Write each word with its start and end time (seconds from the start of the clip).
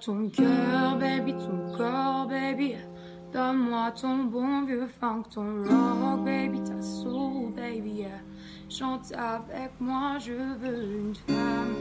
ton 0.00 0.30
cœur, 0.30 0.96
baby, 0.98 1.34
ton 1.34 1.76
corps, 1.76 2.26
baby. 2.26 2.74
Donne-moi 3.32 3.92
ton 3.92 4.24
bon 4.24 4.64
vieux 4.64 4.88
funk, 5.00 5.24
ton 5.34 5.62
rock, 5.64 6.24
baby, 6.24 6.60
ta 6.62 6.80
soul, 6.80 7.52
baby. 7.54 8.06
Chante 8.68 9.12
avec 9.12 9.72
moi, 9.78 10.18
je 10.18 10.32
veux 10.32 10.82
une 11.00 11.14
femme 11.28 11.74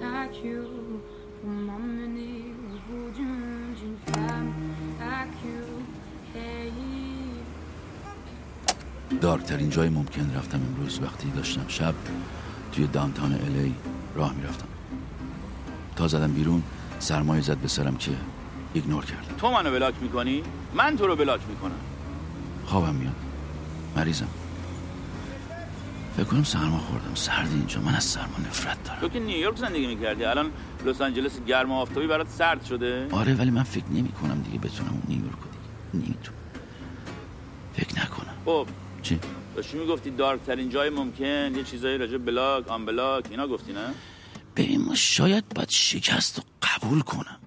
like 0.00 0.42
you 0.42 0.64
pour 1.40 1.50
m'emmener 1.50 2.54
au 2.70 2.76
bout 2.86 3.10
du 3.16 3.22
monde, 3.22 3.76
une 3.88 4.14
femme 4.14 4.52
like 5.00 5.36
you. 5.44 5.64
Hey. 6.34 6.72
دارکترین 9.20 9.70
جای 9.70 9.88
ممکن 9.88 10.30
رفتم 10.36 10.60
امروز 10.68 11.00
وقتی 11.02 11.30
داشتم 11.30 11.64
شب 11.68 11.94
توی 12.72 12.86
دانتان 12.86 13.32
الی 13.32 13.74
راه 14.14 14.34
می‌رفتم 14.34 14.68
تا 15.96 16.08
زدم 16.08 16.32
بیرون 16.32 16.62
سرمایه 16.98 17.42
زد 17.42 17.56
به 17.56 17.68
سرم 17.68 17.96
که 17.96 18.10
ایگنور 18.72 19.04
کردم. 19.04 19.36
تو 19.38 19.50
منو 19.50 19.70
بلاک 19.70 19.94
می‌کنی؟ 20.00 20.42
من 20.74 20.96
تو 20.96 21.06
رو 21.06 21.16
بلاک 21.16 21.40
می‌کنم. 21.48 21.80
خوابم 22.66 22.94
میاد. 22.94 23.14
مریضم. 23.96 24.28
فکر 26.16 26.26
کنم 26.26 26.44
سرما 26.44 26.78
خوردم. 26.78 27.14
سردی 27.14 27.54
اینجا. 27.54 27.80
من 27.80 27.94
از 27.94 28.04
سرما 28.04 28.38
نفرت 28.48 28.84
دارم. 28.84 29.00
تو 29.00 29.08
که 29.08 29.20
نیویورک 29.20 29.56
زندگی 29.56 29.86
می‌کردی. 29.86 30.24
الان 30.24 30.50
لس 30.86 31.00
آنجلس 31.00 31.40
گرم 31.46 31.70
و 31.70 31.74
آفتابی 31.74 32.06
برات 32.06 32.28
سرد 32.28 32.64
شده. 32.64 33.06
آره 33.10 33.34
ولی 33.34 33.50
من 33.50 33.62
فکر 33.62 33.84
نمی 33.90 34.08
کنم 34.08 34.42
دیگه 34.42 34.58
بتونم 34.58 34.90
اون 34.90 35.02
نیویورک 35.08 35.38
رو 35.38 35.48
دیگه. 35.50 36.06
نمی‌تونم. 36.06 36.38
فکر 37.74 38.04
نکنم. 38.04 38.34
خب. 38.44 38.66
چی؟ 39.02 39.20
داشتی 39.56 39.78
می‌گفتی 39.78 40.10
دارک 40.10 40.42
ترین 40.42 40.68
جای 40.68 40.90
ممکن. 40.90 41.54
یه 41.54 41.62
چیزایی 41.62 41.98
راجع 41.98 42.18
بلاک 42.18 42.68
آن 42.68 42.86
بلاک. 42.86 43.24
اینا 43.30 43.46
گفتی 43.46 43.72
نه؟ 43.72 43.94
ببین 44.58 44.84
ما 44.84 44.94
شاید 44.94 45.44
باید 45.54 45.70
شکست 45.70 46.38
رو 46.38 46.44
قبول 46.62 47.00
کنم. 47.00 47.40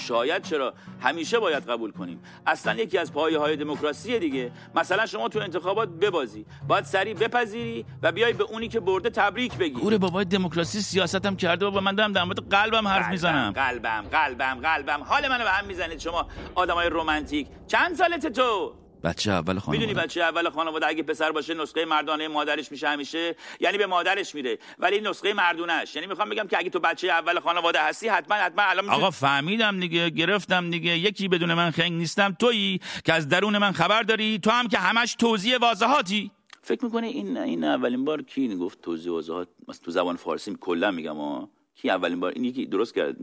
شاید 0.00 0.42
چرا؟ 0.42 0.74
همیشه 1.00 1.38
باید 1.38 1.70
قبول 1.70 1.90
کنیم. 1.92 2.20
اصلا 2.46 2.74
یکی 2.74 2.98
از 2.98 3.12
پایه 3.12 3.38
های 3.38 3.56
دموکراسی 3.56 4.18
دیگه. 4.18 4.52
مثلا 4.74 5.06
شما 5.06 5.28
تو 5.28 5.38
انتخابات 5.38 5.88
ببازی. 5.88 6.46
باید 6.68 6.84
سریع 6.84 7.14
بپذیری 7.14 7.84
و 8.02 8.12
بیای 8.12 8.32
به 8.32 8.44
اونی 8.44 8.68
که 8.68 8.80
برده 8.80 9.10
تبریک 9.10 9.54
بگی. 9.54 9.80
گوره 9.80 9.98
بابای 9.98 10.24
دموکراسی 10.24 10.80
سیاستم 10.80 11.36
کرده 11.36 11.64
بابا 11.64 11.80
من 11.80 11.94
دارم 11.94 12.12
در 12.12 12.24
مورد 12.24 12.48
قلبم 12.48 12.88
حرف 12.88 13.10
می‌زنم. 13.10 13.52
قلبم 13.52 14.04
قلبم 14.12 14.60
قلبم. 14.62 15.02
حال 15.04 15.28
منو 15.28 15.44
به 15.44 15.50
هم 15.50 15.66
می‌زنید 15.66 15.98
شما 15.98 16.28
آدمای 16.54 16.88
رمانتیک. 16.90 17.46
چند 17.66 17.96
سالت 17.96 18.26
تو؟ 18.26 18.74
بچه 19.04 19.32
اول 19.32 19.58
خانواده. 19.58 19.86
می‌دونی 19.86 20.06
بچه 20.06 20.22
اول 20.22 20.50
خانواده 20.50 20.86
اگه 20.86 21.02
پسر 21.02 21.32
باشه 21.32 21.54
نسخه 21.54 21.84
مردانه 21.84 22.28
مادرش 22.28 22.72
میشه 22.72 22.88
همیشه 22.88 23.36
یعنی 23.60 23.78
به 23.78 23.86
مادرش 23.86 24.34
میره 24.34 24.58
ولی 24.78 25.00
نسخه 25.00 25.32
مردونش 25.32 25.94
یعنی 25.94 26.06
می‌خوام 26.06 26.28
بگم 26.28 26.46
که 26.46 26.58
اگه 26.58 26.70
تو 26.70 26.80
بچه 26.80 27.08
اول 27.08 27.40
خانواده 27.40 27.82
هستی 27.82 28.08
حتما 28.08 28.36
حتما 28.36 28.62
الان 28.62 28.90
آقا 28.90 29.10
فهمیدم 29.10 29.80
دیگه 29.80 30.10
گرفتم 30.10 30.70
دیگه. 30.70 30.98
یکی 30.98 31.28
بدون 31.28 31.54
من 31.54 31.70
خنگ 31.70 31.92
نیستم. 31.92 32.36
تویی 32.38 32.80
که 33.04 33.12
از 33.12 33.28
درون 33.28 33.58
من 33.58 33.72
خبر 33.72 34.02
داری؟ 34.02 34.38
تو 34.38 34.50
هم 34.50 34.68
که 34.68 34.78
همش 34.78 35.14
توضیح 35.14 35.56
واضحاتی. 35.56 36.30
فکر 36.62 36.84
می‌کنه 36.84 37.06
این 37.06 37.36
این 37.36 37.64
اولین 37.64 38.04
بار 38.04 38.22
کی 38.22 38.56
گفت 38.56 38.82
توضیح 38.82 39.12
واضحات؟ 39.12 39.48
مثلا 39.68 39.84
تو 39.84 39.90
زبان 39.90 40.16
فارسی 40.16 40.56
کلا 40.60 40.90
میگم 40.90 41.16
ها 41.16 41.48
کی 41.82 41.90
اولین 41.90 42.20
بار؟ 42.20 42.32
این 42.32 42.44
یکی 42.44 42.66
درست 42.66 42.94
کرد 42.94 43.16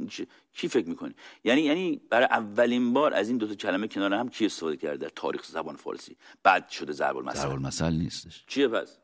کی 0.54 0.68
فکر 0.68 0.90
می‌کنی؟ 0.90 1.14
یعنی 1.44 1.62
یعنی 1.62 2.02
برای 2.10 2.28
اولین 2.32 2.94
بار 2.94 3.14
از 3.14 3.30
این 3.30 3.38
دو 3.38 3.48
تا 3.48 3.56
کلمه 3.56 3.88
کنار 3.88 4.14
هم 4.14 4.30
کی 4.30 4.46
استفاده 4.46 4.78
کرده؟ 4.78 4.98
در 4.98 5.12
تاریخ 5.16 5.46
زبان 5.46 5.76
فارسی. 5.76 6.16
بعد 6.44 6.70
شده 6.70 6.94
ضرب 6.94 7.16
ضرب 7.16 7.18
المثل 7.18 7.48
المثل 7.48 7.94
نیستش. 7.94 8.44
چیه 8.48 8.68
پس؟ 8.68 8.98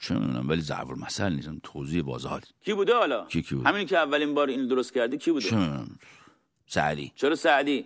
چه 0.00 0.14
می‌دونم 0.14 0.48
ولی 0.48 0.60
ضرب 0.60 0.90
المثل 0.90 1.32
نیستم 1.32 1.60
توضیح 1.62 2.02
واضحات 2.04 2.44
کی 2.64 2.74
بوده 2.74 2.94
حالا؟ 2.94 3.24
کی 3.24 3.42
کی 3.42 3.54
بود؟ 3.54 3.66
همین 3.66 3.86
که 3.86 3.98
اولین 3.98 4.34
بار 4.34 4.48
این 4.48 4.66
درست 4.66 4.94
کرده 4.94 5.16
کی 5.16 5.30
بوده؟ 5.30 5.48
چه 5.48 5.56
می‌دونم. 5.56 5.98
سعدی. 6.66 7.12
چرا 7.14 7.34
سعدی؟ 7.34 7.84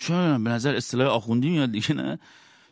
چه 0.00 0.14
می‌دونم 0.14 0.44
به 0.44 0.50
نظر 0.50 0.74
اصطلاح 0.74 1.08
آخوندی 1.08 1.50
میاد 1.50 1.72
دیگه 1.72 1.92
نه؟ 1.92 2.18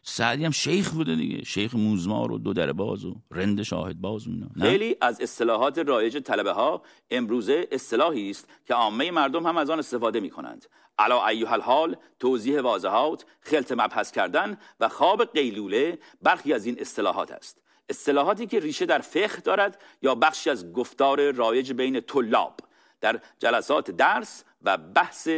سعدی 0.06 0.44
هم 0.44 0.50
شیخ 0.50 0.91
بوده 0.91 1.15
دیگه. 1.15 1.44
شیخ 1.44 1.75
موزمار 1.75 2.32
و 2.32 2.38
دو 2.38 2.53
در 2.53 2.72
باز 2.72 3.04
و 3.04 3.16
رند 3.31 3.62
شاهد 3.62 4.00
باز 4.00 4.26
اینا؟ 4.26 4.47
خیلی 4.60 4.97
از 5.00 5.20
اصطلاحات 5.20 5.78
رایج 5.78 6.19
طلبه 6.19 6.53
ها 6.53 6.82
امروزه 7.10 7.69
اصطلاحی 7.72 8.31
است 8.31 8.48
که 8.66 8.75
عامه 8.75 9.10
مردم 9.10 9.47
هم 9.47 9.56
از 9.56 9.70
آن 9.70 9.78
استفاده 9.78 10.20
می 10.20 10.31
کنند 10.31 10.66
علا 10.98 11.26
ایها 11.26 11.54
الحال 11.54 11.97
توضیح 12.19 12.60
واضحات 12.60 13.25
خلط 13.41 13.72
مبحث 13.72 14.10
کردن 14.12 14.59
و 14.81 14.88
خواب 14.88 15.25
قیلوله 15.25 15.98
برخی 16.22 16.53
از 16.53 16.66
این 16.66 16.76
اصطلاحات 16.81 17.32
است. 17.32 17.62
اصطلاحاتی 17.88 18.47
که 18.47 18.60
ریشه 18.60 18.87
در 18.87 18.98
فقه 18.98 19.41
دارد 19.41 19.82
یا 20.03 20.14
بخشی 20.14 20.50
از 20.50 20.72
گفتار 20.72 21.31
رایج 21.31 21.72
بین 21.72 22.00
طلاب 22.00 22.60
در 23.00 23.20
جلسات 23.38 23.91
درس 23.91 24.44
و 24.62 24.78
بحث 24.78 25.28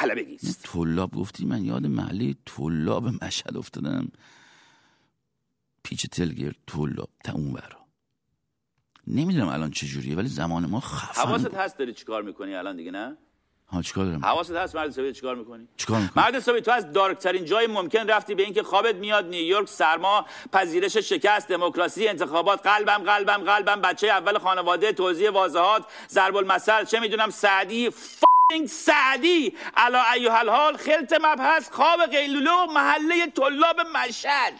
طلبگی 0.00 0.34
است 0.34 0.62
طلاب 0.62 1.10
گفتی 1.10 1.46
من 1.46 1.64
یاد 1.64 1.86
محله 1.86 2.34
طلاب 2.46 3.24
مشهد 3.24 3.56
افتادم. 3.56 4.08
پیچ 5.82 6.06
تلگیر 6.06 6.54
طلاب 6.66 7.08
تا 7.24 7.32
اون 7.32 7.52
برا 7.52 7.80
نمی‌دونم 9.06 9.48
الان 9.48 9.70
چجوریه 9.70 10.16
ولی 10.16 10.28
زمان 10.28 10.66
ما 10.66 10.80
خفن 10.80 11.28
حواست. 11.28 11.54
هست 11.54 11.78
داری 11.78 11.94
چیکار 11.94 12.22
می‌کنی 12.22 12.54
الان 12.54 12.76
دیگه 12.76 12.90
نه؟ 12.90 13.16
ها 13.68 13.82
چیکار 13.82 14.04
دارم؟ 14.04 14.24
حواست 14.24 14.50
هست 14.50 14.76
مرد 14.76 14.88
حسابی 14.88 15.12
چیکار 15.12 15.36
می‌کنی؟ 15.36 15.68
چیکار 15.76 16.00
می‌کنم؟ 16.00 16.24
مرد 16.24 16.34
حسابی 16.34 16.60
تو 16.60 16.70
از 16.70 16.92
دارک 16.92 17.18
ترین 17.18 17.44
جای 17.44 17.66
ممکن 17.66 18.06
رفتی 18.06 18.34
به 18.34 18.42
اینکه 18.42 18.62
خوابت 18.62 18.94
میاد 18.94 19.26
نیویورک 19.26 19.68
سرما 19.68 20.26
پذیرش 20.52 20.96
شکست 20.96 21.48
دموکراسی 21.48 22.08
انتخابات 22.08 22.66
قلبم 22.66 23.02
قلبم 23.04 23.44
قلبم 23.44 23.80
بچه 23.80 24.06
اول 24.06 24.38
خانواده 24.38 24.92
توضیح 24.92 25.30
واضحات 25.30 25.86
ضرب 26.08 26.36
المثل 26.36 26.84
چه 26.84 27.00
می‌دونم 27.00 27.30
سعدی 27.30 27.90
فینگ 27.90 28.29
سعدی 28.66 29.52
علا 29.76 30.02
ایها 30.14 30.38
الحال 30.38 30.76
خلط 30.76 31.12
مبحث 31.22 31.70
خواب 31.70 32.00
قیلوله 32.06 32.50
و 32.50 32.66
محله 32.66 33.26
طلاب 33.26 33.80
مشهد. 33.94 34.52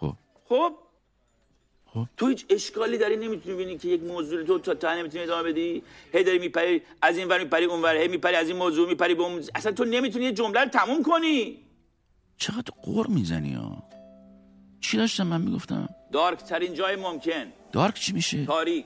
خب. 0.00 0.14
خب؟ 0.48 0.74
خب. 1.94 2.06
تو 2.16 2.28
هیچ 2.28 2.46
اشکالی 2.48 2.98
داری 2.98 3.16
نمی‌تونی 3.16 3.54
ببینی 3.54 3.78
که 3.78 3.88
یک 3.88 4.02
موضوع 4.02 4.44
تو 4.44 4.58
تا 4.58 4.74
تا 4.74 4.94
نمی‌تونی 4.94 5.24
ادامه 5.24 5.42
بدی؟ 5.42 5.82
هی 6.12 6.24
داری 6.24 6.38
میپری 6.38 6.82
از 7.02 7.18
این 7.18 7.28
ور 7.28 7.38
میپری 7.38 7.64
اون 7.64 7.82
ور 7.82 7.96
هی 7.96 8.08
میپری 8.08 8.36
از 8.36 8.48
این 8.48 8.56
موضوع 8.56 8.88
میپری 8.88 9.14
به 9.14 9.22
اون 9.22 9.44
اصلا 9.54 9.72
تو 9.72 9.84
نمی‌تونی 9.84 10.24
یه 10.24 10.32
جمله 10.32 10.60
رو 10.60 10.68
تموم 10.68 11.02
کنی. 11.02 11.58
چقدر 12.36 12.72
قور 12.82 13.06
می‌زنی 13.06 13.52
ها؟ 13.52 13.82
چی 14.80 14.96
داشتم 14.96 15.26
من 15.26 15.40
می‌گفتم؟ 15.40 15.88
دارک 16.12 16.38
ترین 16.38 16.74
جای 16.74 16.96
ممکن. 16.96 17.52
دارک 17.72 17.94
چی 17.94 18.12
میشه؟ 18.12 18.46
تاریک. 18.46 18.84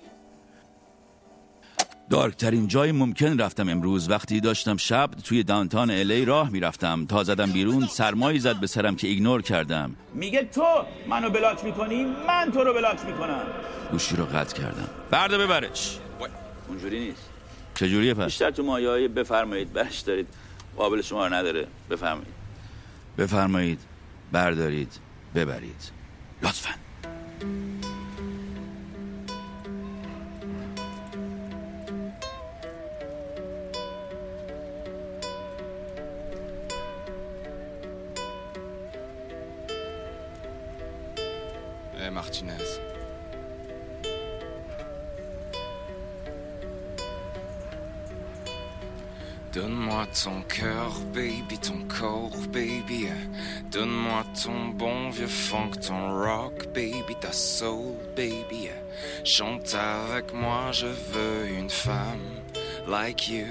دارک 2.15 2.37
ترین 2.37 2.69
جای 2.69 2.93
ممکن 2.93 3.41
رفتم 3.41 3.69
امروز. 3.69 4.11
وقتی 4.11 4.41
داشتم 4.41 4.77
شب 4.77 5.11
توی 5.25 5.43
دانتان 5.43 5.91
الی 5.91 6.25
راه 6.25 6.51
می‌رفتم. 6.51 7.07
تا 7.07 7.25
زدم 7.25 7.53
بیرون 7.53 7.87
سرمایی 7.87 8.39
زد 8.39 8.61
به 8.61 8.67
سرم 8.67 8.97
که 8.97 9.09
ایگنور 9.09 9.43
کردم. 9.43 9.97
میگه 10.15 10.45
تو 10.45 10.65
منو 11.09 11.31
بلاک 11.31 11.65
می‌کنی؟ 11.65 12.05
من 12.05 12.51
تو 12.53 12.65
رو 12.65 12.75
بلاک 12.75 13.05
می‌کنم. 13.07 13.43
گوشی 13.91 14.17
رو 14.17 14.25
قطع 14.25 14.57
کردم. 14.57 14.89
بردا 15.11 15.39
ببرش. 15.39 15.99
اونجوری 16.69 17.01
نیست. 17.01 17.31
چجوریه 17.75 18.15
پس؟ 18.15 18.25
بیشتر 18.25 18.51
تو 18.51 18.63
مایه 18.63 18.89
های 18.89 19.09
بفرمایید 19.09 19.73
برش 19.73 19.99
دارید. 19.99 20.27
قابل 20.77 21.03
شما 21.03 21.27
رو 21.27 21.35
نداره. 21.35 21.67
بفرمایید. 21.91 22.35
بفرمایید 23.19 23.79
بردارید 24.33 24.93
ببرید. 25.35 25.91
لطفا. 26.43 26.71
Martinez. 42.15 42.81
Donne-moi 49.53 50.07
ton 50.25 50.43
cœur, 50.43 50.93
baby, 51.13 51.59
ton 51.59 51.81
corps, 51.89 52.37
baby. 52.53 53.09
Donne-moi 53.71 54.25
ton 54.45 54.67
bon 54.67 55.11
vieux 55.11 55.27
funk, 55.27 55.73
ton 55.87 56.13
rock, 56.13 56.67
baby, 56.73 57.15
ta 57.21 57.33
soul, 57.33 57.95
baby. 58.15 58.71
Chante 59.25 59.75
avec 59.75 60.33
moi, 60.33 60.71
je 60.71 60.87
veux 60.87 61.49
une 61.59 61.71
femme 61.71 62.41
like 62.89 63.29
you 63.29 63.47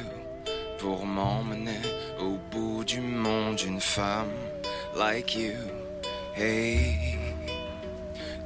pour 0.78 1.06
m'emmener 1.06 1.82
au 2.20 2.38
bout 2.52 2.86
du 2.86 3.02
monde, 3.02 3.60
une 3.62 3.82
femme 3.82 4.32
like 4.96 5.36
you. 5.36 5.56
Hey. 6.36 7.23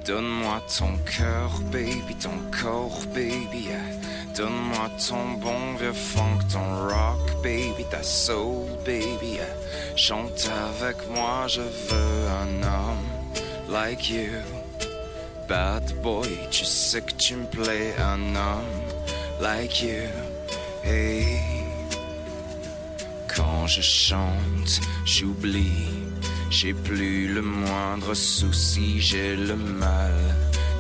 Donne-moi 0.08 0.62
ton 0.80 0.96
cœur, 1.00 1.52
baby, 1.70 2.16
ton 2.16 2.40
corps, 2.50 3.02
baby. 3.14 3.68
Donne-moi 4.38 4.90
ton 5.06 5.34
bon 5.34 5.76
vieux 5.78 5.92
funk, 5.92 6.40
ton 6.50 6.88
rock, 6.88 7.20
baby, 7.44 7.84
ta 7.92 8.02
soul, 8.02 8.68
baby. 8.86 9.40
Chante 9.98 10.50
avec 10.72 10.96
moi, 11.10 11.48
je 11.48 11.60
veux 11.60 12.28
un 12.42 12.64
homme 12.64 13.06
like 13.70 14.10
you. 14.10 14.30
Bad 15.50 15.94
boy, 16.02 16.30
tu 16.52 16.64
sais 16.64 17.02
que 17.02 17.12
tu 17.12 17.36
me 17.36 17.46
plais, 17.46 17.94
un 18.00 18.34
homme 18.34 19.42
like 19.42 19.82
you. 19.82 20.08
Hey, 20.86 21.42
quand 23.28 23.68
je 23.68 23.82
chante, 23.82 24.80
j'oublie, 25.04 26.07
j'ai 26.50 26.74
plus 26.74 27.28
le 27.34 27.42
moindre 27.42 28.14
souci, 28.14 29.02
j'ai 29.02 29.36
le 29.36 29.56
mal 29.56 30.14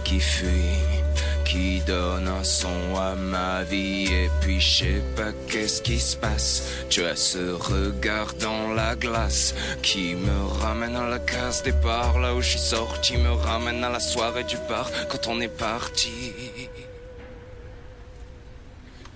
qui 0.03 0.19
fuit, 0.19 0.79
qui 1.43 1.81
donne 1.81 2.27
un 2.27 2.43
son 2.43 2.95
à 2.95 3.15
ma 3.15 3.63
vie. 3.63 4.05
Et 4.05 4.29
puis 4.41 4.59
je 4.59 4.83
sais 4.83 5.03
pas 5.15 5.31
qu'est-ce 5.49 5.81
qui 5.81 5.99
se 5.99 6.15
passe. 6.15 6.63
Tu 6.89 7.03
as 7.03 7.15
ce 7.15 7.51
regard 7.51 8.33
dans 8.39 8.73
la 8.73 8.95
glace 8.95 9.53
qui 9.81 10.15
me 10.15 10.45
ramène 10.61 10.95
à 10.95 11.07
la 11.09 11.19
case 11.19 11.63
départ, 11.63 12.19
là 12.19 12.33
où 12.35 12.41
je 12.41 12.51
suis 12.51 12.59
sorti, 12.59 13.17
me 13.17 13.31
ramène 13.31 13.83
à 13.83 13.89
la 13.89 13.99
soirée 13.99 14.45
du 14.45 14.57
bar 14.69 14.89
quand 15.09 15.27
on 15.27 15.41
est 15.41 15.47
parti. 15.47 16.33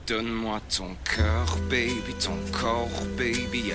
Donne-moi 0.07 0.59
ton 0.77 0.95
cœur, 1.15 1.57
baby, 1.69 2.13
ton 2.19 2.37
corps, 2.51 2.89
baby. 3.17 3.71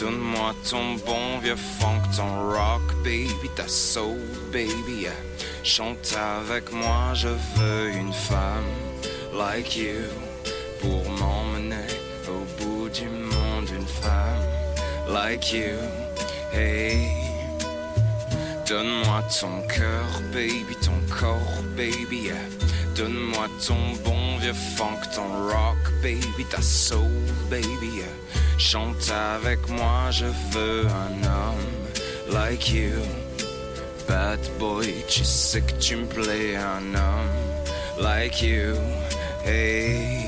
Donne-moi 0.00 0.54
ton 0.70 0.94
bon 1.04 1.38
vieux 1.42 1.56
funk, 1.56 2.02
ton 2.16 2.52
rock, 2.52 2.82
baby, 3.02 3.48
ta 3.56 3.66
soul, 3.66 4.20
baby. 4.52 5.08
Chante 5.64 6.16
avec 6.16 6.72
moi, 6.72 7.14
je 7.14 7.28
veux 7.28 7.90
une 7.90 8.12
femme 8.12 8.64
like 9.36 9.76
you 9.76 10.04
pour 10.80 11.10
m'emmener 11.10 11.88
au 12.28 12.62
bout 12.62 12.88
du 12.90 13.08
monde, 13.08 13.68
une 13.76 13.86
femme 13.86 15.12
like 15.12 15.52
you, 15.52 15.74
hey. 16.52 17.08
Donne-moi 18.68 19.24
ton 19.40 19.66
cœur, 19.66 20.06
baby, 20.32 20.76
ton 20.80 21.00
corps, 21.12 21.62
baby. 21.76 22.30
Donne-moi 22.94 23.48
ton 23.66 23.94
bon 24.04 24.38
vieux 24.38 24.52
funk, 24.76 25.00
ton 25.12 25.48
rock, 25.48 25.78
baby, 26.02 26.44
ta 26.48 26.62
soul, 26.62 27.10
baby. 27.50 28.02
Chante 28.58 29.10
avec 29.10 29.68
moi, 29.68 30.10
je 30.10 30.26
veux 30.26 30.84
un 30.86 31.24
homme 31.24 32.34
like 32.34 32.70
you. 32.70 32.90
Bad 34.08 34.40
boy, 34.58 34.92
tu 35.06 35.24
sais 35.24 35.60
que 35.60 35.72
tu 35.80 35.94
me 35.94 36.06
plais, 36.06 36.56
un 36.56 36.94
homme 36.94 38.02
like 38.02 38.42
you, 38.42 38.74
hey. 39.44 40.27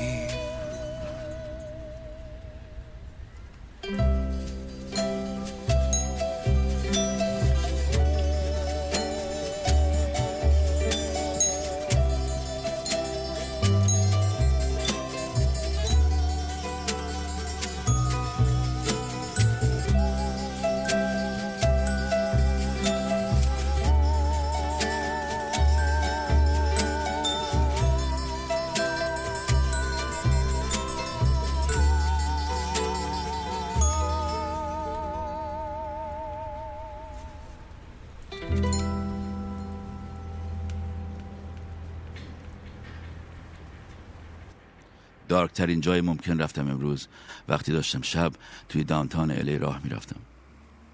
dark 45.51 45.66
ترین 45.66 45.81
جای 45.81 46.01
ممکن 46.01 46.41
رفتم 46.41 46.69
امروز. 46.69 47.07
وقتی 47.49 47.71
داشتم 47.71 48.01
شب 48.01 48.31
توی 48.69 48.83
downtown 48.83 49.31
LA 49.31 49.57
راه 49.57 49.79
می‌رفتم. 49.83 50.19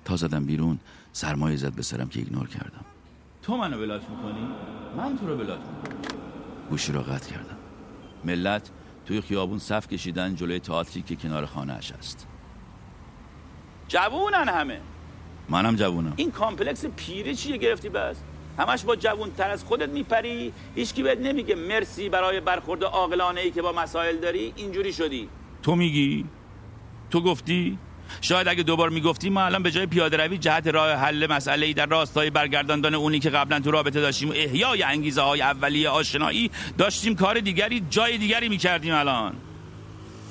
تا 0.06 0.16
زدم 0.16 0.46
بیرون 0.46 0.80
سرما 1.14 1.58
زد 1.58 1.74
به 1.74 1.82
سرم 1.82 2.10
که 2.10 2.20
ignore 2.20 2.48
کردم. 2.48 2.86
تو 3.42 3.58
منو 3.58 3.78
block 3.78 4.02
می‌کنی؟ 4.10 4.48
من 4.98 5.18
تو 5.18 5.28
رو 5.28 5.38
block 5.38 5.60
می‌کنم. 5.60 6.20
گوشی 6.70 6.92
را 6.92 7.02
قطع 7.02 7.32
کردم. 7.32 7.58
ملت 8.26 8.70
توی 9.06 9.22
خیابون 9.22 9.60
صف 9.60 9.88
کشیدن 9.88 10.36
جلوی 10.36 10.60
تئاتری 10.60 11.02
که 11.02 11.16
کنار 11.16 11.46
خانه 11.46 11.74
اش 11.74 11.92
است. 11.92 12.28
جوونن 13.88 14.50
همه. 14.50 14.82
منم 15.50 15.76
جوونم. 15.76 16.14
این 16.16 16.32
complex 16.32 16.86
پیری 16.86 17.36
چیه 17.36 17.58
گرفتی 17.58 17.90
بس؟ 17.90 18.16
همش 18.58 18.84
با 18.84 18.96
جوون 18.96 19.32
تر 19.32 19.50
از 19.50 19.64
خودت 19.64 19.90
میپری. 19.90 20.54
هیچکی 20.76 21.04
بهت 21.04 21.20
نمیگه 21.20 21.56
مرسی 21.56 22.10
برای 22.10 22.40
برخورد 22.40 22.84
عاقلانه 22.84 23.42
ای 23.42 23.52
که 23.52 23.62
با 23.62 23.72
مسائل 23.72 24.18
داری. 24.18 24.54
اینجوری 24.56 24.94
شدی. 24.94 25.30
تو 25.64 25.76
میگی؟ 25.76 26.26
تو 27.12 27.22
گفتی؟ 27.22 27.78
شاید 28.22 28.48
اگه 28.48 28.64
دوبار 28.64 28.90
می‌گفتی 28.90 29.30
ما 29.30 29.42
الان 29.42 29.64
به 29.64 29.72
جای 29.72 29.86
پیاده 29.86 30.18
روی 30.18 30.38
جهت 30.38 30.68
راه 30.68 30.92
حل 30.92 31.28
مسئله 31.32 31.66
ای 31.66 31.74
در 31.74 31.86
راستای 31.86 32.30
برگرداندن 32.30 32.96
اونی 32.96 33.20
که 33.20 33.30
قبلا 33.30 33.60
تو 33.60 33.72
رابطه 33.72 34.02
داشتیم 34.02 34.30
و 34.30 34.34
احیای 34.36 34.84
انگیزه 34.84 35.22
های 35.22 35.42
اولیه 35.42 35.90
آشنایی 35.90 36.52
داشتیم 36.78 37.16
کار 37.16 37.40
دیگری 37.40 37.84
جای 37.90 38.18
دیگری 38.18 38.50
می‌کردیم 38.50 38.94
الان. 38.94 39.36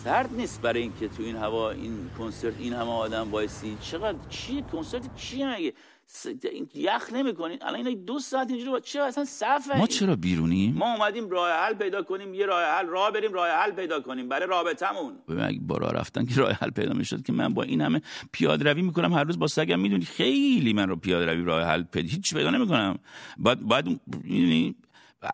سرد 0.05 0.35
نیست 0.37 0.63
برای 0.63 0.83
اینکه 0.83 1.09
تو 1.09 1.23
این 1.23 1.37
هوا 1.37 1.71
این 1.71 2.11
کنسرت 2.19 2.55
این 2.59 2.73
همه 2.73 2.91
آدم 2.91 3.31
وایسی. 3.31 3.77
چقدر 3.81 4.19
چیه 4.31 4.63
کنسرت 4.73 5.17
چیه 5.17 5.55
مگه؟ 5.55 5.73
س- 6.09 6.27
یخ 6.75 7.13
نمی‌کنین. 7.13 7.59
الان 7.63 7.75
اینا 7.75 7.91
دو 8.05 8.19
ساعت 8.19 8.49
اینجوری 8.51 8.71
با 8.71 8.81
چه 8.81 9.03
اصلا 9.03 9.25
صفه 9.25 9.79
ما 9.79 9.87
چرا 9.87 10.17
بیرونیم؟ 10.17 10.75
ما 10.75 10.93
اومدیم 10.95 11.31
راه 11.31 11.51
حل 11.51 11.75
پیدا 11.75 12.03
کنیم 12.03 12.35
یه 12.35 12.47
راه 12.47 12.65
حل 12.65 12.87
راه 12.87 13.11
بریم 13.11 13.33
راه 13.33 13.49
حل 13.49 13.71
پیدا 13.73 14.01
کنیم. 14.01 14.29
برای 14.29 14.47
رابطمون 14.47 15.19
ببین 15.29 15.45
اگه 15.45 15.61
با 15.61 15.77
راه 15.77 15.93
رفتن 15.93 16.27
که 16.27 16.35
راه 16.37 16.53
حل 16.53 16.71
پیدا 16.71 16.93
می‌شد 16.93 17.23
که 17.23 17.33
من 17.33 17.55
با 17.55 17.63
این 17.63 17.81
همه 17.81 18.03
پیاده 18.33 18.73
روی 18.73 18.83
می‌کنم 18.83 19.13
هر 19.13 19.25
روز 19.25 19.39
با 19.39 19.47
سگم 19.47 19.81
می‌دونی 19.81 20.05
خیلی 20.05 20.73
من 20.73 20.89
رو 20.89 20.97
پیاده 20.97 21.27
روی 21.27 21.45
راه 21.45 21.63
حل 21.63 21.83
پیدا 21.83 22.09
هیچ 22.09 22.35
پیدا 22.35 22.51
نمی‌کنم. 22.51 22.99
بعد 23.39 23.69
بعد 23.69 23.87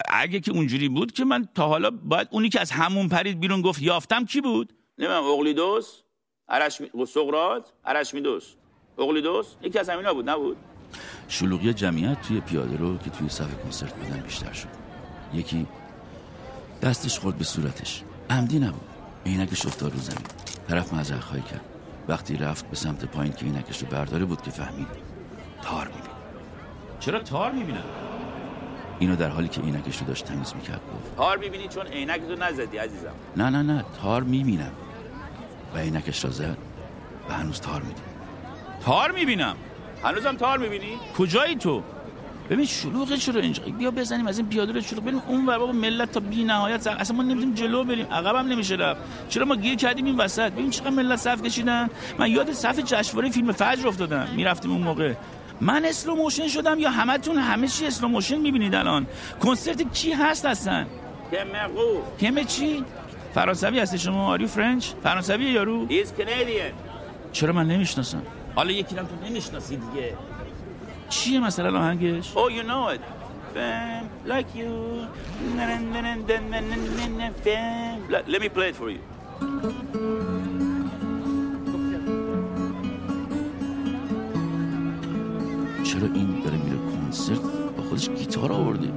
اگه 0.08 0.40
که 0.40 0.52
اونجوری 0.52 0.88
بود 0.88 1.12
که 1.12 1.24
من 1.24 1.48
تا 1.54 1.68
حالا 1.68 1.90
باید 1.90 2.28
اونی 2.30 2.48
که 2.48 2.60
از 2.60 2.70
همون 2.70 3.08
پرید 3.08 3.40
بیرون 3.40 3.62
گفت 3.62 3.82
یافتم 3.82 4.24
کی 4.24 4.40
بود؟ 4.40 4.72
نمی‌دونم 4.98 5.24
اقلیدوس 5.24 6.02
ارشمی 6.48 6.90
سقراط 7.08 7.68
ارشمیدس 7.84 8.54
اقلیدوس 8.98 9.46
یکی 9.62 9.78
از 9.78 9.88
همینا 9.88 10.14
بود 10.14 10.30
نبود؟ 10.30 10.56
شلوغی 11.28 11.72
جمعیت 11.72 12.22
توی 12.22 12.40
پیاده 12.40 12.76
رو 12.76 12.98
که 12.98 13.10
توی 13.10 13.28
صف 13.28 13.62
کنسرت 13.64 13.94
بودن 13.94 14.20
بیشتر 14.20 14.52
شد. 14.52 14.68
یکی 15.34 15.66
دستش 16.82 17.18
خورد 17.18 17.38
به 17.38 17.44
صورتش. 17.44 18.02
عمدی 18.30 18.58
نبود. 18.58 18.88
عینکش 19.26 19.66
افتاد 19.66 19.92
رو 19.92 19.98
زمین. 19.98 20.26
طرف 20.68 20.94
معذرت 20.94 21.20
خواهی 21.20 21.42
کرد. 21.42 21.64
وقتی 22.08 22.36
رفت 22.36 22.70
به 22.70 22.76
سمت 22.76 23.04
پایین 23.04 23.32
که 23.32 23.44
عینکش 23.44 23.82
رو 23.82 23.88
برداره 23.88 24.24
بود 24.24 24.42
که 24.42 24.50
فهمید. 24.50 24.86
تار 25.62 25.86
می‌بینه. 25.86 26.14
چرا 27.00 27.18
تار 27.18 27.52
می‌بینم 27.52 27.84
اینو 28.98 29.16
در 29.16 29.28
حالی 29.28 29.48
که 29.48 29.60
عینکش 29.60 29.98
رو 29.98 30.06
داشت 30.06 30.24
تمیز 30.24 30.54
می‌کرد 30.54 30.80
گفت. 30.94 31.16
تار 31.16 31.38
می‌بینی 31.38 31.68
چون 31.68 31.86
عینک 31.86 32.20
تو 32.20 32.34
نزدی 32.34 32.76
عزیزم. 32.76 33.14
نه 33.36 33.50
نه 33.50 33.62
نه. 33.62 33.84
تار 34.02 34.22
می‌بینم. 34.22 34.72
و 35.74 35.78
عینکش 35.78 36.24
را 36.24 36.30
زد 36.30 36.58
و 37.28 37.34
هنوز 37.34 37.60
تار 37.60 37.82
می‌دید. 37.82 38.11
تار 38.84 39.10
می‌بینم. 39.10 39.56
هنوزم 40.04 40.36
تار 40.36 40.58
می‌بینی؟ 40.58 40.92
کجایی 41.18 41.56
تو؟ 41.56 41.82
ببین 42.50 42.66
شلوغه 42.66 43.16
چرا 43.16 43.40
اینجا؟ 43.40 43.62
بیا 43.78 43.90
بزنیم 43.90 44.26
از 44.26 44.38
این 44.38 44.48
پیاده 44.48 44.72
رو 44.72 44.80
شلوغ 44.80 45.04
بریم 45.04 45.22
اون 45.28 45.46
ور 45.46 45.58
بابا 45.58 45.72
ملت 45.72 46.12
تا 46.12 46.20
بی 46.20 46.44
نهایت 46.44 46.80
زن. 46.80 46.92
اصلا 46.92 47.16
ما 47.16 47.22
نمی‌تونیم 47.22 47.54
جلو 47.54 47.84
بریم. 47.84 48.06
عقب 48.06 48.36
هم 48.36 48.46
نمیشه 48.46 48.74
رفت. 48.74 49.00
چرا 49.28 49.44
ما 49.44 49.56
گیر 49.56 49.74
کردیم 49.74 50.04
این 50.04 50.16
وسط؟ 50.16 50.52
ببین 50.52 50.70
چقدر 50.70 50.90
ملت 50.90 51.18
صف 51.18 51.42
کشیدن. 51.42 51.90
من 52.18 52.30
یاد 52.30 52.52
صف 52.52 52.78
جشنواره 52.78 53.30
فیلم 53.30 53.52
فجر 53.52 53.88
افتادم. 53.88 54.28
می‌رفتیم 54.36 54.70
اون 54.70 54.82
موقع. 54.82 55.14
من 55.60 55.84
اسلو 55.84 56.14
موشن 56.14 56.48
شدم 56.48 56.78
یا 56.78 56.90
همتون 56.90 57.36
همه 57.36 57.68
چی 57.68 57.86
اسلو 57.86 58.08
موشن 58.08 58.36
می‌بینید 58.36 58.74
الان؟ 58.74 59.06
کنسرت 59.40 59.92
کی 59.92 60.12
هست 60.12 60.46
هستن 60.46 60.86
که 61.30 61.46
مقو 61.54 62.00
کم 62.20 62.42
چی 62.42 62.84
فرانسوی 63.34 63.80
هستی 63.80 63.98
شما؟ 63.98 64.26
آریو 64.26 64.46
فرنچ 64.46 64.86
فرانسوی 65.02 65.44
یارو؟ 65.44 65.88
چرا 67.32 67.52
من 67.52 67.66
نمی‌شناسم؟ 67.66 68.22
حالا 68.54 68.70
یکی 68.70 68.96
هم 68.96 69.06
تو 69.06 69.14
نمی‌شناسی 69.26 69.76
دیگه 69.76 70.16
چیه 71.08 71.40
مثلا 71.40 71.78
آهنگش 71.78 72.32
Oh, 72.34 72.48
you 72.48 72.62
know 72.62 72.94
it. 72.94 73.00
Fam, 73.54 74.04
like 74.32 74.50
you. 74.60 74.72
Fam. 77.44 77.96
Let, 78.10 78.40
me 78.44 78.48
play 78.48 78.68
it 78.70 78.76
for 78.76 78.90
you. 78.90 79.02
چرا 85.84 86.06
این 86.14 86.42
داره 86.44 86.56
میره 86.56 86.76
کنسرت 86.76 87.40
با 87.76 87.82
خودش 87.82 88.08
گیتار 88.08 88.52
آورده 88.52 88.92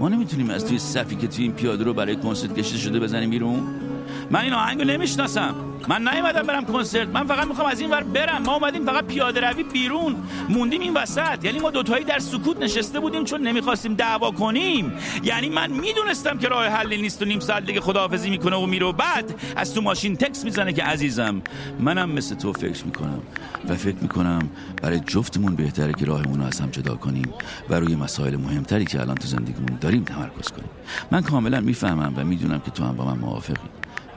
ما 0.00 0.08
نمی‌تونیم 0.08 0.50
از 0.50 0.66
توی 0.66 0.78
صفی 0.78 1.16
که 1.16 1.28
توی 1.28 1.44
این 1.44 1.52
پیاده 1.52 1.84
رو 1.84 1.94
برای 1.94 2.16
کنسرت 2.16 2.54
کشیده 2.58 2.78
شده 2.78 3.00
بزنیم 3.00 3.30
بیرون 3.30 3.87
من 4.30 4.40
این 4.40 4.52
آهنگو 4.52 4.84
نمی‌شناسم. 4.84 5.54
من 5.88 6.08
نیومدم 6.08 6.42
برم 6.42 6.64
کنسرت. 6.64 7.08
من 7.08 7.26
فقط 7.26 7.46
می‌خوام 7.46 7.68
از 7.68 7.80
این 7.80 7.90
ور 7.90 8.02
برم. 8.02 8.42
ما 8.42 8.54
اومدیم 8.54 8.84
فقط 8.84 9.04
پیاده 9.04 9.40
روی 9.40 9.62
بیرون. 9.62 10.16
موندیم 10.48 10.80
این 10.80 10.94
وسط. 10.94 11.44
یعنی 11.44 11.58
ما 11.58 11.70
دوتایی 11.70 12.04
در 12.04 12.18
سکوت 12.18 12.62
نشسته 12.62 13.00
بودیم 13.00 13.24
چون 13.24 13.40
نمی‌خواستیم 13.40 13.94
دعوا 13.94 14.30
کنیم. 14.30 14.92
یعنی 15.22 15.48
من 15.48 15.70
می‌دونستم 15.70 16.38
که 16.38 16.48
راه 16.48 16.66
حلی 16.66 16.96
نیست 16.96 17.22
و 17.22 17.24
نیم 17.24 17.40
ساعت 17.40 17.66
دیگه 17.66 17.80
خداحافظی 17.80 18.30
می‌کنه 18.30 18.56
و 18.56 18.66
میره 18.66 18.92
بعد 18.92 19.34
از 19.56 19.74
تو 19.74 19.80
ماشین 19.80 20.16
تکس 20.16 20.44
می‌زنه 20.44 20.72
که 20.72 20.82
عزیزم 20.82 21.42
منم 21.80 22.10
مثل 22.10 22.34
تو 22.34 22.52
فکر 22.52 22.84
می‌کنم 22.84 23.22
و 23.68 23.74
فکر 23.74 23.96
می‌کنم 24.00 24.50
برای 24.82 25.00
جفتمون 25.00 25.56
بهتره 25.56 25.92
که 25.92 26.04
راهمون 26.04 26.40
رو 26.40 26.46
از 26.46 26.60
هم 26.60 26.70
جدا 26.70 26.94
کنیم 26.94 27.32
و 27.70 27.74
روی 27.74 27.96
مسائل 27.96 28.36
مهمتری 28.36 28.84
که 28.84 29.00
الان 29.00 29.14
تو 29.14 29.28
زندگیمون 29.28 29.78
داریم 29.80 30.04
تمرکز 30.04 30.48
کنیم. 30.48 30.70
من 31.10 31.22
کاملا 31.22 31.60
می‌فهمم 31.60 32.14
و 32.16 32.24
می‌دونم 32.24 32.60
که 32.60 32.70
تو 32.70 32.84
هم 32.84 32.96
با 32.96 33.04
من 33.04 33.18
موافقی. 33.18 33.68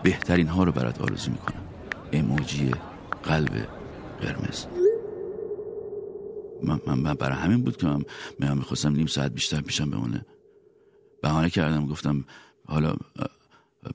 بهترین 0.04 0.48
ها 0.48 0.64
رو 0.64 0.72
برات 0.72 1.02
آرزو 1.02 1.32
می‌کنم 1.32 1.62
اموجی 2.14 2.72
قلب 3.24 3.68
قرمز 4.22 4.66
من, 6.64 6.80
من, 6.86 7.14
برای 7.14 7.38
همین 7.38 7.64
بود 7.64 7.78
که 7.78 7.88
من, 7.88 8.04
من 8.40 8.58
می‌خواستم 8.58 8.96
نیم 8.96 9.06
ساعت 9.06 9.32
بیشتر 9.32 9.62
پیشم 9.62 9.90
بمونه 9.90 10.26
بهانه 11.22 11.50
کردم 11.50 11.86
گفتم 11.86 12.26
حالا 12.66 12.96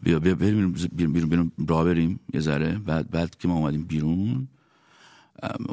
بیا 0.02 0.18
بیا 0.18 0.34
بریم 0.34 0.72
بیرون 0.92 1.12
بیرون, 1.12 1.28
بیرون 1.28 1.52
را 1.68 1.84
بریم 1.84 2.20
یه 2.34 2.40
ذره 2.40 2.78
بعد 2.78 3.10
بعد 3.10 3.38
که 3.38 3.48
ما 3.48 3.56
اومدیم 3.56 3.84
بیرون 3.84 4.48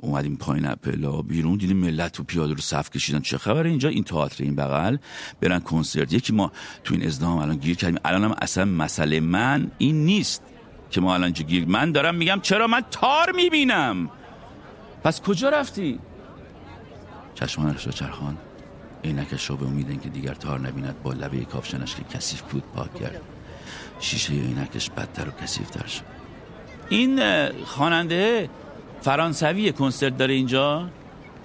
اومدیم 0.02 0.36
پایین 0.36 0.66
اپلا 0.66 1.22
بیرون 1.22 1.58
دیدیم 1.58 1.78
ملت 1.78 2.12
تو 2.12 2.24
پیاده 2.24 2.54
رو 2.54 2.62
صف 2.62 2.90
کشیدن. 2.90 3.20
چه 3.20 3.38
خبره 3.38 3.70
اینجا؟ 3.70 3.90
این 3.90 4.04
تئاتر 4.04 4.44
این 4.44 4.56
بغل. 4.56 4.98
برن 5.42 5.60
کنسرت. 5.60 6.14
یکی 6.14 6.34
ما 6.34 6.52
تو 6.84 6.94
این 6.94 7.06
ازدهام 7.06 7.38
الان 7.38 7.56
گیر 7.56 7.76
کردیم. 7.76 8.00
الان 8.06 8.24
هم 8.24 8.36
اصلا 8.42 8.66
مسئله 8.66 9.20
من 9.20 9.72
این 9.78 10.06
نیست 10.06 10.44
که 10.90 11.02
ما 11.02 11.14
الان 11.14 11.32
گیر 11.32 11.66
من 11.66 11.92
دارم 11.92 12.16
میگم 12.16 12.40
چرا 12.42 12.68
من 12.68 12.82
تار 12.92 13.32
می‌بینم؟ 13.32 14.10
پس 15.04 15.22
کجا 15.22 15.50
رفتی؟ 15.50 16.00
چشمانش 17.36 17.86
را 17.86 17.92
چرخان. 17.92 18.38
عینکش 19.04 19.50
را 19.50 19.56
به 19.56 19.66
امید 19.66 20.02
که 20.02 20.10
دیگر 20.10 20.34
تار 20.34 20.60
نبیند. 20.60 20.96
با 21.04 21.14
لبه 21.14 21.46
کافشنش 21.46 21.96
که 21.96 22.04
کثیف 22.04 22.42
بود 22.42 22.64
پاک 22.76 22.96
کرد. 22.96 23.22
شیشه 24.00 24.34
عینکش 24.34 24.90
بدتر 24.90 25.28
و 25.30 25.32
کثیفتر 25.32 25.88
شد. 25.88 26.02
این 26.90 27.20
خواننده 27.66 28.50
فرانسوی 29.04 29.72
کنسرت 29.72 30.18
داره 30.18 30.34
اینجا؟ 30.34 30.90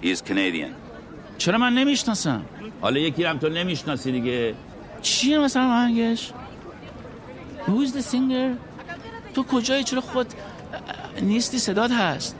He's 0.02 0.18
Canadian. 0.28 0.72
چرا 1.38 1.58
من 1.58 1.74
نمی‌شناسم؟ 1.74 2.44
حالا 2.80 3.00
یکی 3.00 3.24
هم 3.24 3.38
تو 3.38 3.48
نمی‌شناسی 3.48 4.12
دیگه. 4.12 4.54
چیه 5.02 5.38
مثلا 5.38 5.62
آهنگش؟ 5.62 6.32
Who's 7.66 7.88
the 7.88 8.02
singer? 8.12 8.56
تو 9.34 9.42
کجایی؟ 9.42 9.84
چرا 9.84 10.00
خود 10.00 10.26
نیستی؟ 11.22 11.58
صدات 11.58 11.90
هست. 11.90 12.36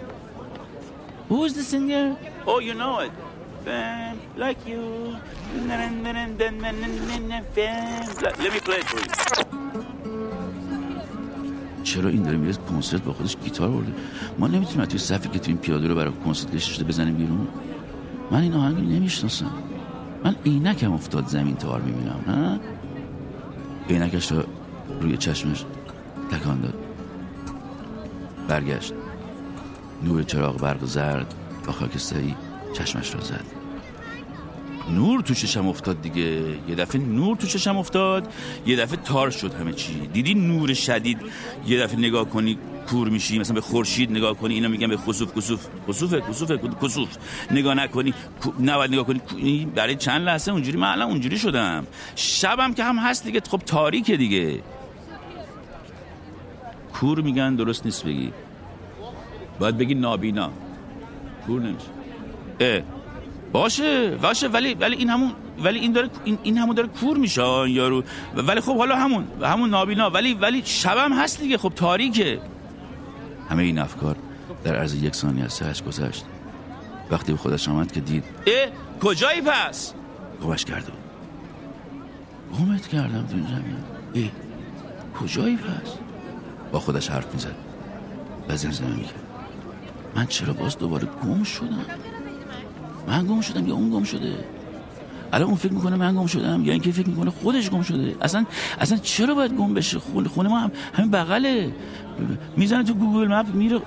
Who's 1.31 1.51
the 1.51 1.63
singer? 1.73 2.17
Oh 2.47 2.61
you 2.61 2.75
know 2.75 2.99
it. 3.07 3.13
Like 4.45 4.61
you. 4.71 4.83
Let 5.69 5.91
me 8.55 8.61
play 8.67 8.79
it 8.83 8.87
for 8.91 9.01
you. 9.05 9.48
چرا 11.89 12.11
این 12.11 12.23
داره 12.23 12.37
میره 12.37 12.53
کنسرت 12.53 13.03
با 13.03 13.13
خودش 13.13 13.37
گیتار 13.37 13.71
برده؟ 13.71 13.93
ما 14.39 14.47
نمی‌تونیم 14.47 14.85
توی 14.87 14.99
صفی 14.99 15.29
که 15.29 15.39
تو 15.39 15.49
این 15.49 15.57
پیاده 15.57 15.89
رو 15.89 15.95
برای 15.95 16.13
کنسرت 16.25 16.57
کشیده 16.57 16.85
بزنیم 16.85 17.15
بیرون. 17.15 17.49
من 18.31 18.41
این 18.41 18.55
آهنگ 18.55 18.79
نمی‌شناسم. 18.79 19.51
من 20.25 20.37
عینکم 20.47 20.93
افتاد 20.93 21.27
زمین 21.27 21.57
تار 21.57 21.81
می‌بینم 21.81 22.21
نه؟ 22.27 22.61
عینکش 23.91 24.33
رو 24.33 24.43
روی 25.01 25.17
چشمش 25.17 25.65
تکان 26.31 26.61
داد. 26.61 26.75
برگشت. 28.49 28.93
نور 30.05 30.23
چراغ 30.23 30.61
برق 30.61 30.85
زرد 30.85 31.35
با 31.67 31.73
خاکستری 31.73 32.35
چشمش 32.73 33.15
را 33.15 33.21
زد. 33.21 33.58
نور 34.95 35.21
تو 35.21 35.35
چشم 35.35 35.69
افتاد 35.69 36.03
دیگه. 36.03 36.43
یه 36.69 36.75
دفعه 36.75 37.01
نور 37.01 37.37
تو 37.37 37.47
چشم 37.47 37.77
افتاد 37.77 38.33
یه 38.67 38.77
دفعه 38.77 38.97
تار 38.97 39.31
شد 39.31 39.55
همه 39.55 39.73
چی. 39.73 40.07
دیدی 40.13 40.35
نور 40.35 40.75
شدید؟ 40.75 41.19
یه 41.67 41.81
دفعه 41.81 41.99
نگاه 41.99 42.25
کنی 42.25 42.59
کور 42.91 43.09
میشی 43.09 43.39
مثلا 43.39 43.55
به 43.55 43.61
خورشید 43.61 44.11
نگاه 44.11 44.35
کنی 44.35 44.55
اینا 44.55 44.69
میگن 44.69 44.87
به 44.89 44.97
خسوف 44.97 45.39
خسوف. 45.39 45.67
خسوف 45.89 46.15
خسوف 46.31 46.53
خسوف. 46.83 47.09
نگاه 47.51 47.75
نکنی 47.75 48.15
نباید 48.61 48.93
نگاه 48.93 49.07
کنی 49.07 49.67
برای 49.75 49.97
چند 49.97 50.23
لحظه 50.27 50.53
اونجوری؟ 50.53 50.79
من 50.79 50.89
الان 50.89 51.11
اونجوری 51.11 51.39
شدم. 51.39 51.87
شبم 52.17 52.75
که 52.75 52.85
هم 52.85 52.99
هست 52.99 53.25
دیگه 53.25 53.41
خب 53.51 53.59
تاریکه 53.59 54.17
دیگه. 54.17 54.63
کور 56.93 57.21
میگن 57.21 57.55
درست 57.55 57.85
نیست 57.85 58.05
بگی. 58.05 58.33
باید 59.59 59.79
بگی 59.79 59.95
نابینا. 59.95 60.51
کور 61.47 61.61
نمیشه. 61.61 61.87
اه. 62.61 62.98
باشه 63.53 64.11
باشه 64.11 64.49
ولی 64.49 64.75
ولی 64.75 64.97
این 64.97 65.11
همون 65.11 65.33
ولی 65.65 65.79
این 65.79 65.93
داره 65.93 66.11
این, 66.25 66.39
این 66.43 66.59
همون 66.59 66.75
داره 66.75 66.89
کور 66.89 67.17
میشه 67.17 67.71
یارو. 67.71 68.03
ولی 68.37 68.61
خب 68.61 68.77
حالا 68.77 68.97
همون 68.97 69.25
همون 69.43 69.71
نابینا. 69.71 70.11
ولی 70.11 70.35
ولی 70.35 70.63
شبم 70.65 71.13
هست 71.13 71.41
دیگه. 71.41 71.59
خب 71.59 71.73
تاریکه. 71.77 72.41
همه 73.51 73.63
این 73.63 73.79
افکار 73.79 74.17
در 74.65 74.77
عرض 74.77 74.95
یک 74.95 75.15
ثانیه 75.15 75.45
از 75.45 75.53
سرش 75.53 75.83
گذشت. 75.83 76.25
وقتی 77.11 77.33
به 77.33 77.39
خودش 77.39 77.69
آمد 77.69 77.93
که 77.93 78.01
دید 78.01 78.25
اه 78.47 78.69
کجایی 79.01 79.41
پس؟ 79.41 79.95
گمش 80.43 80.65
کرده 80.65 80.91
بود. 80.91 81.01
گمت 82.59 82.89
کردم 82.89 83.27
تو 83.27 83.37
زمین. 83.37 83.77
اه 84.15 84.31
کجایی 85.21 85.57
پس؟ 85.57 85.93
با 86.73 86.81
خودش 86.81 87.11
حرف 87.11 87.35
می‌زد. 87.35 87.55
و 88.49 88.57
زمزمه 88.57 88.97
می‌کرد. 88.97 89.25
من 90.17 90.27
چرا 90.27 90.53
باز 90.53 90.79
دوباره 90.79 91.09
گم 91.25 91.43
شدم؟ 91.43 91.85
من 93.09 93.27
گم 93.27 93.41
شدم 93.41 93.69
یا 93.69 93.75
اون 93.75 93.91
گم 93.91 94.05
شده؟ 94.05 94.45
الان 95.33 95.49
اون 95.49 95.57
فکر 95.57 95.73
می‌کنه 95.73 95.97
من 95.97 96.15
گم 96.15 96.27
شدم 96.27 96.65
یا 96.65 96.73
اینکه 96.73 96.93
فکر 96.93 97.09
می‌کنه 97.09 97.31
خودش 97.31 97.71
گم 97.71 97.83
شده؟ 97.83 98.15
اصلا 98.21 98.45
اصلا 98.81 98.99
چرا 98.99 99.35
باید 99.35 99.53
گم 99.57 99.75
بشه؟ 99.75 99.99
خونه 99.99 100.49
ما 100.49 100.59
هم 100.59 100.71
همین 100.93 101.11
بغله. 101.11 101.73
می‌زنه 102.57 102.85
تو 102.85 102.95
گوگل 102.95 103.29
مپ 103.29 103.55
میره 103.55 103.81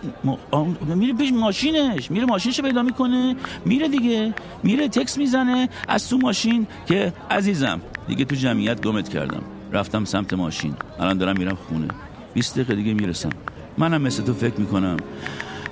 میره 0.96 1.14
پیش 1.14 1.32
ماشینش. 1.34 2.12
میره 2.12 2.26
ماشینش 2.26 2.62
پیدا 2.62 2.82
می‌کنه. 2.84 3.36
میره 3.66 3.88
دیگه. 3.88 4.34
میره 4.64 4.88
تکس 4.88 5.18
می‌زنه 5.18 5.70
از 5.88 6.10
تو 6.10 6.18
ماشین 6.18 6.68
که 6.86 7.14
عزیزم 7.32 7.82
دیگه 8.08 8.26
تو 8.26 8.36
جمعیت 8.36 8.82
گمت 8.82 9.10
کردم. 9.10 9.42
رفتم 9.72 10.06
سمت 10.06 10.34
ماشین. 10.34 10.74
الان 11.00 11.18
دارم 11.18 11.38
میرم 11.38 11.58
خونه. 11.68 11.88
20 12.34 12.56
دقیقه 12.56 12.76
دیگه 12.76 12.94
می‌رسم. 12.94 13.30
منم 13.78 14.02
مثل 14.02 14.24
تو 14.24 14.34
فکر 14.34 14.60
می‌کنم. 14.60 14.98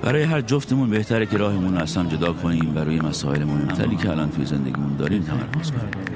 برای 0.01 0.23
هر 0.23 0.41
جفتمون 0.41 0.89
بهتره 0.89 1.25
که 1.25 1.37
راهمون 1.37 1.73
رو 1.73 1.81
اصلا 1.81 2.05
جدا 2.05 2.33
کنیم 2.33 2.73
برای 2.73 2.99
مسائل 2.99 3.43
مهمتری 3.43 3.95
که 3.95 4.09
الان 4.09 4.29
توی 4.31 4.45
زندگیمون 4.45 4.95
داریم 4.95 5.23
تمرکز 5.23 5.71
کنیم. 5.71 6.09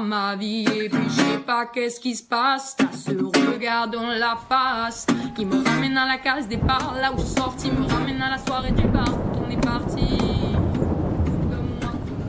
Ma 0.00 0.36
vie. 0.36 0.64
Et 0.82 0.88
puis 0.88 1.08
je 1.08 1.20
sais 1.20 1.38
pas 1.50 1.66
qu'est-ce 1.66 2.00
qui 2.00 2.14
se 2.14 2.22
passe. 2.22 2.76
T'as 2.76 2.92
ce 3.04 3.12
regard 3.52 3.88
dans 3.88 4.08
la 4.26 4.36
face 4.48 5.06
qui 5.34 5.44
me 5.44 5.58
ramène 5.68 5.96
à 5.96 6.06
la 6.06 6.18
case 6.18 6.48
départ. 6.48 6.94
Là 7.02 7.12
où 7.12 7.18
je 7.18 7.30
sorti 7.40 7.70
me 7.70 7.84
ramène 7.94 8.20
à 8.22 8.30
la 8.30 8.38
soirée 8.38 8.72
du 8.72 8.86
bar 8.96 9.12
où 9.34 9.44
on 9.44 9.50
est 9.50 9.64
parti. 9.72 10.08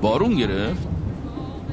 بارون 0.02 0.36
گرفت. 0.36 0.88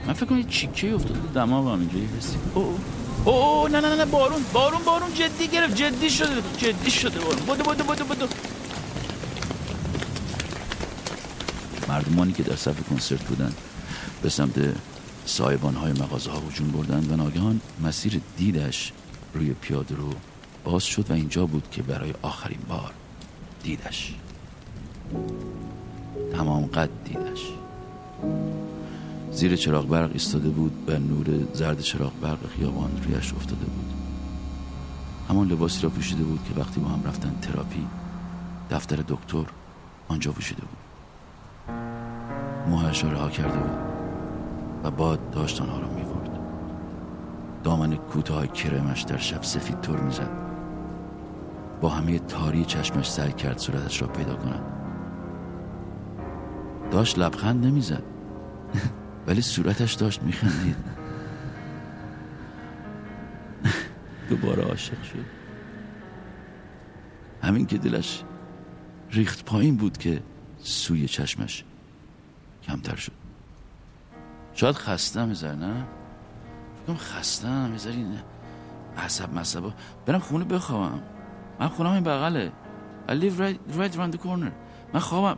من 0.07 0.15
فکر 0.15 0.27
کنم 0.27 0.43
چیکه 0.43 0.95
افتاد 0.95 1.33
دماغم 1.35 1.79
اینجوری 1.81 2.09
حسی 2.19 2.37
او 2.55 2.79
او 3.25 3.69
نه 3.69 3.81
نه 3.81 3.97
نه 3.97 4.05
بارون 4.05 4.43
بارون 4.53 4.83
بارون 4.85 5.15
جدی 5.15 5.49
گرفت. 5.49 5.75
جدی 5.75 6.11
شده 6.11 6.43
جدی 6.59 6.91
شده 6.91 7.21
بارون. 7.21 7.39
بودو 7.47 7.63
بودو 7.65 7.85
بودو 7.85 8.05
بودو 8.05 8.27
مردمانی 11.89 12.33
که 12.33 12.43
در 12.43 12.57
صف 12.57 12.89
کنسرت 12.91 13.23
بودن 13.23 13.53
به 14.23 14.29
سمت 14.29 14.55
سایبان 15.29 15.75
های 15.75 15.93
مغازه 15.93 16.31
ها 16.31 16.39
هجوم 16.39 16.69
بردند 16.69 17.13
و 17.13 17.17
ناگهان 17.17 17.61
مسیر 17.85 18.21
دیدش 18.37 18.93
روی 19.35 19.53
پیاده 19.53 19.95
رو 19.95 20.11
باز 20.65 20.85
شد 20.85 21.11
و 21.11 21.15
اینجا 21.15 21.47
بود 21.47 21.71
که 21.71 21.83
برای 21.83 22.15
آخرین 22.23 22.59
بار 22.69 22.93
دیدش. 23.63 24.15
تمام 26.33 26.67
قد 26.67 26.91
دیدش. 27.05 27.43
زیر 29.33 29.57
چراغ 29.57 29.89
برق 29.89 30.11
ایستاده 30.13 30.49
بود 30.49 30.73
و 30.87 30.99
نور 30.99 31.27
زرد 31.53 31.81
چراغ 31.81 32.13
برق 32.21 32.49
خیابان 32.57 32.91
رویش 33.05 33.35
افتاده 33.35 33.65
بود. 33.65 33.93
همان 35.29 35.49
لباسی 35.49 35.83
را 35.83 35.89
پوشیده 35.89 36.23
بود 36.23 36.41
که 36.49 36.61
وقتی 36.61 36.81
با 36.81 36.89
هم 36.89 37.03
رفتن 37.07 37.39
تراپی 37.43 37.87
دفتر 38.71 38.97
دکتر 39.09 39.45
آنجا 40.09 40.33
وجوده 40.33 40.63
بود. 40.63 40.79
موهش 42.69 43.05
را 43.05 43.13
رها 43.13 43.31
کرده 43.31 43.59
بود. 43.59 43.88
و 44.85 44.91
باد 44.91 45.31
داشت 45.31 45.63
آنها 45.63 45.81
را 45.81 45.89
می‌برد. 45.89 46.39
دامن 47.63 47.97
کوتاه 47.97 48.47
کرمش 48.47 49.03
در 49.03 49.19
شب 49.19 49.43
سفید 49.43 49.81
تر 49.81 49.97
می‌زد. 49.97 50.31
با 51.81 51.89
همه 51.89 52.19
تاری 52.19 52.65
چشمش 52.65 53.11
سعی 53.11 53.33
کرد 53.33 53.59
صورتش 53.59 54.03
را 54.03 54.09
پیدا 54.09 54.37
کند. 54.37 54.63
داشت 56.91 57.19
لبخند 57.19 57.67
نمی‌زد. 57.67 58.03
ولی 59.27 59.41
صورتش 59.43 59.95
داشت 59.95 60.23
میخندید. 60.23 60.77
دوباره 64.31 64.63
عاشق 64.63 65.03
شد. 65.03 65.25
همین 67.43 67.67
که 67.67 67.79
دلش 67.79 68.23
ریخت 69.11 69.45
پایین 69.45 69.77
بود 69.77 69.99
که 69.99 70.23
سوی 70.63 71.09
چشمش 71.09 71.65
کمتر 72.63 72.97
شد. 72.97 73.28
شاید 74.59 74.75
خستم 74.75 75.29
میذار 75.29 75.55
نه؟ 75.55 75.85
فکرم 76.83 76.97
خستم 76.97 77.71
میذار 77.71 77.93
این 77.93 78.19
عصب 78.97 79.35
مصبا 79.35 79.73
برم 80.07 80.19
خونه 80.19 80.45
بخوابم. 80.45 81.01
من 81.61 81.69
خونم 81.69 81.91
این 81.91 82.05
بغله. 82.05 82.53
I 83.09 83.11
live 83.11 83.41
right, 83.41 83.79
right 83.79 83.97
around 83.97 84.17
the 84.17 84.19
corner. 84.19 84.53
من 84.95 85.01
خوابم 85.01 85.37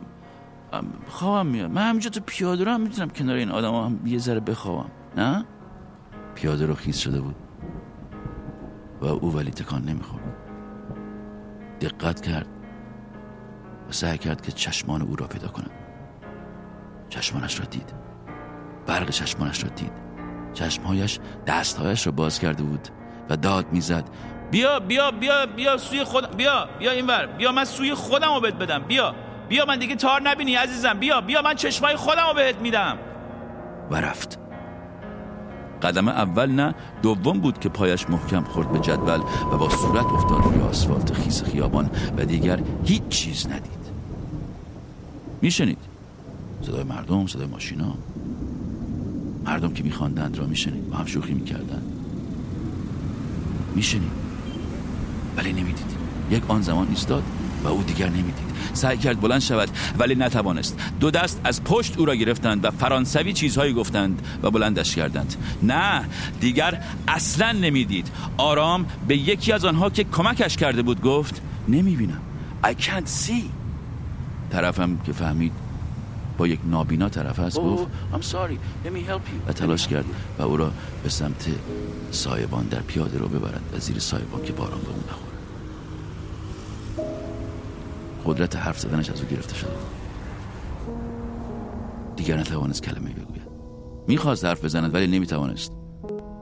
خوابم 1.07 1.49
میاد. 1.49 1.71
من 1.71 1.89
همینجا 1.89 2.09
تو 2.09 2.19
پیاده 2.25 2.63
رو 2.63 2.71
هم 2.71 2.81
می‌تونم 2.81 3.09
کنار 3.09 3.35
این 3.35 3.51
آدم 3.51 3.73
هم 3.73 4.07
یه 4.07 4.17
ذره 4.17 4.39
بخوابم. 4.39 4.89
نه؟ 5.17 5.45
پیاده 6.35 6.65
رو 6.65 6.75
خیز 6.75 6.97
شده 6.97 7.21
بود. 7.21 7.35
و 9.01 9.05
او 9.05 9.35
ولی 9.35 9.51
تکان 9.51 9.85
نمی‌خورد. 9.85 10.23
دقت 11.81 12.21
کرد 12.21 12.47
و 13.89 13.91
سعی 13.91 14.17
کرد 14.17 14.41
که 14.41 14.51
چشمان 14.51 15.01
او 15.01 15.15
را 15.15 15.27
پیدا 15.27 15.47
کند. 15.47 15.71
چشمانش 17.09 17.59
را 17.59 17.65
دید. 17.65 18.00
برق 18.87 19.09
چشمانش 19.09 19.63
را 19.63 19.69
دید. 19.69 19.91
چشمهایش 20.53 21.19
دستهایش 21.47 22.05
را 22.05 22.11
باز 22.11 22.39
کرده 22.39 22.63
بود 22.63 22.87
و 23.29 23.37
داد 23.37 23.65
می‌زد 23.71 24.03
بیا 24.51 24.79
بیا 24.79 25.11
بیا 25.11 25.45
بیا 25.45 25.77
سوی 25.77 26.03
خود 26.03 26.37
بیا 26.37 26.69
بیا 26.79 26.91
اینور 26.91 27.25
بیا 27.25 27.51
من 27.51 27.65
سوی 27.65 27.93
خودم 27.93 28.33
رو 28.33 28.39
بهت 28.41 28.53
بدم 28.53 28.79
بیا 28.79 29.15
بیا 29.49 29.65
من 29.65 29.79
دیگه 29.79 29.95
تار 29.95 30.21
نبینی 30.21 30.55
عزیزم 30.55 30.93
بیا 30.99 31.21
بیا 31.21 31.41
من 31.41 31.55
چشمای 31.55 31.95
خودم 31.95 32.27
رو 32.27 32.33
بهت 32.33 32.55
میدم. 32.55 32.97
و 33.91 33.95
رفت. 33.95 34.39
قدم 35.81 36.07
اول 36.07 36.49
نه 36.51 36.75
دوم 37.01 37.39
بود 37.39 37.59
که 37.59 37.69
پایش 37.69 38.09
محکم 38.09 38.43
خورد 38.43 38.71
به 38.71 38.79
جدول 38.79 39.19
و 39.53 39.57
با 39.57 39.69
صورت 39.69 40.05
افتاد 40.05 40.43
روی 40.43 40.61
آسفالت 40.61 41.13
خیس 41.13 41.43
خیابان 41.43 41.89
و 42.17 42.25
دیگر 42.25 42.59
هیچ 42.85 43.07
چیز 43.09 43.47
ندید. 43.47 43.81
میشنید؟ 45.41 45.77
صدای 46.61 46.83
مردم 46.83 47.27
صدای 47.27 47.45
ماشینا. 47.47 47.93
مردم 49.45 49.73
که 49.73 49.83
میخواندند 49.83 50.37
را 50.37 50.45
میشنید 50.45 50.89
با 50.89 50.97
هم 50.97 51.05
شوخی 51.05 51.33
می‌کردند. 51.33 51.83
میشنید. 53.75 54.11
ولی 55.37 55.53
نمی‌دید. 55.53 55.91
یک 56.31 56.43
آن 56.47 56.61
زمان 56.61 56.87
ایستاد 56.89 57.23
و 57.63 57.67
او 57.67 57.83
دیگر 57.83 58.09
نمی‌دید. 58.09 58.51
سعی 58.73 58.97
کرد 58.97 59.21
بلند 59.21 59.41
شود 59.41 59.69
ولی 59.97 60.15
نتوانست. 60.15 60.79
دو 60.99 61.11
دست 61.11 61.41
از 61.43 61.63
پشت 61.63 61.97
او 61.97 62.05
را 62.05 62.15
گرفتند 62.15 62.65
و 62.65 62.71
فرانسوی 62.71 63.33
چیزهایی 63.33 63.73
گفتند 63.73 64.21
و 64.43 64.51
بلندش 64.51 64.95
کردند. 64.95 65.35
نه 65.63 66.05
دیگر 66.39 66.83
اصلا 67.07 67.51
نمی‌دید. 67.51 68.11
آرام 68.37 68.85
به 69.07 69.17
یکی 69.17 69.51
از 69.51 69.65
آنها 69.65 69.89
که 69.89 70.03
کمکش 70.03 70.57
کرده 70.57 70.81
بود 70.81 71.01
گفت 71.01 71.41
نمی‌بینم. 71.67 72.21
I 72.63 72.67
can't 72.67 73.27
see. 73.27 73.43
طرفم 74.51 74.97
که 75.05 75.13
فهمید 75.13 75.51
با 76.37 76.47
یک 76.47 76.59
نابینا 76.65 77.09
طرف 77.09 77.39
است 77.39 77.59
گفت 77.59 77.87
I'm 78.13 78.23
sorry. 78.23 78.57
Let 78.85 78.89
me 78.89 79.09
help 79.09 79.25
you. 79.25 79.49
و 79.49 79.53
تلاش 79.53 79.87
کرد 79.87 80.05
و 80.39 80.43
او 80.43 80.57
را 80.57 80.71
به 81.03 81.09
سمت 81.09 81.47
سایبان 82.11 82.63
در 82.65 82.79
پیاده 82.79 83.17
رو 83.17 83.27
ببرد 83.27 83.61
و 83.73 83.79
زیر 83.79 83.99
سایبان 83.99 84.43
که 84.43 84.53
باران 84.53 84.79
به 84.81 84.89
اون 84.89 84.99
نخورد. 84.99 85.31
قدرت 88.25 88.55
حرف 88.55 88.79
زدنش 88.79 89.09
از 89.09 89.21
او 89.21 89.27
گرفته 89.27 89.55
شده 89.55 89.71
دیگر 92.15 92.37
نتوانست 92.37 92.83
کلمه 92.83 93.09
بگوید. 93.09 93.47
می‌خواست 94.07 94.45
حرف 94.45 94.65
بزند 94.65 94.95
ولی 94.95 95.07
نمی‌توانست. 95.07 95.71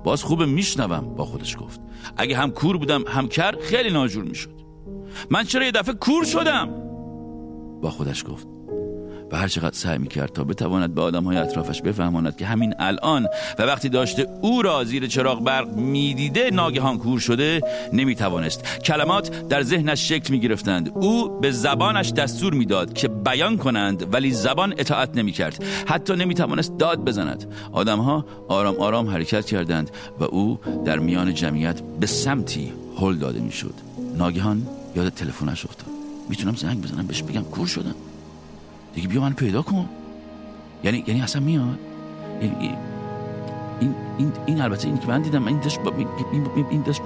باز 0.04 0.24
خوب 0.24 0.44
میشنوم 0.44 1.16
با 1.16 1.26
خودش 1.26 1.58
گفت. 1.58 1.80
اگه 2.18 2.38
هم 2.38 2.52
کور 2.52 2.78
بودم 2.78 3.04
هم 3.08 3.28
کر 3.28 3.56
خیلی 3.62 3.90
ناجور 3.90 4.24
می‌شد. 4.24 4.60
من 5.30 5.44
چرا 5.44 5.66
یه 5.66 5.72
دفعه 5.72 5.94
کور 5.94 6.26
شدم؟ 6.26 6.70
با 7.82 7.90
خودش 7.90 8.26
گفت. 8.26 8.48
و 9.32 9.38
هر 9.38 9.48
چقدر 9.48 9.76
سعی 9.76 9.98
می‌کرد 9.98 10.34
تا 10.34 10.44
بتواند 10.44 10.96
به 10.96 11.02
آدم 11.02 11.24
های 11.24 11.38
اطرافش 11.38 11.82
بفهماند 11.82 12.38
که 12.38 12.46
همین 12.46 12.74
الان 12.80 13.28
و 13.60 13.64
وقتی 13.64 13.90
داشته 13.90 14.28
او 14.42 14.62
را 14.62 14.84
زیر 14.84 15.08
چراغ 15.08 15.44
برق 15.44 15.76
می‌دیده 15.76 16.50
ناگهان 16.54 16.98
کور 16.98 17.20
شده 17.20 17.62
نمی‌توانست. 17.94 18.64
کلمات 18.80 19.48
در 19.48 19.64
ذهنش 19.64 20.10
شکل 20.10 20.34
می‌گرفتند. 20.34 20.92
او 20.96 21.40
به 21.40 21.52
زبانش 21.52 22.12
دستور 22.12 22.54
می‌داد 22.54 22.94
که 22.94 23.08
بیان 23.08 23.58
کنند 23.58 24.14
ولی 24.14 24.32
زبان 24.32 24.74
اطاعت 24.78 25.18
نمی‌کرد. 25.18 25.64
حتی 25.88 26.16
نمی‌توانست 26.16 26.78
داد 26.78 27.06
بزند. 27.06 27.46
آدمها 27.72 28.26
آرام 28.48 28.76
آرام 28.76 29.10
حرکت 29.10 29.46
کردند 29.46 29.92
و 30.20 30.24
او 30.24 30.60
در 30.86 31.00
میان 31.00 31.34
جمعیت 31.34 31.82
به 32.00 32.08
سمتی 32.08 32.74
هل 33.00 33.16
داده 33.16 33.40
می‌شد. 33.40 33.74
ناگهان 34.18 34.68
یاد 34.96 35.10
تلفنش 35.10 35.66
افتاد. 35.66 35.90
می‌تونم 36.30 36.56
زنگ 36.56 36.82
بزنم 36.82 37.08
بهش 37.08 37.24
بگم. 37.24 37.44
کور 37.44 37.68
شدم. 37.68 37.96
دیگه 39.00 39.08
بیا 39.08 39.22
من 39.22 39.34
پیدا 39.34 39.62
کن. 39.62 39.90
یعنی 40.84 41.04
یعنی 41.08 41.22
اصلا 41.22 41.42
میاد. 41.42 41.80
این 42.42 42.56
این 43.80 43.96
این, 44.18 44.32
این 44.46 44.62
البته 44.62 44.88
این 44.88 44.98
که 44.98 45.08
من 45.08 45.22
دیدم 45.22 45.48
این 45.48 45.60
داشت 45.60 45.80
این 46.72 46.84
داشت 46.84 47.02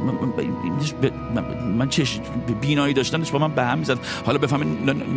این 0.63 0.75
داشت 0.75 0.95
من, 1.35 1.43
من 1.67 1.89
چش 1.89 2.19
بینایی 2.61 2.93
داشتم 2.93 3.17
داشت 3.17 3.31
با 3.31 3.39
من 3.39 3.55
به 3.55 3.63
هم 3.63 3.77
می‌زد. 3.79 3.97
حالا 4.25 4.37
بفهم 4.37 4.61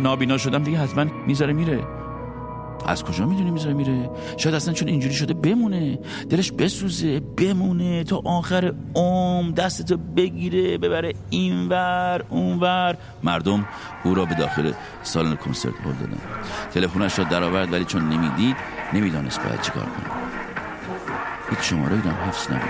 نابینا 0.03 0.37
شدم 0.37 0.63
دیگه 0.63 0.77
حتما 0.77 1.05
می‌ذاره 1.27 1.53
میره. 1.53 1.83
از 2.85 3.03
کجا 3.03 3.25
می‌دونی 3.25 3.51
می‌ذاره 3.51 3.73
میره؟ 3.73 4.09
شاید 4.37 4.55
اصلا 4.55 4.73
چون 4.73 4.87
اینجوری 4.87 5.13
شده 5.13 5.33
بمونه. 5.33 5.99
دلش 6.29 6.51
بسوزه 6.51 7.19
بمونه 7.19 8.03
تا 8.03 8.21
آخر 8.25 8.73
عمر 8.95 9.51
دستتو 9.51 9.97
بگیره 9.97 10.77
ببره 10.77 11.13
اینور 11.29 12.23
اونور. 12.29 12.97
مردم 13.23 13.65
او 14.03 14.15
را 14.15 14.25
به 14.25 14.35
داخل 14.35 14.71
سالن 15.03 15.35
کنسرت 15.35 15.73
هل 15.73 15.91
دادن. 15.91 16.17
تلفنش 16.73 17.19
را 17.19 17.25
درآورد 17.25 17.73
ولی 17.73 17.85
چون 17.85 18.09
نمی‌دید 18.09 18.55
نمی‌دانست 18.93 19.43
باید 19.43 19.61
چیکار 19.61 19.83
کنه. 19.83 20.13
هیچ 21.49 21.59
شماره 21.59 21.95
هم 21.95 22.15
حفظ 22.27 22.51
نبود. 22.51 22.69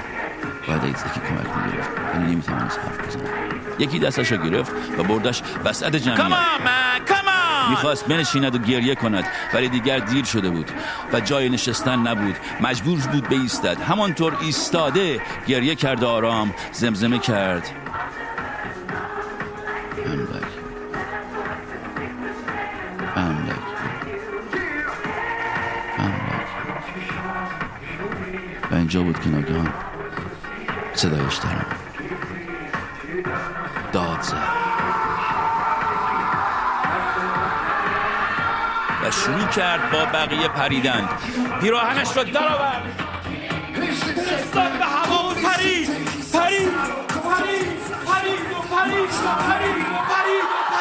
باید 0.67 0.82
از 0.82 0.89
یکی 0.89 1.20
کمک 1.20 1.65
می‌گرفت. 1.65 1.89
ولی 2.15 2.32
نمی‌توانست 2.32 2.80
حرف 2.80 3.08
بزنه. 3.08 3.30
یکی 3.80 4.00
دستش 4.00 4.32
را 4.32 4.38
گرفت 4.38 4.72
و 4.98 5.04
بردش 5.04 5.41
وسط 5.65 5.96
جمعیت. 5.96 7.37
می‌خواست 7.69 8.08
بنشیند 8.08 8.56
و 8.56 8.58
گریه 8.58 8.95
کند 8.95 9.25
ولی 9.53 9.69
دیگر 9.69 9.99
دیر 9.99 10.25
شده 10.25 10.49
بود 10.49 10.71
و 11.13 11.19
جای 11.19 11.49
نشستن 11.49 11.99
نبود. 11.99 12.36
مجبور 12.62 12.99
بود 12.99 13.27
ایستد 13.34 13.82
همانطور 13.82 14.38
ایستاده 14.41 15.21
گریه 15.47 15.75
کرد 15.75 16.03
آرام 16.03 16.53
زمزمه 16.71 17.19
کرد. 17.19 17.69
و 28.71 28.75
اینجا 28.75 29.03
بود 29.03 29.19
که 29.19 29.30
ناگهان 29.30 29.73
صدایش 30.93 31.36
درم 31.36 31.65
داد 33.93 34.21
زد. 34.21 34.97
و 39.08 39.12
شروع 39.12 39.48
کرد 39.48 39.91
با 39.91 40.06
بقیه 40.06 40.48
پریدن 40.48 41.10
پیراهنش 41.62 42.17
را 42.17 42.24
درآورد. 42.24 42.84
فرستاد 44.15 44.72
به 44.72 44.86
هوا 44.86 45.30
و 45.30 45.34
پرید. 45.34 45.89
پرید. 46.34 46.70
پرید. 47.24 47.67
پرید. 48.06 48.39
و 48.52 48.76
پرید. 48.76 49.10
پرید. 49.50 49.86
پرید. 50.10 50.77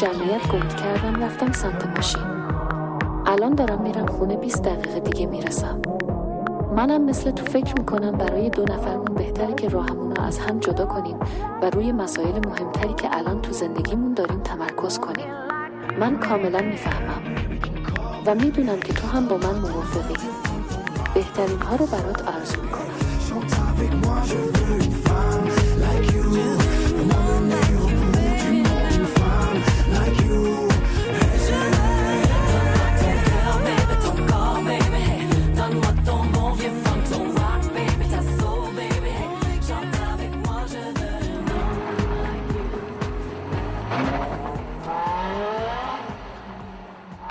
جمعیت 0.00 0.48
گمت 0.48 0.76
کردم 0.76 1.22
رفتم 1.22 1.52
سمت 1.52 1.86
ماشین. 1.96 2.22
الان 3.26 3.54
دارم 3.54 3.82
میرم 3.82 4.06
خونه 4.06 4.36
20 4.36 4.62
دقیقه 4.62 5.00
دیگه 5.00 5.26
می‌رسم. 5.26 5.80
منم 6.76 7.04
مثل 7.04 7.30
تو 7.30 7.44
فکر 7.46 7.74
می‌کنم 7.78 8.12
برای 8.12 8.50
دو 8.50 8.62
نفرمون 8.62 9.14
بهتره 9.16 9.54
که 9.54 9.68
راهمون 9.68 10.16
رو 10.16 10.22
از 10.22 10.38
هم 10.38 10.58
جدا 10.58 10.86
کنیم 10.86 11.16
و 11.62 11.70
روی 11.70 11.92
مسائل 11.92 12.40
مهمتری 12.46 12.94
که 12.94 13.16
الان 13.16 13.42
تو 13.42 13.52
زندگیمون 13.52 14.14
داریم 14.14 14.40
تمرکز 14.40 14.98
کنیم. 14.98 15.26
من 16.00 16.18
کاملا 16.18 16.60
می‌فهمم 16.60 17.22
و 18.26 18.34
می‌دونم 18.34 18.80
که 18.80 18.92
تو 18.92 19.06
هم 19.06 19.28
با 19.28 19.36
من 19.36 19.58
موافقی. 19.58 20.14
بهترین 21.14 21.58
ها 21.58 21.76
رو 21.76 21.86
برات 21.86 22.28
آرزو 22.28 22.62
می‌کنم. 22.62 22.98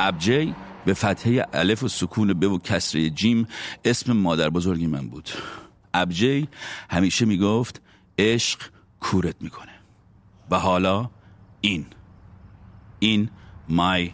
ابجی 0.07 0.55
به 0.85 0.93
فتحه 0.93 1.45
الف 1.53 1.83
و 1.83 1.87
سکون 1.87 2.33
به 2.33 2.47
و 2.47 2.57
کسره 2.57 3.09
جیم 3.09 3.47
اسم 3.85 4.13
مادر 4.13 4.49
بزرگی 4.49 4.87
من 4.87 5.07
بود. 5.07 5.29
ابجی 5.93 6.47
همیشه 6.89 7.25
می‌گفت 7.25 7.81
عشق 8.17 8.59
کورت 8.99 9.35
می‌کنه. 9.41 9.71
و 10.51 10.59
حالا 10.59 11.09
این 11.61 11.85
این 12.99 13.29
my 13.69 14.11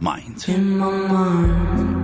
mind. 0.00 1.95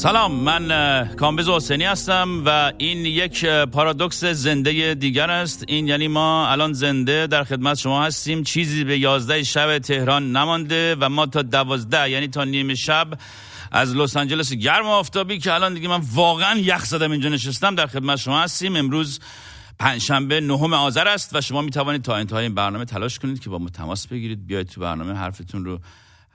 سلام 0.00 0.32
من 0.32 0.70
اه، 0.70 1.14
کامبیز 1.14 1.48
حسینی 1.48 1.84
هستم 1.84 2.42
و 2.46 2.72
این 2.78 3.06
یک 3.06 3.44
پارادوکس 3.46 4.24
زنده 4.24 4.94
دیگر 4.94 5.30
است. 5.30 5.64
این 5.68 5.88
یعنی 5.88 6.08
ما 6.08 6.48
الان 6.48 6.72
زنده 6.72 7.26
در 7.26 7.44
خدمت 7.44 7.78
شما 7.78 8.02
هستیم. 8.02 8.42
چیزی 8.42 8.84
به 8.84 8.98
یازده 8.98 9.42
شب 9.42 9.78
تهران 9.78 10.36
نمانده 10.36 10.96
و 11.00 11.08
ما 11.08 11.26
تا 11.26 11.42
دوازده 11.42 12.10
یعنی 12.10 12.28
تا 12.28 12.44
نیم 12.44 12.74
شب 12.74 13.08
از 13.72 13.96
لس 13.96 14.16
آنجلس 14.16 14.52
گرم 14.52 14.86
و 14.86 14.88
آفتابی 14.88 15.38
که 15.38 15.54
الان 15.54 15.74
دیگه 15.74 15.88
من 15.88 16.00
واقعا 16.14 16.58
یخ 16.58 16.84
زدم 16.84 17.10
اینجا 17.10 17.28
نشستم 17.28 17.74
در 17.74 17.86
خدمت 17.86 18.18
شما 18.18 18.40
هستیم. 18.40 18.76
امروز 18.76 19.20
پنجشنبه 19.78 20.40
نهم 20.40 20.72
آذر 20.72 21.08
است 21.08 21.36
و 21.36 21.40
شما 21.40 21.62
می 21.62 21.70
توانید 21.70 22.02
تا 22.02 22.16
انتهای 22.16 22.42
این 22.42 22.54
برنامه 22.54 22.84
تلاش 22.84 23.18
کنید 23.18 23.40
که 23.40 23.50
با 23.50 23.58
ما 23.58 23.68
تماس 23.68 24.06
بگیرید. 24.06 24.46
بیاید 24.46 24.68
تو 24.68 24.80
برنامه 24.80 25.14
حرفتون 25.14 25.64
رو 25.64 25.80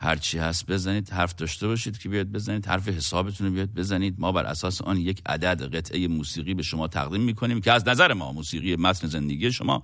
هر 0.05 0.15
چی 0.15 0.37
هست 0.37 0.65
بزنید 0.65 1.09
حرف 1.09 1.35
داشته 1.35 1.67
باشید 1.67 1.97
که 1.97 2.09
بیاید 2.09 2.31
بزنید 2.31 2.65
حرف 2.65 2.87
حسابتون 2.87 3.47
رو 3.47 3.53
بیاید 3.53 3.73
بزنید. 3.73 4.15
ما 4.17 4.31
بر 4.31 4.45
اساس 4.45 4.81
آن 4.81 4.97
یک 4.97 5.21
عدد 5.25 5.75
قطعه 5.75 6.07
موسیقی 6.07 6.53
به 6.53 6.63
شما 6.63 6.87
تقدیم 6.87 7.21
می‌کنیم 7.21 7.61
که 7.61 7.71
از 7.71 7.87
نظر 7.87 8.13
ما 8.13 8.31
موسیقی 8.31 8.75
متن 8.75 9.07
زندگی 9.07 9.51
شما 9.51 9.83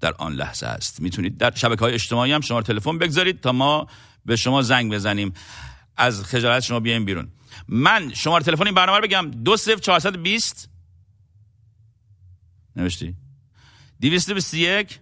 در 0.00 0.12
آن 0.18 0.32
لحظه 0.32 0.66
است. 0.66 1.00
می‌تونید 1.00 1.38
در 1.38 1.54
شبکه 1.54 1.80
های 1.80 1.94
اجتماعی 1.94 2.32
هم 2.32 2.40
شما 2.40 2.62
تلفن 2.62 2.98
بگذارید 2.98 3.40
تا 3.40 3.52
ما 3.52 3.86
به 4.26 4.36
شما 4.36 4.62
زنگ 4.62 4.92
بزنیم. 4.92 5.32
از 5.96 6.24
خجالت 6.24 6.62
شما 6.62 6.80
بیایم 6.80 7.04
بیرون. 7.04 7.28
من 7.68 8.14
شماره 8.14 8.44
تلفن 8.44 8.66
این 8.66 8.74
برنامه 8.74 8.98
رو 8.98 9.04
بگم. 9.04 9.30
دو 9.30 9.56
صفر 9.56 9.76
420 9.76 10.68
نوشتی؟ 12.76 13.14
221 14.00 15.00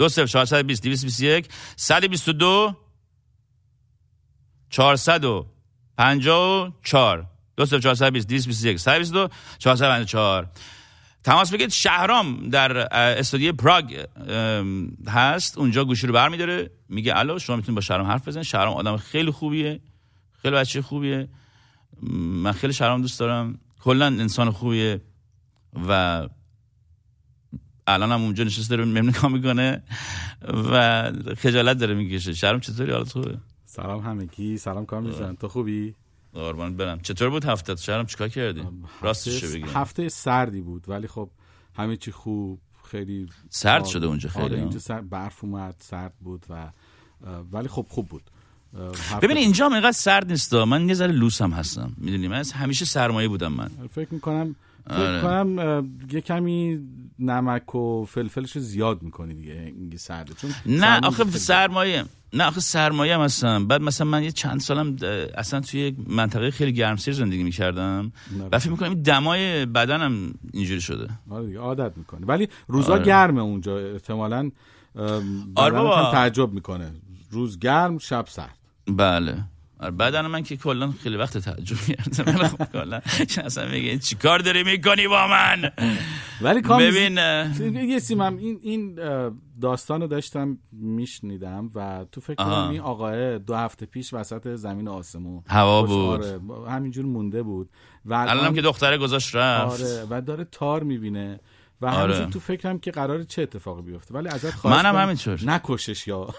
دو 0.00 0.08
صفر 0.08 0.26
420 0.26 0.82
221 0.82 1.48
122 1.76 2.76
454 4.70 7.26
دو 7.56 7.66
صفر 7.66 7.78
420 7.78 8.28
221 8.28 8.80
122 8.80 9.28
454 9.58 10.48
تماس 11.24 11.52
بگید 11.52 11.70
شهرام 11.70 12.48
در 12.48 12.96
استودیو 12.96 13.52
پراگ 13.52 14.06
هست. 15.08 15.58
اونجا 15.58 15.84
گوشی 15.84 16.06
رو 16.06 16.12
برمیداره. 16.12 16.70
میگه 16.88 17.16
الو 17.16 17.38
شما 17.38 17.56
می‌تونید 17.56 17.74
با 17.74 17.80
شهرام 17.80 18.06
حرف 18.06 18.28
بزنید. 18.28 18.46
شهرام 18.46 18.76
آدم 18.76 18.96
خیلی 18.96 19.30
خوبیه. 19.30 19.80
خیلی 20.42 20.56
بچه 20.56 20.82
خوبیه. 20.82 21.28
من 22.02 22.52
خیلی 22.52 22.72
شهرام 22.72 23.02
دوست 23.02 23.20
دارم. 23.20 23.58
کلا 23.80 24.06
انسان 24.06 24.50
خوبیه 24.50 25.00
و 25.88 26.28
الان 27.90 28.12
هم 28.12 28.22
اونجا 28.22 28.44
نشسته 28.44 28.76
داره 28.76 28.88
ممنون 28.88 29.08
نگاه 29.08 29.32
می‌کنه 29.32 29.82
و 30.72 31.12
خجالت 31.38 31.78
داره 31.78 31.94
می‌کشه. 31.94 32.34
شرم 32.34 32.60
چطوری؟ 32.60 32.92
حالت 32.92 33.12
خوبه؟ 33.12 33.38
سلام 33.66 34.00
همگی. 34.00 34.58
سلام 34.58 34.86
کامیل 34.86 35.12
جان. 35.18 35.36
تو 35.36 35.48
خوبی؟ 35.48 35.94
قربان 36.34 36.76
برم. 36.76 37.00
چطور 37.00 37.30
بود 37.30 37.44
هفته 37.44 37.76
شرم 37.76 38.06
چیکار 38.06 38.28
کردی؟ 38.28 38.62
راستش 39.02 39.44
بگیم 39.44 39.68
هفته 39.74 40.08
سردی 40.08 40.60
بود 40.60 40.84
ولی 40.88 41.06
خب 41.06 41.30
همه 41.76 41.96
چی 41.96 42.10
خوب 42.10 42.60
خیلی 42.90 43.28
سرد 43.48 43.84
شده 43.84 44.06
اونجا 44.06 44.28
خیلی، 44.28 44.44
آره؟ 44.44 44.58
اینجا 44.58 44.78
سر 44.78 45.00
برف 45.00 45.44
اومد 45.44 45.74
سرد 45.78 46.12
بود 46.20 46.44
و 46.50 46.70
ولی 47.52 47.68
خب 47.68 47.86
خوب 47.88 48.08
بود. 48.08 48.22
ببین 49.22 49.36
اینجا 49.36 49.66
هم 49.66 49.72
اینقدر 49.72 49.92
سرد 49.92 50.30
نیست. 50.30 50.54
من 50.54 50.88
یه 50.88 50.94
ذره 50.94 51.12
لوس 51.12 51.42
هم 51.42 51.50
هستم. 51.50 51.92
می‌دونی؟ 51.96 52.28
من 52.28 52.38
از 52.38 52.52
همیشه 52.52 52.84
سرمایه 52.84 53.28
بودم 53.28 53.52
من. 53.52 53.70
فکر 53.94 54.14
می‌کنم 54.14 54.56
آره. 54.86 55.22
کنم 55.22 55.90
یه 56.12 56.20
کمی 56.20 56.80
نمک 57.18 57.74
و 57.74 58.04
فلفلش 58.04 58.56
رو 58.56 58.62
زیاد 58.62 59.02
می‌کنی 59.02 59.34
دیگه 59.34 59.72
اینگه 59.76 59.98
سرده. 59.98 60.34
چون 60.34 60.50
نه 60.66 61.00
آخه 61.00 61.24
سرمایه. 61.24 62.04
نه 62.32 62.44
آخه 62.44 62.60
سرمایه 62.60 63.14
هم 63.14 63.20
هستم. 63.20 63.66
بعد 63.66 63.80
مثلا 63.80 64.06
من 64.06 64.22
یه 64.22 64.32
چند 64.32 64.60
سالم 64.60 64.96
اصلا 65.34 65.60
توی 65.60 65.80
یک 65.80 65.94
منطقه 66.06 66.50
خیلی 66.50 66.72
گرمسیر 66.72 67.14
زندگی 67.14 67.42
می‌کردم. 67.42 68.12
و 68.52 68.58
فکر 68.58 68.70
می‌کنم 68.70 68.88
این 68.88 69.02
دمای 69.02 69.66
بدنم 69.66 70.34
اینجوری 70.52 70.80
شده. 70.80 71.08
آره 71.30 71.46
دیگه 71.46 71.58
عادت 71.58 71.92
می‌کنه 71.96 72.26
ولی 72.26 72.48
روزا 72.68 72.92
آره. 72.92 73.04
گرمه 73.04 73.40
اونجا. 73.40 73.78
احتمالا 73.78 74.50
آره 75.54 76.12
تعجب 76.12 76.52
می‌کنه. 76.52 76.90
روز 77.30 77.58
گرم 77.58 77.98
شب 77.98 78.24
سرد. 78.28 78.58
بله. 78.86 79.44
بدن 79.98 80.26
من 80.26 80.42
که 80.42 80.56
کلا 80.56 80.92
خیلی 81.02 81.16
وقت 81.16 81.38
تعجب 81.38 81.76
کردم 81.76 82.38
ولی 82.38 82.48
خب 82.48 82.72
کلا 82.72 83.00
اصلا 83.44 83.68
میگه 83.68 83.98
چی 83.98 84.16
کار 84.16 84.38
داری 84.38 84.62
می‌کنی 84.62 85.08
با 85.08 85.26
من 85.28 85.70
ولی 86.40 86.60
کام 86.60 86.78
ببین 86.78 87.18
یه 87.88 87.98
سیمم 87.98 88.36
این 88.36 88.58
این 88.62 88.98
داستان 89.60 90.00
رو 90.00 90.06
داشتم 90.06 90.58
میشنیدم 90.72 91.70
و 91.74 92.04
تو 92.12 92.20
فکر. 92.20 92.34
کنم 92.34 92.68
این 92.70 92.80
آقاه 92.80 93.38
دو 93.38 93.54
هفته 93.54 93.86
پیش 93.86 94.14
وسط 94.14 94.54
زمین 94.54 94.88
آسمون 94.88 95.42
هوا 95.46 95.82
بود. 95.82 96.22
آره 96.22 96.40
همینجور 96.68 97.04
مونده 97.04 97.42
بود 97.42 97.70
و 98.04 98.14
الانم 98.14 98.54
که 98.54 98.62
دختره 98.62 98.98
گذاشت 98.98 99.36
رفت 99.36 99.82
آره 99.82 100.06
و 100.10 100.20
داره 100.20 100.44
تار 100.44 100.82
می‌بینه 100.82 101.40
و 101.80 101.86
آره. 101.86 102.26
تو 102.26 102.40
فکرم 102.40 102.78
که 102.78 102.90
قرار 102.90 103.22
چه 103.22 103.42
اتفاقی 103.42 103.82
بیفته 103.82 104.14
ولی 104.14 104.28
ازت 104.28 104.50
خواهش 104.54 104.84
منم 104.84 104.96
همینطور. 104.96 105.40
نکشش 105.44 106.08
یا 106.08 106.28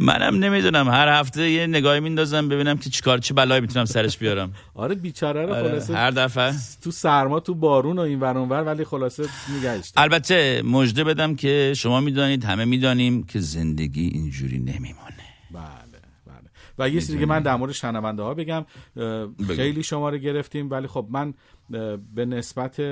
منم 0.00 0.44
نمی‌دونم. 0.44 0.88
هر 0.88 1.08
هفته 1.08 1.50
یه 1.50 1.66
نگاهی 1.66 2.00
میندازم 2.00 2.48
ببینم 2.48 2.78
که 2.78 2.90
چیکار 2.90 3.18
چه 3.18 3.34
بلایی 3.34 3.60
می‌تونم 3.60 3.84
سرش 3.84 4.18
بیارم. 4.18 4.52
آره 4.74 4.94
بیچاره 4.94 5.46
رو 5.46 5.54
آره، 5.54 5.68
خلاصه 5.68 5.94
هر 5.94 6.10
دفعه. 6.10 6.54
تو 6.82 6.90
سرما 6.90 7.40
تو 7.40 7.54
بارون 7.54 7.98
و 7.98 8.00
این 8.02 8.20
ور 8.20 8.36
ور 8.36 8.62
ولی 8.62 8.84
خلاصه 8.84 9.24
داشت. 9.62 9.92
البته 9.96 10.62
مژده 10.62 11.04
بدم 11.04 11.34
که 11.34 11.72
شما 11.76 12.00
می‌دانید 12.00 12.44
همه 12.44 12.64
می‌دانیم 12.64 13.22
که 13.22 13.40
زندگی 13.40 14.06
اینجوری 14.06 14.58
نمیمانه 14.58 15.26
بله 15.50 16.00
بله. 16.26 16.50
و 16.78 16.88
یه 16.88 17.00
چیزی 17.00 17.18
که 17.18 17.26
من 17.26 17.42
در 17.42 17.56
مورد 17.56 17.72
شنونده 17.72 18.22
ها 18.22 18.34
بگم 18.34 18.66
خیلی 19.56 19.82
شماره 19.82 20.18
گرفتیم 20.18 20.70
ولی 20.70 20.86
خب 20.86 21.06
من 21.10 21.34
به 22.14 22.24
نسبت 22.24 22.82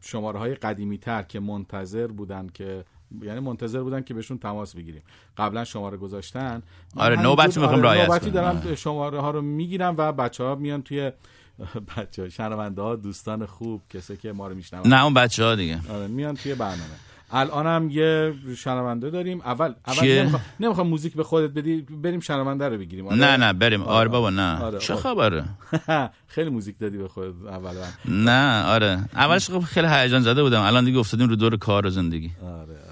شماره 0.00 0.38
های 0.38 0.54
قدیمی 0.54 0.98
تر 0.98 1.22
که 1.22 1.40
منتظر 1.40 2.06
بودن 2.06 2.46
که 2.54 2.84
یعنی 3.22 3.40
منتظر 3.40 3.80
بودن 3.80 4.02
که 4.02 4.14
بهشون 4.14 4.38
تماس 4.38 4.76
بگیریم. 4.76 5.02
قبلا 5.38 5.64
شماره 5.64 5.96
گذاشتن. 5.96 6.62
آره، 6.96 7.22
نوبتی 7.22 7.60
می‌خوام 7.60 7.78
آره، 7.78 7.88
رعایت 7.88 8.08
نوبتی. 8.08 8.30
دارم 8.30 8.56
آره. 8.64 8.74
شماره 8.74 9.20
ها 9.20 9.30
رو 9.30 9.42
می‌گیرم 9.42 9.94
و 9.98 10.12
بچه 10.12 10.44
ها 10.44 10.54
میان 10.54 10.82
توی 10.82 11.12
بچه 11.96 12.22
ها 12.22 12.28
شنونده 12.28 12.82
ها 12.82 12.96
دوستان 12.96 13.46
خوب 13.46 13.82
کسی 13.90 14.16
که 14.16 14.32
ما 14.32 14.48
رو 14.48 14.54
میشنون 14.54 14.86
نه 14.88 15.04
اون 15.04 15.14
بچه 15.14 15.44
ها 15.44 15.54
دیگه. 15.54 15.80
آره 15.90 16.06
میان 16.06 16.34
توی 16.34 16.54
برنامه. 16.54 16.94
الان 17.30 17.66
هم 17.66 17.90
یه 17.90 18.34
شنونده 18.56 19.10
داریم. 19.10 19.40
اول 19.40 19.74
اول؟ 19.86 20.28
نمی‌خوام 20.60 20.86
موزیک 20.86 21.14
به 21.14 21.24
خودت 21.24 21.50
بدی 21.50 21.80
بریم 21.82 22.20
شنونده 22.20 22.68
رو 22.68 22.78
بگیریم. 22.78 23.06
آره؟ 23.06 23.16
نه 23.16 23.36
نه 23.36 23.52
بریم. 23.52 23.82
آره 23.82 24.08
بابا 24.08 24.30
نه. 24.30 24.62
آره، 24.62 24.78
چه 24.78 24.92
آره. 24.92 25.02
خبره؟ 25.02 25.44
خیلی 26.26 26.50
موزیک 26.50 26.78
دادی 26.78 26.98
به 26.98 27.08
خودت 27.08 27.34
اول. 27.48 27.74
نه 28.04 28.64
آره. 28.64 29.04
اولش 29.14 29.50
خب 29.50 29.60
خیلی 29.60 29.86
هیجان 29.90 30.20
زده 30.20 30.42
بودم. 30.42 30.62
الان 30.62 30.84
دیگه 30.84 30.98
افتادیم 30.98 31.28
رو 31.28 31.36
دور 31.36 31.56
کار 31.56 31.86
و 31.86 31.90
زندگی. 31.90 32.30
آره 32.42 32.52
آره 32.52 32.62
آره. 32.62 32.85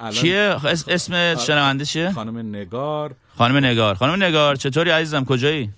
الان 0.00 0.66
اس- 0.66 0.88
اسم 0.88 1.34
شنونده 1.34 1.84
چیه؟ 1.84 2.10
خانم 2.10 2.38
نگار. 2.56 3.14
خانم 3.36 3.56
نگار. 3.56 3.94
خانم 3.94 4.22
نگار 4.22 4.56
چطوری 4.56 4.90
عزیزم؟ 4.90 5.24
کجایی؟ 5.24 5.70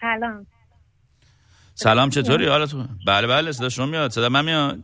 سلام. 0.00 0.46
سلام 1.74 2.10
چطوری؟ 2.10 2.46
حالت؟ 2.46 2.70
بله 3.06 3.26
بله 3.26 3.52
صدا 3.52 3.68
شما 3.68 3.86
میاد. 3.86 4.10
صدا 4.10 4.28
من 4.28 4.44
میاد؟ 4.44 4.78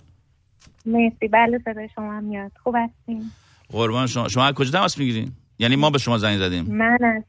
مرسی. 0.87 1.29
بله 1.29 1.59
صدای 1.65 1.89
شما 1.95 2.21
میاد. 2.21 2.53
خوب 2.63 2.75
هستین؟ 2.79 3.31
قربان 3.69 4.07
شما. 4.07 4.29
شما 4.29 4.45
از 4.45 4.55
کجا 4.55 4.71
تماس 4.71 4.99
می‌گیرین؟ 4.99 5.33
یعنی 5.59 5.77
ما 5.77 5.91
به 5.91 5.99
شما 5.99 6.19
زنگ 6.19 6.39
زدیم. 6.39 6.65
من 6.65 6.99
از 7.03 7.23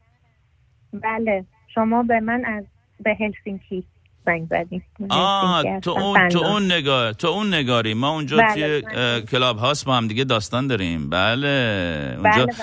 بله. 0.92 1.44
شما 1.74 2.02
به 2.02 2.20
من 2.20 2.44
از 2.44 2.64
به 3.00 3.16
هلسینکی. 3.20 3.84
زنگ 4.26 4.46
زدیم. 4.50 4.82
آه 5.10 5.80
تو 5.80 5.90
اون 5.90 6.28
تو. 6.28 6.38
اون 6.44 6.72
نگار 6.72 7.12
تو 7.12 7.28
اون 7.28 7.54
نگاری 7.54 7.94
ما 7.94 8.08
اونجا 8.10 8.36
بله، 8.36 8.54
توی 8.54 8.80
بله. 8.80 9.20
کلاب 9.20 9.58
هاست 9.58 9.84
با 9.84 9.96
هم 9.96 10.08
دیگه 10.08 10.24
داستان 10.24 10.66
داریم. 10.66 11.10
بله 11.10 12.16
اونجا 12.18 12.46
بله، 12.46 12.54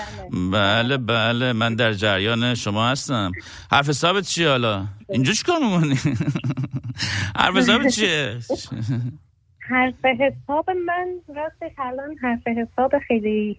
بله. 0.52 0.96
بله 0.96 1.52
من 1.52 1.74
در 1.74 1.92
جریان 1.92 2.54
شما 2.54 2.88
هستم. 2.88 3.32
حرف 3.72 3.88
حسابت 3.88 4.24
چیه 4.24 4.48
حالا؟ 4.48 4.84
اینجا 5.08 5.32
چیکار 5.32 5.56
می‌کنی؟ 5.58 5.94
حرف 7.40 7.56
حسابت 7.56 7.88
چیه؟ 7.88 8.38
حرف 9.70 10.04
حساب 10.04 10.70
من 10.70 11.06
راستش 11.36 11.78
الان 11.78 12.16
حرف 12.22 12.40
حساب 12.46 12.92
خیلی 13.08 13.56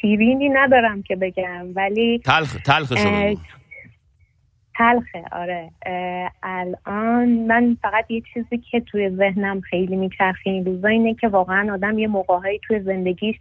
شیرینی 0.00 0.48
ندارم 0.48 1.02
که 1.02 1.16
بگم 1.16 1.66
ولی 1.74 2.18
تلخ 2.24 2.56
تلخشو 2.64 3.08
اه، 3.08 3.30
بگو. 3.30 3.40
تلخه 4.78 5.24
آره. 5.32 5.70
الان 6.42 7.28
من 7.28 7.76
فقط 7.82 8.10
یه 8.10 8.22
چیزی 8.34 8.58
که 8.58 8.80
توی 8.80 9.10
ذهنم 9.10 9.60
خیلی 9.60 9.96
میچرخه 9.96 10.50
این 10.50 10.64
روزا 10.64 10.88
اینه 10.88 11.14
که 11.14 11.28
واقعا 11.28 11.74
آدم 11.74 11.98
یه 11.98 12.06
موقعهایی 12.06 12.60
توی 12.66 12.80
زندگیش 12.80 13.36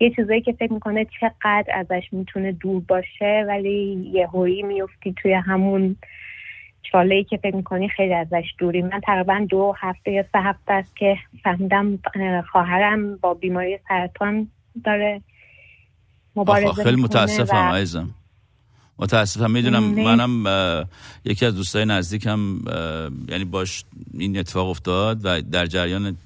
یه 0.00 0.10
چیزایی 0.10 0.40
که 0.40 0.52
فکر 0.52 0.72
می‌کنه 0.72 1.06
چقدر 1.20 1.64
ازش 1.74 2.02
می‌تونه 2.12 2.52
دور 2.52 2.82
باشه 2.88 3.44
ولی 3.48 4.10
یه 4.12 4.26
هویی 4.26 4.62
میفتی 4.62 5.14
توی 5.22 5.32
همون 5.32 5.96
چاله 6.82 7.14
ای 7.14 7.24
که 7.24 7.36
فکر 7.36 7.56
می‌کنی 7.56 7.88
خیلی 7.88 8.14
ازش 8.14 8.54
دوری. 8.58 8.82
من 8.82 9.00
تقریبا 9.06 9.46
دو 9.48 9.74
هفته 9.78 10.12
یا 10.12 10.22
سه 10.32 10.38
هفته 10.38 10.72
است 10.72 10.96
که 10.96 11.16
فهمیدم 11.44 11.98
اه، 12.14 12.42
خواهرم 12.42 13.16
با 13.16 13.34
بیماری 13.34 13.78
سرطان 13.88 14.48
داره. 14.84 15.20
مبارزه 16.36 16.82
خیلی 16.82 17.02
متاسفم 17.02 17.56
عزیزم. 17.56 18.14
متاسفم 18.98 19.50
می‌دونم. 19.50 19.84
منم 19.84 20.86
یکی 21.24 21.46
از 21.46 21.54
دوستای 21.54 21.84
نزدیکم 21.84 22.58
یعنی 23.28 23.44
باش 23.44 23.84
این 24.14 24.38
اتفاق 24.38 24.68
افتاد 24.68 25.20
و 25.24 25.42
در 25.42 25.66
جریان 25.66 26.16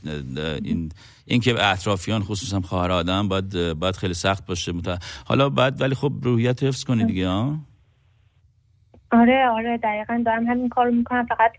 این 0.64 0.92
این 1.24 1.40
که 1.40 1.64
اطرافیان 1.64 2.22
خصوصا 2.22 2.60
خواهر 2.60 2.90
آدم 2.90 3.28
باید 3.28 3.72
باید 3.72 3.96
خیلی 3.96 4.14
سخت 4.14 4.46
باشه. 4.46 4.72
مت... 4.72 5.02
حالا 5.24 5.48
بعد 5.48 5.80
ولی 5.80 5.94
خب 5.94 6.12
روحیت 6.22 6.62
حفظ 6.62 6.84
کنی 6.84 7.04
دیگه 7.04 7.28
ها؟ 7.28 7.58
آره 9.12 9.48
آره 9.48 9.78
دقیقا 9.82 10.22
دارم 10.26 10.46
همین 10.46 10.68
کار 10.68 10.90
می‌کنم. 10.90 11.26
فقط 11.26 11.52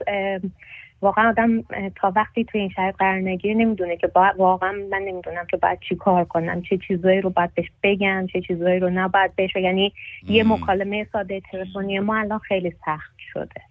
واقعا 1.02 1.30
آدم 1.30 1.62
تا 1.96 2.14
وقتی 2.16 2.44
توی 2.44 2.62
این 2.62 2.70
شرایط 2.70 2.96
قرار 2.96 3.20
نگیره 3.20 3.54
نمی‌دونه 3.56 3.98
که 3.98 4.08
با... 4.08 4.34
واقعا 4.38 4.72
من 4.92 5.02
نمی‌دونم 5.02 5.46
که 5.52 5.58
باید 5.58 5.80
چی 5.90 5.96
کار 5.96 6.26
کنم 6.26 6.62
چه 6.62 6.78
چیزایی 6.88 7.22
رو 7.22 7.30
باید 7.30 7.54
بهش 7.54 7.72
بگم 7.84 8.28
چه 8.34 8.42
چیزایی 8.42 8.80
رو 8.80 8.90
نباید 8.90 9.36
بهش 9.36 9.54
بگم. 9.56 9.66
یعنی 9.66 9.94
یه 10.24 10.44
مم. 10.44 10.54
مکالمه 10.54 11.08
ساده 11.14 11.42
تلفنی 11.52 12.00
ما 12.00 12.18
الان 12.18 12.40
خیلی 12.40 12.74
سخت 12.86 13.16
شده 13.34 13.62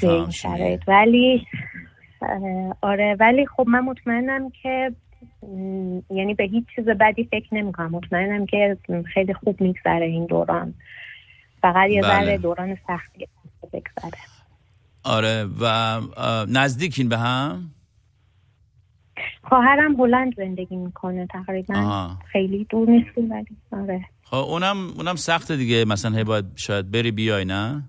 توی 0.00 0.08
این 0.08 0.30
شرایط. 0.30 0.80
ولی 0.88 1.46
آره 2.80 3.16
ولی 3.20 3.46
خب 3.46 3.64
من 3.68 3.80
مطمئنم 3.80 4.50
که 4.62 4.92
یعنی 6.10 6.34
به 6.34 6.44
هیچ 6.44 6.64
چیز 6.76 6.84
بدی 6.84 7.24
فکر 7.24 7.54
نمی‌کنم 7.54 7.90
مطمئنم 7.90 8.46
که 8.46 8.76
خیلی 9.14 9.34
خوب 9.34 9.60
میگذره 9.60 10.06
این 10.06 10.26
دوران 10.26 10.74
فقط 11.62 11.90
یه 11.90 12.02
بله. 12.02 12.24
ذره 12.24 12.38
دوران 12.38 12.76
سختی 12.86 13.28
بگذره 13.72 14.35
آره 15.06 15.48
و 15.60 16.00
نزدیکین 16.48 17.08
به 17.08 17.18
هم؟ 17.18 17.70
خواهرم 19.42 20.00
هلند 20.00 20.36
زندگی 20.36 20.76
می‌کنه 20.76 21.26
تقریبا. 21.26 21.74
آها. 21.74 22.18
خیلی 22.32 22.66
دور 22.70 22.90
نیستیم 22.90 23.30
ولی 23.30 23.46
آره. 23.72 24.04
خب 24.22 24.36
اونم 24.36 24.76
اونم 24.96 25.16
سخته 25.16 25.56
دیگه. 25.56 25.84
مثلا 25.84 26.16
هی 26.16 26.24
باید 26.24 26.44
شاید 26.56 26.90
بری 26.90 27.10
بیای 27.10 27.44
نه؟ 27.44 27.82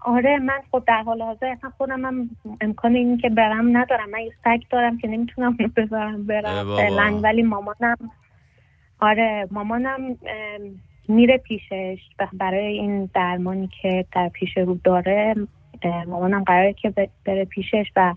آره 0.00 0.38
من 0.38 0.60
خب 0.70 0.84
در 0.86 1.02
حال 1.02 1.22
حاضر 1.22 1.46
اصلا 1.46 1.70
خودم 1.70 2.04
هم 2.04 2.30
امکان 2.60 2.94
این 2.94 3.18
که 3.18 3.28
برم 3.28 3.76
ندارم. 3.76 4.10
من 4.10 4.20
یه 4.20 4.32
سگ 4.44 4.62
دارم 4.70 4.98
که 4.98 5.08
نمی‌تونم 5.08 5.56
اونو 5.58 5.70
بذارم 5.76 6.26
برم. 6.26 6.76
فعلا. 6.76 7.20
ولی 7.22 7.42
مامانم 7.42 7.96
آره 9.00 9.48
مامانم 9.50 10.00
ام، 10.06 10.80
میره 11.08 11.38
پیشش 11.38 11.98
برای 12.32 12.66
این 12.66 13.10
درمانی 13.14 13.68
که 13.82 14.04
در 14.12 14.28
پیش 14.28 14.56
رو 14.56 14.78
داره 14.84 15.34
مامانم 16.06 16.44
قراره 16.44 16.72
که 16.72 16.94
بره 17.24 17.44
پیشش 17.44 17.86
و 17.96 18.14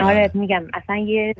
آره 0.00 0.30
میگم 0.34 0.62
اصلا 0.74 0.96
یه 0.96 1.34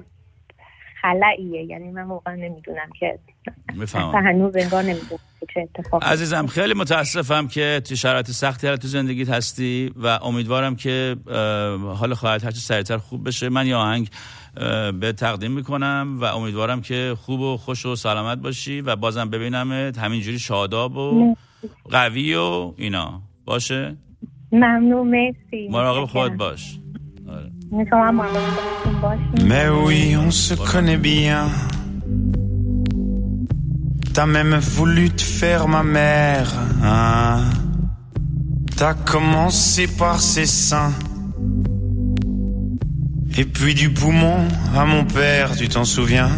خلعیه. 1.02 1.62
یعنی 1.64 1.90
من 1.90 2.02
واقعا 2.02 2.34
نمی‌دونم 2.34 2.88
که 3.00 3.18
اصلا 3.46 3.78
می‌فهمم 3.78 4.26
هنوز 4.26 4.56
انگار 4.56 4.82
نمی‌دونم 4.82 5.20
چه 5.54 5.68
عزیزم 6.02 6.46
خیلی 6.46 6.74
متاسفم 6.74 7.48
که 7.48 7.82
تو 7.88 7.94
شرایط 7.94 8.30
سختی 8.30 8.66
هر 8.66 8.76
تو 8.76 8.88
زندگیت 8.88 9.28
هستی 9.28 9.92
و 9.96 10.06
امیدوارم 10.06 10.76
که 10.76 11.16
حال 11.98 12.14
خواهد 12.14 12.44
هرچی 12.44 12.60
سریعتر 12.60 12.96
خوب 12.96 13.28
بشه. 13.28 13.48
من 13.48 13.66
یه 13.66 13.76
آهنگ 13.76 14.08
به 15.00 15.12
تقدیم 15.12 15.52
می‌کنم 15.52 16.18
و 16.20 16.24
امیدوارم 16.24 16.80
که 16.80 17.16
خوب 17.20 17.40
و 17.40 17.56
خوش 17.56 17.86
و 17.86 17.96
سلامت 17.96 18.38
باشی 18.38 18.80
و 18.80 18.96
بازم 18.96 19.30
ببینمت. 19.30 19.98
همینجوری 19.98 20.38
شاداب 20.38 20.96
و 20.96 21.34
قوی 21.90 22.34
و 22.34 22.72
اینا. 22.76 23.22
باشه؟ 23.44 23.96
ممنون 24.52 25.08
مرسی. 25.08 25.68
مراقب 25.70 26.04
خودت 26.04 26.36
باش. 26.36 26.78
خودتون 27.70 29.00
باشین. 29.02 29.48
Mais 29.48 29.68
oui, 29.68 30.16
on 30.16 30.30
se 30.30 30.54
connaît 30.54 31.02
bien. 31.12 31.44
T'as 34.14 34.26
même 34.36 34.56
voulu 34.76 35.10
te 35.10 35.24
faire 35.40 35.64
ma 35.68 35.82
mère. 35.82 36.50
Hein? 36.82 37.40
T'as 38.78 38.94
commencé 39.12 39.82
par 40.02 40.16
ses 40.32 40.50
seins. 40.68 40.94
Et 43.38 43.44
puis 43.44 43.74
du 43.74 43.90
poumon 43.90 44.48
à 44.74 44.86
mon 44.86 45.04
père, 45.04 45.54
tu 45.56 45.68
t'en 45.68 45.84
souviens? 45.84 46.30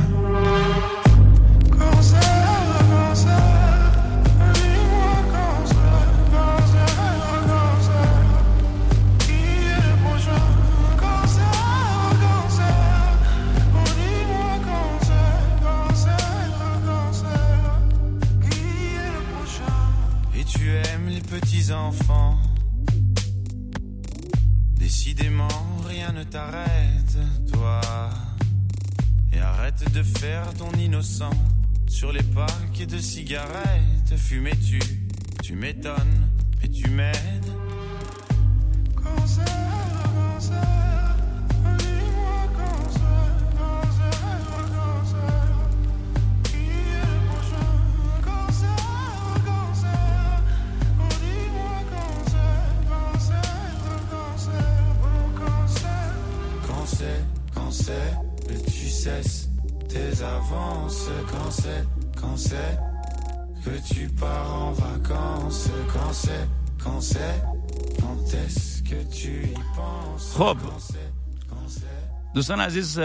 دوستان 72.48 72.66
عزیز 72.66 73.00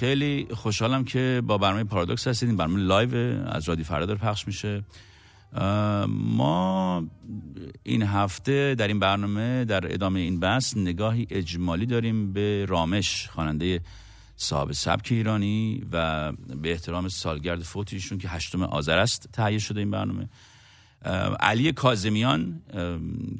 خیلی 0.00 0.46
خوشحالم 0.54 1.04
که 1.04 1.42
با 1.46 1.58
برنامه 1.58 1.84
پارادوکس 1.84 2.28
هستید. 2.28 2.48
این 2.48 2.56
برنامه 2.56 2.80
live 2.80 3.14
از 3.46 3.68
رادیو 3.68 3.84
فردا 3.84 4.14
پخش 4.14 4.46
میشه. 4.46 4.84
ما 6.08 7.04
این 7.82 8.02
هفته 8.02 8.74
در 8.74 8.88
این 8.88 8.98
برنامه 8.98 9.64
در 9.64 9.94
ادامه 9.94 10.20
این 10.20 10.40
بحث 10.40 10.76
نگاهی 10.76 11.26
اجمالی 11.30 11.86
داریم 11.86 12.32
به 12.32 12.66
رامش 12.68 13.28
خواننده 13.28 13.80
صاحب 14.36 14.72
سبک 14.72 15.08
ایرانی 15.10 15.82
و 15.92 16.32
به 16.32 16.70
احترام 16.70 17.08
سالگرد 17.08 17.62
فوت 17.62 17.92
ایشون 17.92 18.18
که 18.18 18.28
هشتم 18.28 18.62
آذر 18.62 18.98
است 18.98 19.28
تهیه 19.32 19.58
شده 19.58 19.80
این 19.80 19.90
برنامه. 19.90 20.28
علی 21.40 21.72
کاظمیان 21.72 22.62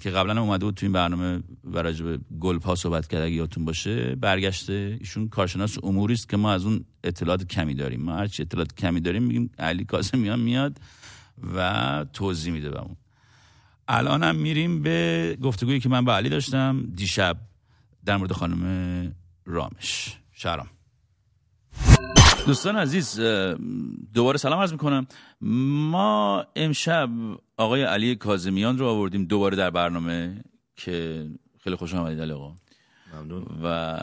که 0.00 0.10
قبلا 0.10 0.42
اومده 0.42 0.64
بود 0.64 0.74
تو 0.74 0.86
این 0.86 0.92
برنامه 0.92 1.42
به 1.64 2.18
گلپا 2.40 2.74
صحبت 2.74 3.08
کرد 3.08 3.22
اگه 3.22 3.34
یادتون 3.34 3.64
باشه. 3.64 4.14
برگشته. 4.14 4.96
ایشون 5.00 5.28
کارشناس 5.28 5.78
اموری 5.82 6.14
است 6.14 6.28
که 6.28 6.36
ما 6.36 6.52
از 6.52 6.64
اون 6.64 6.84
اطلاعات 7.04 7.44
کمی 7.44 7.74
داریم. 7.74 8.02
ما 8.02 8.16
هرچی 8.16 8.42
اطلاعات 8.42 8.74
کمی 8.74 9.00
داریم 9.00 9.22
میگیم 9.22 9.50
علی 9.58 9.84
کازمیان 9.84 10.40
میاد 10.40 10.80
و 11.56 12.06
توضیح 12.12 12.52
میده 12.52 12.70
بهمون 12.70 12.96
الان 13.88 14.22
هم 14.22 14.36
میریم 14.36 14.82
به 14.82 15.38
گفتگویی 15.42 15.80
که 15.80 15.88
من 15.88 16.04
با 16.04 16.16
علی 16.16 16.28
داشتم. 16.28 16.86
دیشب 16.94 17.36
در 18.04 18.16
مورد 18.16 18.32
خانم 18.32 19.14
رامش. 19.46 20.18
شهرام 20.32 20.66
دوستان 22.46 22.76
عزیز 22.76 23.20
دوباره 24.14 24.38
سلام 24.38 24.60
عرض 24.60 24.72
می‌کنم. 24.72 25.06
ما 25.90 26.46
امشب 26.56 27.08
آقای 27.56 27.82
علی 27.82 28.16
کازمیان 28.16 28.78
رو 28.78 28.86
آوردیم 28.86 29.24
دوباره 29.24 29.56
در 29.56 29.70
برنامه 29.70 30.44
که 30.76 31.26
خیلی 31.58 31.76
خوش 31.76 31.94
آمدید 31.94 32.20
علی 32.20 32.32
آقا. 32.32 32.56
ممنون. 33.14 33.46
و 33.64 33.98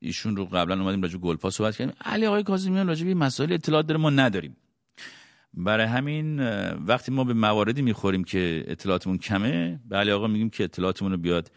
ایشون 0.00 0.36
رو 0.36 0.44
قبلا 0.44 0.80
اومدیم 0.80 1.02
راجع 1.02 1.14
به 1.14 1.18
گلپا 1.18 1.50
صحبت 1.50 1.76
کردیم. 1.76 1.94
علی 2.04 2.26
آقای 2.26 2.42
کازمیان 2.42 2.86
راجع 2.88 3.06
به 3.06 3.14
مسائل 3.14 3.52
اطلاعات 3.52 3.86
داره 3.86 4.00
ما 4.00 4.10
نداریم. 4.10 4.56
برای 5.54 5.86
همین 5.86 6.40
وقتی 6.74 7.12
ما 7.12 7.24
به 7.24 7.34
مواردی 7.34 7.82
می‌خوریم 7.82 8.24
که 8.24 8.64
اطلاعاتمون 8.66 9.18
کمه 9.18 9.80
به 9.88 9.96
علی 9.96 10.10
آقا 10.10 10.26
میگیم 10.26 10.50
که 10.50 10.64
اطلاعاتمون 10.64 11.12
رو 11.12 11.18
بیاد 11.18 11.50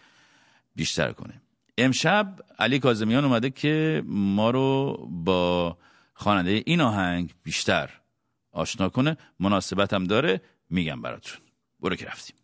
بیشتر 0.75 1.12
کنه. 1.12 1.41
امشب 1.77 2.39
علی 2.60 2.80
کازمیان 2.80 3.25
اومده 3.25 3.49
که 3.49 4.04
ما 4.06 4.49
رو 4.49 4.97
با 5.12 5.77
خواننده 6.13 6.63
این 6.65 6.82
آهنگ 6.82 7.34
بیشتر 7.43 7.89
آشنا 8.51 8.89
کنه. 8.89 9.17
مناسبت 9.39 9.93
هم 9.93 10.04
داره. 10.04 10.41
میگم 10.71 11.01
براتون. 11.01 11.41
برو 11.79 11.95
که 11.95 12.05
رفتیم. 12.05 12.36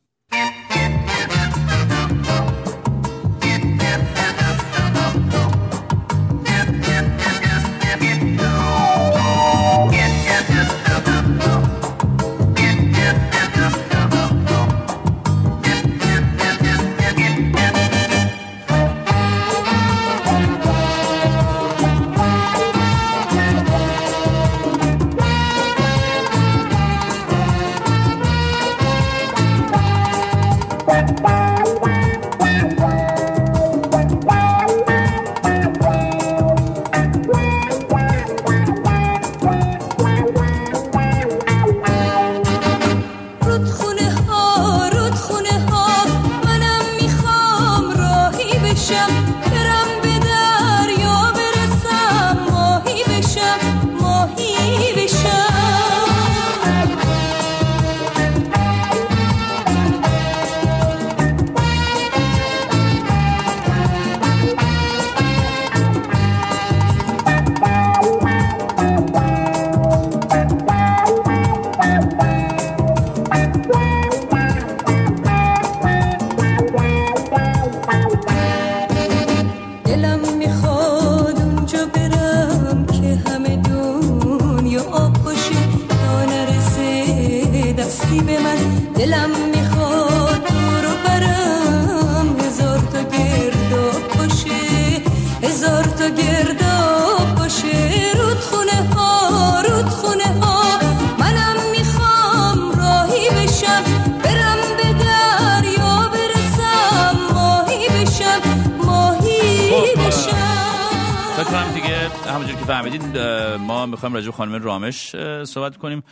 خانم 114.38 114.63
رامش 114.63 115.15
صحبت 115.45 115.77
کنیم. 115.77 116.03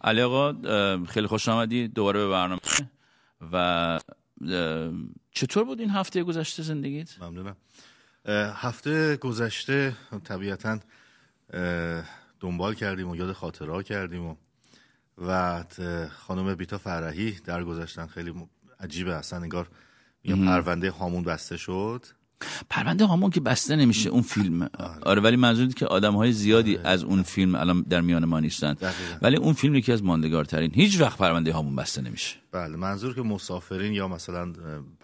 علی 0.00 0.22
آقا 0.22 0.52
خیلی 1.04 1.26
خوش 1.26 1.48
آمدی. 1.48 1.88
دوباره 1.88 2.20
به 2.20 2.28
برنامه. 2.28 2.60
و 3.52 4.00
چطور 5.30 5.64
بود 5.64 5.80
این 5.80 5.90
هفته 5.90 6.22
گذشته 6.22 6.62
زندگیت؟ 6.62 7.22
ممنونم. 7.22 7.56
هفته 8.54 9.16
گذشته 9.16 9.96
طبیعتا 10.24 10.78
دنبال 12.40 12.74
کردیم 12.74 13.08
و 13.08 13.16
یاد 13.16 13.32
خاطرها 13.32 13.82
کردیم 13.82 14.26
و 14.26 14.36
و 15.18 15.64
خانم 16.16 16.54
بیتا 16.54 16.78
فرحی 16.78 17.30
در 17.30 17.64
گذشتن 17.64 18.06
خیلی 18.06 18.34
عجیبه. 18.80 19.14
اصلا 19.14 19.38
انگار 19.38 19.68
میگم 20.22 20.46
پرونده 20.46 20.90
هامون 20.90 21.22
بسته 21.24 21.56
شد. 21.56 22.06
پرونده 22.70 23.04
هامون 23.04 23.30
که 23.30 23.40
بسته 23.40 23.76
نمیشه 23.76 24.10
اون 24.10 24.22
فیلم. 24.22 24.68
آره. 25.02 25.22
ولی 25.22 25.36
منظور 25.36 25.68
که 25.68 25.86
آدم 25.86 26.14
های 26.14 26.32
زیادی 26.32 26.76
از 26.76 27.04
اون 27.04 27.22
فیلم 27.22 27.54
الان 27.54 27.82
در 27.82 28.00
میان 28.00 28.24
ما 28.24 28.40
نیستن. 28.40 28.76
ولی 29.22 29.36
اون 29.36 29.52
فیلم 29.52 29.74
یکی 29.74 29.92
از 29.92 30.02
ماندگارترین 30.02 30.70
هیچ 30.74 31.00
وقت 31.00 31.18
پرونده 31.18 31.52
هامون 31.52 31.76
بسته 31.76 32.02
نمیشه. 32.02 32.36
بله 32.52 32.76
منظور 32.76 33.14
که 33.14 33.22
مسافرین 33.22 33.92
یا 33.92 34.08
مثلا 34.08 34.52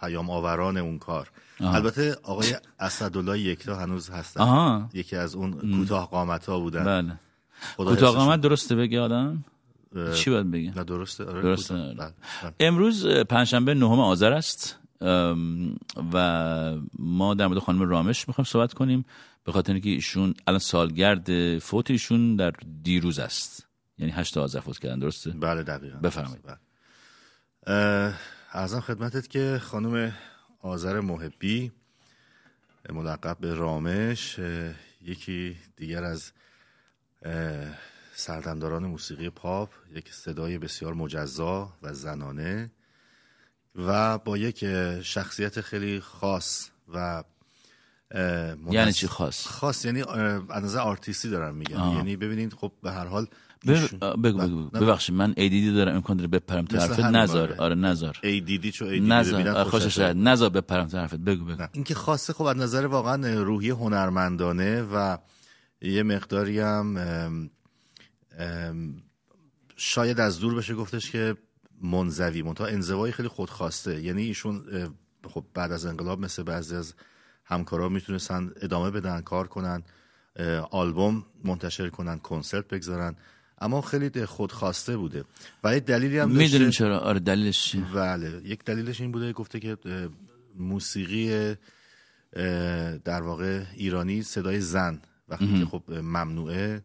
پیام 0.01 0.31
آوران 0.31 0.77
اون 0.77 0.99
کار. 0.99 1.31
البته 1.61 2.17
آقای 2.23 2.55
اسدالله 2.81 3.39
یکتا 3.39 3.77
هنوز 3.77 4.11
هستن. 4.11 4.41
آها. 4.41 4.89
یکی 4.95 5.17
از 5.17 5.35
اون 5.35 5.77
کوتاه 5.77 6.11
قامت 6.11 6.47
ها 6.47 6.61
بودن. 6.61 6.85
بله. 6.85 7.19
کوتاه. 7.77 8.15
قامت 8.15 8.41
درسته 8.41 8.75
بگه 8.77 9.01
آدم؟ 9.01 9.45
چی 10.15 10.31
باید 10.31 10.51
بگه؟ 10.51 10.73
نه 10.77 10.85
درسته. 10.85 11.25
آره 11.25 11.43
درسته. 11.43 11.75
کوتاه. 11.75 11.95
بله، 11.95 12.13
بله. 12.43 12.53
امروز 12.61 13.07
پنجشنبه 13.07 13.75
نهم 13.75 14.01
آذر 14.01 14.33
است. 14.33 14.80
و 16.13 16.77
ما 16.99 17.35
در 17.35 17.47
مورد 17.47 17.59
خانم 17.59 17.83
رامش 17.83 18.29
می‌خوایم 18.29 18.47
صحبت 18.47 18.73
کنیم 18.75 19.05
به 19.45 19.53
خاطر 19.53 19.73
اینکه 19.73 19.89
ایشون 19.89 20.35
الان 20.47 20.59
سالگرد 20.59 21.59
فوت 21.59 21.91
ایشون 21.91 22.37
در 22.37 22.53
دیروز 22.83 23.19
است 23.19 23.67
یعنی 23.99 24.13
هشت 24.13 24.37
آذر 24.37 24.61
فوت 24.61 24.79
کردن 24.79 24.99
درسته 24.99 25.31
بله 25.31 25.63
دقیقا 25.63 25.99
بفرمایید. 25.99 26.45
بله. 27.67 28.15
ارزم 28.53 28.81
خدمتت 28.81 29.29
که 29.29 29.61
خانم 29.63 30.13
آذر 30.61 31.01
محبی 31.01 31.73
ملقب 32.93 33.37
به 33.41 33.55
رامش 33.55 34.41
یکی 35.03 35.57
دیگر 35.77 36.05
از 36.05 36.33
سردمداران 38.15 38.87
موسیقی 38.87 39.31
پاپ 39.31 39.71
یک 39.95 40.13
صدای 40.13 40.59
بسیار 40.59 40.95
مجزا 40.95 41.73
و 41.83 41.95
زنانه 41.95 42.71
و 43.75 44.19
با 44.19 44.39
یک 44.39 44.65
شخصیت 45.03 45.61
خیلی 45.61 46.01
خاص 46.01 46.71
و 46.95 47.25
یعنی 48.71 48.93
چی 48.93 49.07
خاص؟ 49.07 49.47
خاص 49.47 49.85
یعنی 49.85 50.03
از 50.51 50.65
نظر 50.65 50.79
آرتیستی 50.79 51.31
دارم 51.31 51.55
میگم 51.55 51.77
آها. 51.77 51.97
یعنی 51.97 52.17
ببینید 52.17 52.53
خب 52.53 52.73
به 52.83 52.93
هر 52.93 53.07
حال 53.07 53.27
بگو 53.67 54.17
بگو. 54.17 54.39
بگو 54.39 54.65
ببخشید 54.65 55.15
من 55.15 55.35
ایدیدی 55.37 55.73
دارم 55.73 55.95
امکان 55.95 56.17
داره 56.17 56.29
بپرم 56.29 56.65
تو 56.65 56.79
حرفت 56.79 57.01
نزار. 57.01 57.55
آره 57.59 57.75
نزار 57.75 58.19
دیدی 58.23 58.73
چو 58.73 58.85
دیدی 58.85 59.07
نزار 59.07 59.65
خوشش 59.65 59.95
شد 59.95 60.03
نزار 60.03 60.51
بپرم 60.51 60.87
تو 60.87 60.99
حرفت 60.99 61.15
بگو 61.15 61.45
بگو 61.45 61.63
نه. 61.63 61.69
این 61.73 61.85
که 61.85 61.95
خواسته 61.95 62.33
خب 62.33 62.45
از 62.45 62.57
نظر 62.57 62.87
واقعا 62.87 63.43
روحی 63.43 63.71
هنرمندانه 63.71 64.83
و 64.83 65.19
یه 65.83 66.03
مقداری 66.03 66.61
هم 66.61 67.51
شاید 69.77 70.21
از 70.21 70.41
دور 70.41 70.55
بشه 70.55 70.75
گفتش 70.75 71.11
که 71.11 71.37
منزوی 71.81 72.43
منتها 72.43 72.67
انزوای 72.67 73.13
خیلی 73.13 73.29
خودخواسته. 73.29 74.03
یعنی 74.03 74.23
ایشون 74.23 74.63
خب 75.29 75.45
بعد 75.55 75.73
از 75.73 75.87
انقلاب 75.87 76.21
مثل 76.21 76.43
بعضی 76.43 76.77
از 76.77 76.95
همکارا 77.45 77.89
می‌تونستن 77.89 78.51
ادامه 78.63 78.91
بدن 78.91 79.21
کار 79.21 79.47
کنن 79.47 79.83
آلبوم 80.71 81.25
منتشر 81.45 81.89
کنن 81.89 82.19
کنسرت 82.19 82.69
بگذارن. 82.69 83.17
اما 83.61 83.81
خیلی 83.81 84.27
خودخواسته 84.27 84.97
بوده. 84.97 85.25
و 85.65 85.75
یه 85.75 85.81
دلیلی 85.81 86.19
هم 86.19 86.31
می‌دونیم 86.31 86.71
چرا. 86.71 86.99
آره 86.99 87.21
دلیلش 87.21 87.77
بله. 87.77 88.43
یک 88.45 88.65
دلیلش 88.65 89.01
این 89.01 89.13
بوده 89.13 89.33
گفته 89.33 89.61
که 89.61 89.77
موسیقی 90.57 91.57
در 93.05 93.23
واقع 93.23 93.65
ایرانی 93.75 94.23
صدای 94.23 94.61
زن 94.61 95.01
وقتی 95.29 95.59
که 95.59 95.67
خب 95.67 95.83
ممنوعه 95.93 96.85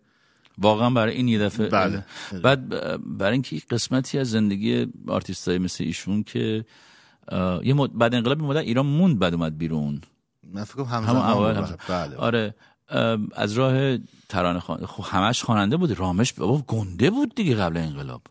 واقعا 0.58 0.90
برای 0.90 1.14
این 1.14 1.28
یه 1.28 1.40
دفعه 1.40 1.70
بله. 1.70 2.06
بعد 2.44 2.70
برای 3.18 3.34
اینکه 3.34 3.62
قسمتی 3.70 4.20
از 4.20 4.30
زندگی 4.30 4.88
آرتیستای 5.08 5.58
مثل 5.58 5.84
ایشون 5.84 6.24
که 6.24 6.66
یه 7.64 7.74
مد... 7.74 7.98
بعد 7.98 8.16
انقلاب 8.16 8.42
مدت 8.42 8.64
ایران 8.64 8.86
موند 8.86 9.20
بعد 9.20 9.34
اومد 9.34 9.58
بیرون 9.58 10.02
من 10.54 10.64
فکر 10.64 10.84
همون 10.84 11.10
اول. 11.10 11.56
همزمان. 11.56 11.78
بله 11.90 12.16
آره 12.16 12.56
از 13.36 13.54
راه 13.54 13.98
ترانه 14.30 14.60
خوان 14.60 14.86
خب 14.86 15.04
همش 15.18 15.44
خواننده 15.44 15.78
بود 15.78 16.00
رامش 16.00 16.34
بابا 16.34 16.64
گنده 16.68 17.10
بود 17.10 17.36
دیگه 17.36 17.56
قبل 17.56 17.78
انقلاب 17.78 18.22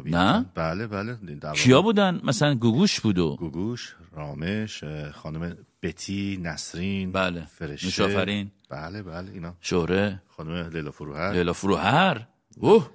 طبیعتا. 0.00 0.38
نه؟ 0.38 0.46
بله 0.54 0.86
بله 0.86 1.18
کیا 1.54 1.82
بودن 1.82 2.20
مثلا 2.24 2.54
گوگوش 2.54 3.00
بود 3.00 3.18
و 3.18 3.36
گوگوش 3.36 3.94
رامش 4.12 4.84
خانم 5.12 5.56
بتی 5.82 6.40
نسرین 6.42 7.12
بله. 7.12 7.46
فرشته 7.46 7.86
نوشافرین. 7.86 8.50
بله 8.70 9.02
بله 9.02 9.30
اینا 9.32 9.54
شهره 9.60 10.22
خانم 10.36 10.70
لیلا 10.70 10.90
فروهر 10.90 11.32
لیلا 11.32 11.52
فروهر 11.52 12.26
اوه 12.56 12.90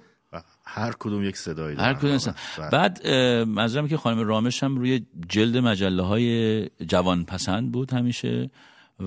هر 0.64 0.92
کدوم 0.98 1.24
یک 1.24 1.36
صدایی 1.36 1.76
هر 1.76 1.94
کدوم. 1.94 2.34
بله. 2.58 2.70
بعد 2.70 3.06
منظورم 3.46 3.88
که 3.88 3.96
خانم 3.96 4.18
رامش 4.18 4.62
هم 4.62 4.76
روی 4.76 5.06
جلد 5.28 5.56
مجله 5.56 6.02
های 6.02 6.68
جوان 6.68 7.24
پسند 7.24 7.72
بود 7.72 7.92
همیشه 7.92 8.50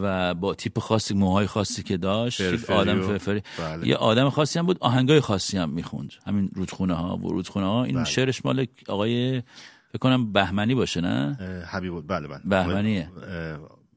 و 0.01 0.33
با 0.33 0.53
تیپ 0.53 0.79
خاصی 0.79 1.13
موهای 1.13 1.47
خاصی 1.47 1.83
که 1.83 1.97
داشت 1.97 2.39
یک 2.41 2.55
فرفری 2.55 2.75
آدم 2.77 3.01
فرفری. 3.01 3.41
بله. 3.59 3.87
یه 3.87 3.95
آدم 3.95 4.29
خاصی 4.29 4.59
هم 4.59 4.65
بود 4.65 4.77
آهنگای 4.79 5.19
خاصی 5.19 5.57
هم 5.57 5.69
می‌خوند. 5.69 6.13
همین 6.27 6.51
رودخونه 6.55 6.93
ها 6.93 7.17
و 7.17 7.29
رودخونه 7.29 7.65
ها 7.65 7.83
این 7.83 7.95
بله. 7.95 8.05
شعرش 8.05 8.45
مال 8.45 8.67
آقای 8.87 9.41
فکر 9.89 9.99
کنم 9.99 10.33
بهمنی 10.33 10.75
باشه 10.75 11.01
نه؟ 11.01 11.37
حبیب 11.71 12.07
بله 12.07 12.27
بله. 12.27 12.41
بهمنیه. 12.45 13.09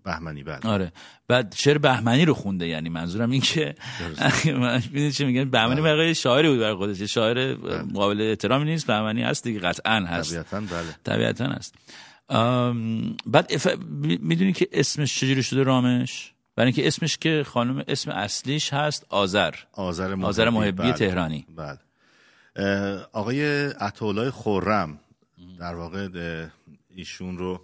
بهمنی 0.05 0.43
بله. 0.43 0.59
آره. 0.65 0.93
بعد 1.29 1.55
شعر 1.57 1.79
بهمنی 1.79 2.25
رو 2.25 2.35
خونده 2.35 2.67
یعنی 2.67 2.89
منظورم 2.89 3.31
این 3.31 3.41
که 3.41 3.75
من 4.61 4.83
می‌دونی 4.93 5.13
چه 5.13 5.25
میگن؟ 5.25 5.45
بهمنی 5.51 5.75
بله. 5.75 5.83
برای 5.83 6.15
شاعری 6.15 6.49
بود 6.49 6.59
برای 6.59 6.75
خودش. 6.75 7.03
شاعر 7.03 7.57
مقابل 7.93 8.21
احترامی 8.21 8.65
نیست. 8.65 8.87
بهمنی 8.87 9.23
هست 9.23 9.45
دیگه 9.45 9.61
قطعا 9.61 10.01
هست. 10.01 10.31
طبیعتا 10.31 10.61
بله. 10.61 10.97
طبیعتا 11.05 11.45
هست. 11.45 11.75
بعد 13.27 13.47
اف... 13.51 13.67
می‌دونی 14.21 14.53
که 14.53 14.69
اسمش 14.73 15.21
چجوری 15.21 15.43
شده 15.43 15.63
رامش 15.63 16.33
برای 16.57 16.67
اینکه 16.67 16.87
اسمش 16.87 17.19
که 17.19 17.45
خانم 17.47 17.85
اسم 17.89 18.11
اصلیش 18.11 18.73
هست 18.73 19.07
آذر 19.09 19.55
آذر 19.73 20.15
محبی, 20.15 20.25
آذر 20.25 20.51
محبی 20.51 20.83
بله. 20.83 20.93
تهرانی. 20.93 21.47
بله 21.57 21.79
آقای 23.13 23.67
عطاالله 23.67 24.31
خرم 24.31 24.99
در 25.61 25.75
واقع 25.75 26.09
ایشون 26.97 27.39
رو 27.39 27.61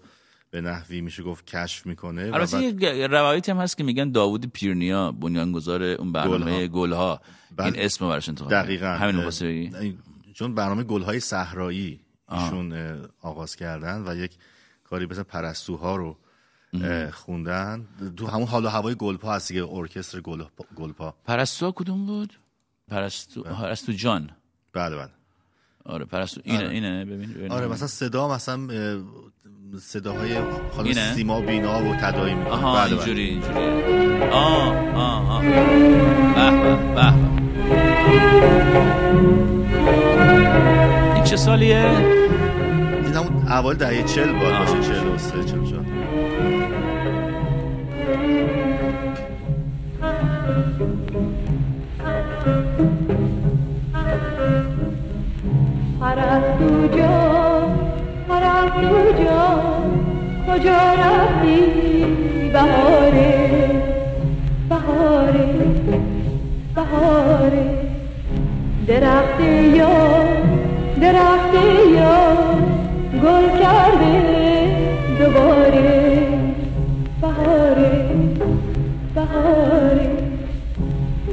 به 0.50 0.60
نحوی 0.60 1.00
میشه 1.00 1.22
گفت 1.22 1.46
کشف 1.46 1.86
می‌کنه 1.86 2.22
البته 2.22 2.60
بعد- 2.60 2.82
یه 2.82 3.06
روایتی 3.06 3.50
هم 3.50 3.58
هست 3.58 3.76
که 3.76 3.84
میگن 3.84 4.10
داوود 4.10 4.52
پیرنیا 4.52 5.12
بنیانگذار 5.12 5.82
اون 5.82 6.12
برنامه 6.12 6.66
گلها 6.66 7.20
بله. 7.56 7.66
این 7.66 7.84
اسم 7.84 8.08
براش 8.08 8.28
انتخاب 8.28 8.50
دقیقا. 8.50 8.86
همین 8.86 9.98
چون 10.34 10.54
برنامه 10.54 10.82
گلهای 10.82 11.20
صحرایی 11.20 12.00
ایشون 12.32 12.98
آغاز 13.22 13.56
کردن 13.56 14.04
و 14.06 14.16
یک 14.16 14.32
کاری 14.84 15.06
مثل 15.06 15.22
پرستوها 15.22 15.96
رو 15.96 16.16
خوندن 17.12 17.86
تو 18.16 18.26
همون 18.26 18.46
حال 18.46 18.64
و 18.64 18.68
هوای 18.68 18.94
گلپا 18.94 19.32
هست 19.32 19.52
که 19.52 19.64
ارکستر 19.72 20.20
گل- 20.20 20.44
گلپا 20.76 21.14
پرستو 21.24 21.72
کدوم 21.72 22.06
بود 22.06 22.32
پرستو 22.90 23.42
پرستو 23.42 23.92
جان 23.92 24.30
بله 24.72 24.96
بله 24.96 25.10
آره 25.84 26.04
پرستو 26.04 26.40
اینه 26.44 26.58
آره. 26.64 26.68
اینه 26.70 27.04
ببین, 27.04 27.32
ببین. 27.32 27.52
آره 27.52 27.66
مثلا 27.66 27.86
صدا 27.88 28.28
مثلا 28.28 28.68
اه، 28.72 29.02
صداهای 29.80 30.40
خانم؟ 30.76 30.92
سیما 31.14 31.40
بینا 31.40 31.84
و 31.84 31.94
تدایی 31.96 32.34
می‌کنه 32.34 32.52
آها 32.52 32.74
بله 32.74 32.84
بله. 32.84 32.96
اینجوری 32.96 33.22
اینجوری 33.28 34.22
آه 34.22 34.76
آه 34.94 35.30
آه 35.30 35.42
به 35.42 36.50
به 36.62 36.94
به. 36.94 37.14
این 41.14 41.24
چه 41.24 41.36
سالیه؟ 41.36 42.23
اول 43.48 43.74
دهه 43.74 44.02
چل 44.02 44.32
باید. 44.32 44.58
باشه 44.58 44.80
چل 44.80 45.06
و 45.06 45.18
سه 45.18 45.44
چل 45.44 45.58
و 45.58 45.66
چهار. 45.66 45.84
پرستو 56.00 56.88
جان 56.96 57.78
پرستو 58.28 59.24
جان 59.24 59.90
کجا 60.48 60.94
رفتی 60.94 61.60
بهاره 62.52 63.70
بهاره 64.68 65.48
بهاره 66.74 67.66
درخت 68.86 69.40
یار 69.74 70.28
درخت 71.00 71.54
یار 71.94 72.53
گل 73.22 73.58
کرده 73.62 74.14
دوباره 75.18 76.28
بهاره 77.20 78.08
بهاره. 79.14 80.10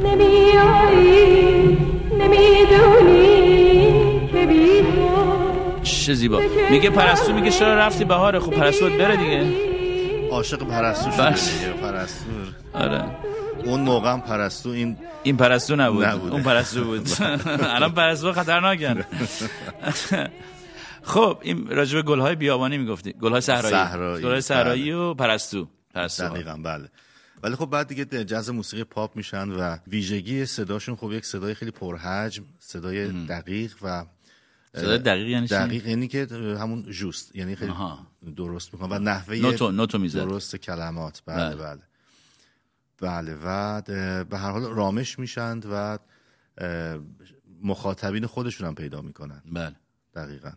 نمی 0.03 0.51
آیی 0.57 1.77
نمی‌دونی 2.19 3.93
که 4.33 4.45
بی 4.45 4.81
چه 5.83 6.13
زیبا. 6.13 6.39
میگه 6.71 6.89
پرستو 6.89 7.33
میگه 7.33 7.51
چرا 7.51 7.75
رفتی؟ 7.75 8.05
بهاره 8.05 8.39
خب 8.39 8.51
پرستو 8.51 8.89
بره 8.89 9.15
دیگه. 9.15 9.45
عاشق 10.31 10.63
پرستو 10.63 11.11
شده 11.11 11.21
بله. 11.23 11.35
پرستو. 11.81 12.25
آره. 12.73 13.03
اون 13.65 13.79
موقع 13.81 14.11
هم 14.11 14.21
پرستو 14.21 14.69
این 14.69 14.97
این 15.23 15.37
پرستو 15.37 15.75
نبود. 15.75 16.05
نبود 16.05 16.31
اون 16.31 16.43
پرستو 16.43 16.83
بود. 16.83 17.09
الان 17.75 17.91
پرستو 17.91 18.31
خطرناکن. 18.33 19.01
خب 21.03 21.39
این 21.41 21.67
راجب 21.67 22.01
گلهای 22.01 22.35
بیابانی 22.35 22.77
می‌گفتی 22.77 23.13
گلهای 23.13 23.41
صحرایی. 23.41 23.75
صحرایی. 23.75 24.23
گلهای 24.23 24.41
صحرایی 24.41 24.91
و 24.91 25.13
پرستو. 25.13 25.67
پرستو. 25.93 26.29
دقیقا 26.29 26.57
بله. 26.57 26.89
ولی 27.43 27.55
خب 27.55 27.65
بعد 27.65 27.87
دیگه 27.87 28.05
جز 28.05 28.49
موسیقی 28.49 28.83
پاپ 28.83 29.15
میشن 29.15 29.49
و 29.49 29.77
ویژگی 29.87 30.45
صداشون 30.45 30.95
خب 30.95 31.11
یک 31.11 31.25
صدای 31.25 31.53
خیلی 31.53 31.71
پرحجم 31.71 32.43
صدای 32.59 33.25
دقیق 33.25 33.75
و 33.81 34.05
صدای 34.75 34.97
دقیق 34.97 35.27
یعنی 35.27 35.47
چی؟ 35.47 35.53
دقیق 35.55 35.87
یعنی 35.87 36.07
که 36.07 36.27
همون 36.59 36.83
جوست. 36.83 37.35
یعنی 37.35 37.55
خیلی 37.55 37.71
آها. 37.71 38.07
درست 38.35 38.73
می‌کنه. 38.73 38.95
و 38.95 38.99
نحوه 38.99 39.35
نوتو- 39.35 39.61
نوتو 39.61 39.97
می‌زد. 39.97 40.19
درست 40.19 40.55
کلمات. 40.55 41.21
بله 41.25 41.55
بله. 41.55 41.55
بله. 41.65 41.81
بله 43.01 43.35
و 43.35 43.47
اه، 43.47 44.23
به 44.23 44.37
هر 44.37 44.51
حال 44.51 44.63
رامش 44.63 45.19
میشند 45.19 45.65
و 45.71 45.97
مخاطبین 47.63 48.25
خودشون 48.27 48.67
هم 48.67 48.75
پیدا 48.75 49.01
می‌کنن. 49.01 49.41
بله. 49.51 49.75
دقیقا. 50.15 50.51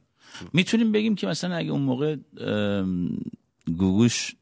می‌تونیم 0.53 0.93
بگیم 0.93 1.14
که 1.14 1.26
مثلا 1.26 1.57
اگه 1.57 1.70
اون 1.70 1.82
موقع 1.82 2.16
ام، 2.41 3.18
گوگوش 3.66 4.35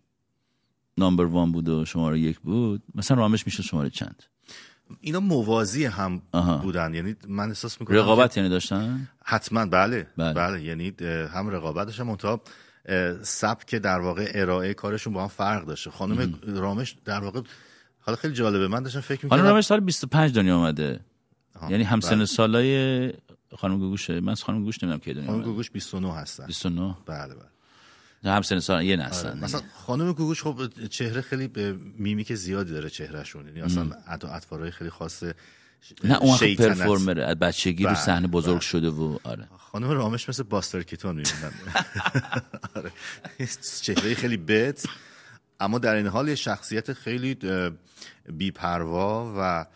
نامبر 0.99 1.25
وان 1.25 1.53
بود 1.53 1.69
و 1.69 1.85
شماره 1.85 2.21
یک 2.21 2.41
بود 2.41 2.83
مثلا 2.95 3.17
رامش 3.17 3.47
میشه 3.47 3.63
شماره 3.63 3.91
چند؟ 3.91 4.23
اینا 5.01 5.21
موازی 5.21 5.85
هم 5.85 6.23
آها. 6.33 6.57
بودن. 6.57 6.95
یعنی 6.95 7.15
من 7.29 7.49
احساس 7.49 7.81
می‌کنم 7.81 7.97
رقابت 7.97 8.37
یعنی 8.37 8.49
داشتن؟ 8.49 9.09
حتما. 9.25 9.67
بله. 9.67 10.07
بله. 10.17 10.35
بله, 10.35 10.63
یعنی 10.65 10.95
هم 11.35 11.49
رقابت 11.49 11.87
داشتن 11.87 12.03
منتها 12.03 12.41
سبک 13.23 13.75
در 13.75 13.99
واقع 13.99 14.31
ارائه 14.35 14.75
کارشون 14.75 15.13
با 15.13 15.23
هم 15.23 15.29
فرق 15.29 15.67
داشته. 15.67 15.91
خانم 15.91 16.39
رامش 16.47 16.97
در 17.05 17.21
واقع 17.21 17.41
حالا 18.01 18.17
خیلی 18.17 18.35
جالبه. 18.35 18.69
من 18.69 18.83
داشتم 18.83 19.01
فکر 19.01 19.29
خانم 19.29 19.33
می‌کردم 19.33 19.53
رامش 19.53 19.65
سال 19.65 19.81
25 19.81 20.35
دنیا 20.35 20.57
آمده 20.57 21.01
آها، 21.55 21.71
یعنی 21.71 21.83
همسن 21.83 22.17
بله. 22.17 22.25
سالای 22.25 23.13
خانم 23.59 23.79
گوگوشه 23.79 24.21
من 24.21 24.35
خانم 24.35 24.59
گوگوش 24.59 24.83
نمی‌دونم 24.83 25.01
کی 25.01 25.15
دنیا 25.15 25.27
خانم 25.27 25.43
گوگوش 25.43 25.71
29 25.71 26.15
هستن. 26.15 26.47
29 26.47 26.97
بله 27.07 27.35
بله. 27.35 28.33
همسن 28.33 28.59
سال 28.59 28.85
یه 28.85 28.97
آره. 28.97 29.07
نسل 29.09 29.39
مثلا 29.39 29.61
خانم 29.75 30.13
گوگوش 30.13 30.43
خب 30.43 30.87
چهره 30.89 31.21
خیلی 31.21 31.49
به 31.49 31.73
میمیک 31.99 32.35
زیادی 32.35 32.73
داره 32.73 32.91
چهرهشون. 32.91 33.47
یعنی 33.47 33.61
اصلا 33.61 33.91
ادا 34.07 34.29
اطوارهای 34.29 34.71
خیلی 34.71 34.91
خاص 34.91 35.23
نه 36.05 36.17
اون 36.19 36.31
وقت 36.31 36.39
شیطنت. 36.39 36.79
پرفورمره 36.79 37.25
از 37.25 37.39
بچگی 37.39 37.85
رو 37.85 37.91
بله، 37.91 37.99
صحنه 37.99 38.27
بزرگ 38.27 38.53
بله. 38.53 38.61
شده 38.61 38.89
و 38.91 39.19
آره. 39.23 39.49
خانم 39.59 39.91
رامش 39.91 40.29
مثل 40.29 40.43
باستر 40.43 40.83
کیتون 40.83 41.17
می‌بینن 41.17 41.53
آره. 42.77 42.93
چهره 43.83 44.15
خیلی 44.15 44.37
بت 44.37 44.87
اما 45.61 45.79
در 45.79 45.95
این 45.95 46.07
حال 46.07 46.29
یه 46.29 46.35
شخصیت 46.35 46.93
خیلی 46.93 47.39
بیپروا 48.33 49.35
و 49.39 49.67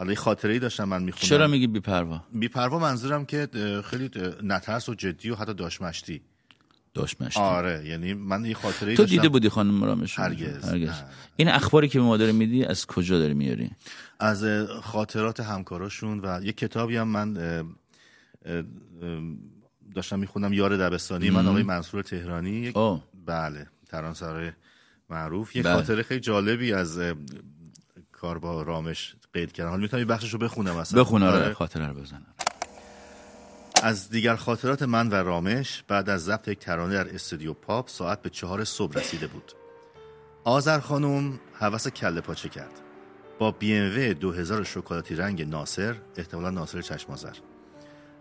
حالا 0.00 0.14
خاطره 0.14 0.52
ای 0.52 0.58
داشتم 0.58 0.84
من 0.84 1.02
می‌خونم. 1.02 1.28
چرا 1.28 1.46
میگی 1.46 1.66
بی‌پروا؟ 1.66 2.24
بیپروا 2.32 2.78
منظورم 2.78 3.24
که 3.24 3.48
خیلی 3.84 4.10
نترس 4.42 4.88
و 4.88 4.94
جدی 4.94 5.30
و 5.30 5.34
حتی 5.34 5.54
داشمشتی 5.54 6.20
داشت 6.94 7.22
مشتی 7.22 7.40
آره 7.40 7.86
یعنی 7.86 8.14
من 8.14 8.44
یه 8.44 8.54
خاطره 8.54 8.90
ای 8.90 8.96
تو 8.96 9.02
داشتم. 9.02 9.16
دیده 9.16 9.28
بودی 9.28 9.48
خانم 9.48 9.84
رامش؟ 9.84 10.18
هرگز. 10.18 10.64
هرگز. 10.64 10.94
این 11.36 11.48
اخباری 11.48 11.88
که 11.88 11.98
به 11.98 12.04
ما 12.04 12.16
داره 12.16 12.32
میدی 12.32 12.64
از 12.64 12.86
کجا 12.86 13.18
داری 13.18 13.34
میاری؟ 13.34 13.70
از 14.20 14.44
خاطرات 14.82 15.40
همکاراشون 15.40 16.20
و 16.24 16.40
یه 16.44 16.52
کتابی 16.52 16.96
هم 16.96 17.08
من 17.08 17.32
داشتم 19.94 20.18
میخوندم 20.18 20.52
یار 20.52 20.76
دبستانی. 20.76 21.30
من 21.30 21.46
آقای 21.46 21.62
منصور 21.62 22.02
تهرانی. 22.02 22.50
یک. 22.50 22.74
بله 23.26 23.66
ترانسرای 23.88 24.52
معروف. 25.10 25.56
یه 25.56 25.62
بله. 25.62 25.74
خاطره 25.74 26.02
خیلی 26.02 26.20
جالبی 26.20 26.72
از 26.72 27.00
کار 28.12 28.38
با 28.38 28.62
رامش 28.62 29.14
قید 29.34 29.52
کردم 29.52 29.70
حالا 29.70 29.82
می‌تونم 29.82 30.00
یه 30.00 30.06
بخشش 30.06 30.32
رو 30.32 30.38
بخونم 30.38 30.76
اصلا. 30.76 31.00
بخون 31.00 31.22
آره 31.22 31.36
آره. 31.44 31.54
خاطره 31.54 31.86
رو 31.86 31.94
بزن 31.94 32.22
از 33.82 34.10
دیگر 34.10 34.36
خاطرات 34.36 34.82
من 34.82 35.08
و 35.08 35.14
رامش 35.14 35.84
بعد 35.88 36.08
از 36.10 36.24
ضبط 36.24 36.48
یک 36.48 36.58
ترانه 36.58 36.94
در 36.94 37.14
استودیو 37.14 37.54
پاپ 37.54 37.88
ساعت 37.88 38.22
به 38.22 38.30
چهار 38.30 38.64
صبح 38.64 38.98
رسیده 38.98 39.26
بود. 39.26 39.52
آذر 40.44 40.80
خانم 40.80 41.40
حوس 41.54 41.88
کله 41.88 42.20
پاچه 42.20 42.48
کرد. 42.48 42.80
با 43.38 43.50
بی 43.50 43.74
ام 43.74 44.10
و 44.10 44.14
2000 44.14 44.64
شکلاتی 44.64 45.14
رنگ 45.14 45.48
ناصر 45.48 45.96
احتمالا 46.16 46.50
ناصر 46.50 46.82
چشمازر 46.82 47.32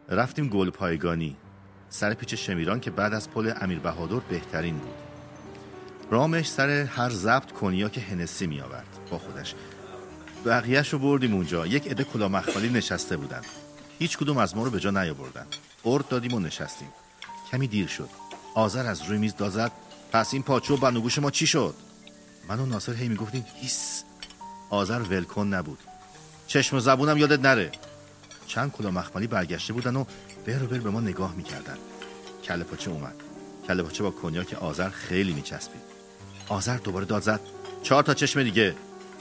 رفتیم 0.09 0.47
گل 0.47 0.69
پایگانی. 0.69 1.37
سر 1.89 2.13
پیچ 2.13 2.33
شمیران 2.33 2.79
که 2.79 2.91
بعد 2.91 3.13
از 3.13 3.29
پل 3.29 3.53
امیر 3.61 3.79
بهادر 3.79 4.19
بهترین 4.29 4.77
بود. 4.77 4.95
رامش 6.11 6.49
سر 6.49 6.69
هر 6.69 7.09
ضبط 7.09 7.51
کنیاک 7.51 7.97
هنسی 7.97 8.47
می 8.47 8.61
آورد 8.61 8.97
با 9.11 9.17
خودش 9.17 9.55
بقیهش 10.45 10.93
رو 10.93 10.99
بردیم 10.99 11.33
اونجا. 11.33 11.67
یک 11.67 11.87
عده 11.87 12.03
کلا 12.03 12.27
مخمالی 12.27 12.69
نشسته 12.69 13.17
بودن. 13.17 13.41
هیچ 13.99 14.17
کدوم 14.17 14.37
از 14.37 14.55
ما 14.57 14.63
رو 14.63 14.71
به 14.71 14.79
جا 14.79 14.89
نیاوردن. 14.89 15.45
ارد 15.85 16.07
دادیم 16.07 16.33
و 16.33 16.39
نشستیم. 16.39 16.87
کمی 17.51 17.67
دیر 17.67 17.87
شد. 17.87 18.09
آذر 18.55 18.85
از 18.85 19.01
روی 19.01 19.17
میز 19.17 19.35
دازد 19.35 19.71
پس 20.11 20.33
این 20.33 20.43
پاچو 20.43 20.77
بنوگوش 20.77 21.19
ما 21.19 21.31
چی 21.31 21.47
شد؟ 21.47 21.75
من 22.49 22.59
و 22.59 22.65
ناصر 22.65 22.93
هی 22.93 23.07
می‌گفتیم 23.07 23.45
هیس. 23.61 24.03
آذر 24.69 24.99
ولکن 24.99 25.47
نبود. 25.47 25.79
چشم 26.47 26.77
و 26.77 26.79
زبونم 26.79 27.17
یادت 27.17 27.39
نره. 27.39 27.71
چند 28.47 28.71
کلا 28.71 28.91
مخملی 28.91 29.27
برگشته 29.27 29.73
بودن 29.73 29.95
و 29.95 30.05
بر 30.45 30.59
بر 30.59 30.77
به 30.77 30.89
ما 30.89 31.01
نگاه 31.01 31.35
می‌کردن. 31.35 31.77
کله 32.43 32.63
پاچه 32.63 32.91
اومد. 32.91 33.15
کله 33.67 33.83
پاچه 33.83 34.03
با 34.03 34.11
کنیاک 34.11 34.53
آذر 34.53 34.89
خیلی 34.89 35.33
میچسبید. 35.33 35.81
آذر 36.47 36.77
دوباره 36.77 37.05
داد 37.05 37.21
زد. 37.21 37.41
چهار 37.83 38.03
تا 38.03 38.13
چشم 38.13 38.43
دیگه. 38.43 38.75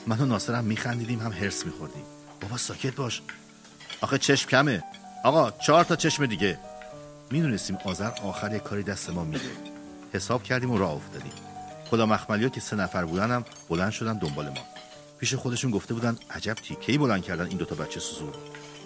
من 0.07 0.20
و 0.20 0.26
ناصر 0.26 0.55
هم 0.55 0.64
میخندیدیم 0.64 1.20
هم 1.20 1.32
هرس 1.32 1.66
میخوردیم. 1.66 2.03
بابا 2.40 2.57
ساکت 2.57 2.94
باش. 2.94 3.22
آخه 4.01 4.18
چشم 4.18 4.49
کمه. 4.49 4.82
آقا 5.24 5.51
چهار 5.51 5.84
تا 5.84 5.96
چشم 5.96 6.26
دیگه. 6.26 6.59
می‌دونستیم 7.30 7.78
آذر 7.84 8.11
آخر 8.22 8.55
یک 8.55 8.62
کاری 8.62 8.82
دست 8.82 9.11
ما 9.11 9.24
میده. 9.24 9.51
حساب 10.12 10.42
کردیم 10.42 10.70
و 10.70 10.78
راه 10.78 10.92
افتادیم. 10.92 11.32
خدا 11.90 12.07
مخملی 12.07 12.51
که 12.51 12.61
سه 12.61 12.76
نفر 12.76 13.05
بودن 13.05 13.30
هم 13.30 13.44
بلند 13.68 13.90
شدن 13.90 14.18
دنبال 14.18 14.49
ما. 14.49 14.64
پیش 15.18 15.34
خودشون 15.34 15.70
گفته 15.70 15.94
بودن 15.94 16.18
عجب 16.30 16.55
تیکهی 16.55 16.99
بلند 16.99 17.22
کردن 17.22 17.46
این 17.46 17.57
دوتا 17.57 17.74
بچه 17.74 18.01
سوسور 18.01 18.34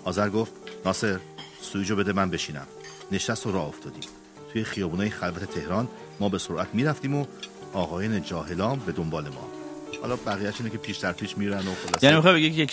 آذر 0.05 0.31
گفت 0.31 0.53
ناصر 0.85 1.21
سویجو 1.63 1.97
بده 1.97 2.13
من 2.13 2.31
بشینم. 2.31 2.67
نشست 3.13 3.47
و 3.47 3.53
راه 3.53 3.67
افتادیم. 3.67 4.11
توی 4.53 4.65
خیابونای 4.65 5.11
خلوت 5.11 5.45
تهران 5.45 5.89
ما 6.21 6.29
به 6.29 6.39
سرعت 6.39 6.69
می‌رفتیم 6.73 7.15
و 7.15 7.27
آقایان 7.73 8.23
جاهلام 8.23 8.79
به 8.79 8.93
دنبال 8.93 9.29
ما. 9.29 9.62
حالا 10.03 10.17
بقیه‌اش 10.17 10.55
اینه 10.59 10.71
که 10.71 10.79
پیش 10.79 10.97
در 10.97 11.13
پیش 11.13 11.39
میرن 11.39 11.59
و 11.59 11.61
خلاصه. 11.61 11.99
یعنی 12.03 12.17
می‌خوای 12.17 12.35
بگی 12.35 12.51
که 12.51 12.63
یک 12.63 12.71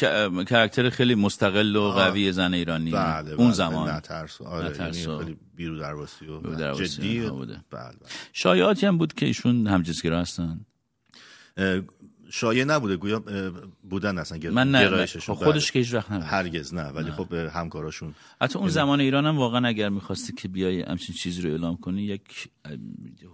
کرکتر 0.47 0.89
خیلی 0.89 1.15
مستقل 1.15 1.75
و 1.75 1.91
قوی 1.91 2.32
زن 2.32 2.53
ایرانی. 2.53 2.91
بله 2.91 3.32
اون 3.32 3.38
بله. 3.47 3.51
زمان. 3.53 3.89
نه 3.91 3.99
ترس 3.99 4.41
آره 4.41 4.77
یعنی 4.80 5.05
و- 5.05 5.17
خیلی 5.19 5.38
بیرو 5.55 5.80
درواسی 5.80 6.25
و 6.25 6.73
جدی. 6.73 7.30
بوده. 7.30 7.53
بله 7.71 7.82
بله. 7.82 8.09
شایعاتی 8.34 8.86
هم 8.86 8.97
بود 8.97 9.13
که 9.13 9.25
ایشون 9.25 9.67
همجنسگرا 9.67 10.19
هستن. 10.19 10.59
شایع 12.32 12.63
نبوده 12.63 12.97
گویا 12.97 13.23
بودن 13.89 14.17
اصلا 14.17 14.51
من 14.51 14.71
نه. 14.71 15.05
خب 15.05 15.34
خودش 15.34 15.71
بله. 15.71 15.73
که 15.73 15.80
هیچ 15.80 15.93
وقت 15.93 16.11
نبود 16.11 16.25
هرگز 16.25 16.73
نه 16.73 16.84
ولی 16.84 17.11
خب 17.11 17.34
اه، 17.34 17.47
همکاراشون 17.51 18.13
حتی 18.41 18.59
اون 18.59 18.69
زمان 18.69 18.99
ایران 18.99 19.25
هم 19.25 19.38
واقعا 19.38 19.67
اگر 19.67 19.89
می‌خواستی 19.89 20.34
که 20.34 20.47
بیای 20.47 20.82
همچین 20.82 21.15
چیزی 21.15 21.41
رو 21.41 21.49
اعلام 21.49 21.77
کنی 21.77 22.01
یک 22.01 22.49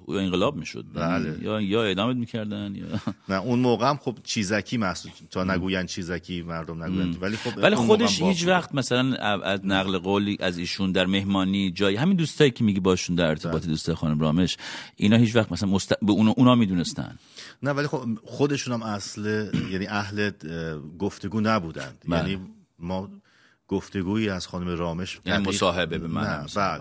یا 0.07 0.19
انقلاب 0.19 0.55
می‌شد 0.55 0.85
بله. 0.93 1.37
یا 1.41 1.61
یا 1.61 1.83
اعدامت 1.83 2.15
می‌کردن 2.15 2.75
یا 2.75 2.85
نه 3.29 3.41
اون 3.41 3.59
موقع 3.59 3.89
هم 3.89 3.97
خب 3.97 4.17
چیزکی 4.23 4.77
محسوب 4.77 5.11
تا 5.31 5.43
نگوین 5.43 5.85
چیزکی 5.85 6.41
مردم 6.41 6.83
نگوین 6.83 7.17
ولی 7.21 7.37
خب 7.37 7.57
ولی 7.57 7.75
خودش 7.75 8.21
هیچ. 8.21 8.47
وقت 8.47 8.75
مثلا 8.75 9.15
از 9.41 9.65
نقل 9.65 9.97
قولی 9.97 10.37
از 10.39 10.57
ایشون 10.57 10.91
در 10.91 11.05
مهمانی 11.05 11.71
جایی 11.71 11.95
همین 11.97 12.17
دوستایی 12.17 12.51
که 12.51 12.63
میگی 12.63 12.79
باشون 12.79 13.15
در 13.15 13.25
ارتباط 13.25 13.61
بله. 13.61 13.71
دوستای 13.71 13.95
خانم 13.95 14.19
رامش 14.19 14.57
اینا 14.95 15.17
هیچ 15.17 15.35
وقت 15.35 15.51
مثلا 15.51 15.69
مست... 15.69 15.93
به 16.01 16.11
اونا, 16.11 16.31
اونا 16.37 16.55
می‌دونستن 16.55 17.17
نه 17.63 17.71
ولی 17.71 17.87
خب 17.87 18.07
خودشون 18.23 18.73
هم 18.73 18.83
اصل 18.85 19.49
یعنی 19.71 19.87
اهل 19.87 20.31
اه، 20.49 20.79
گفتگو 20.97 21.41
نبودند 21.41 21.97
بله. 22.07 22.29
یعنی 22.29 22.47
ما 22.79 23.09
گفتگویی 23.67 24.29
از 24.29 24.47
خانم 24.47 24.67
رامش 24.67 25.19
یعنی 25.25 25.47
مصاحبه 25.47 25.97
به 25.97 26.07
من. 26.07 26.45
بله 26.55 26.79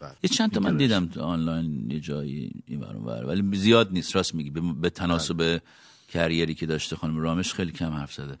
بله 0.00 0.12
یه 0.22 0.30
چند 0.30 0.52
تا 0.52 0.60
من. 0.60 0.76
دیدم 0.76 1.06
تو 1.06 1.20
آنلاین 1.20 1.90
یه 1.90 2.00
جایی 2.00 2.62
این 2.66 2.82
ور. 2.82 3.24
ولی 3.26 3.56
زیاد 3.56 3.92
نیست 3.92 4.16
راست 4.16 4.34
میگی 4.34 4.50
به, 4.50 4.90
تناسب 4.90 5.36
بله. 5.36 5.60
career 6.08 6.47
ی 6.47 6.54
که 6.54 6.66
داشته 6.66 6.96
خانم 6.96 7.18
رامش 7.18 7.54
خیلی 7.54 7.72
کم 7.72 7.92
حرف 7.92 8.12
زده 8.14 8.36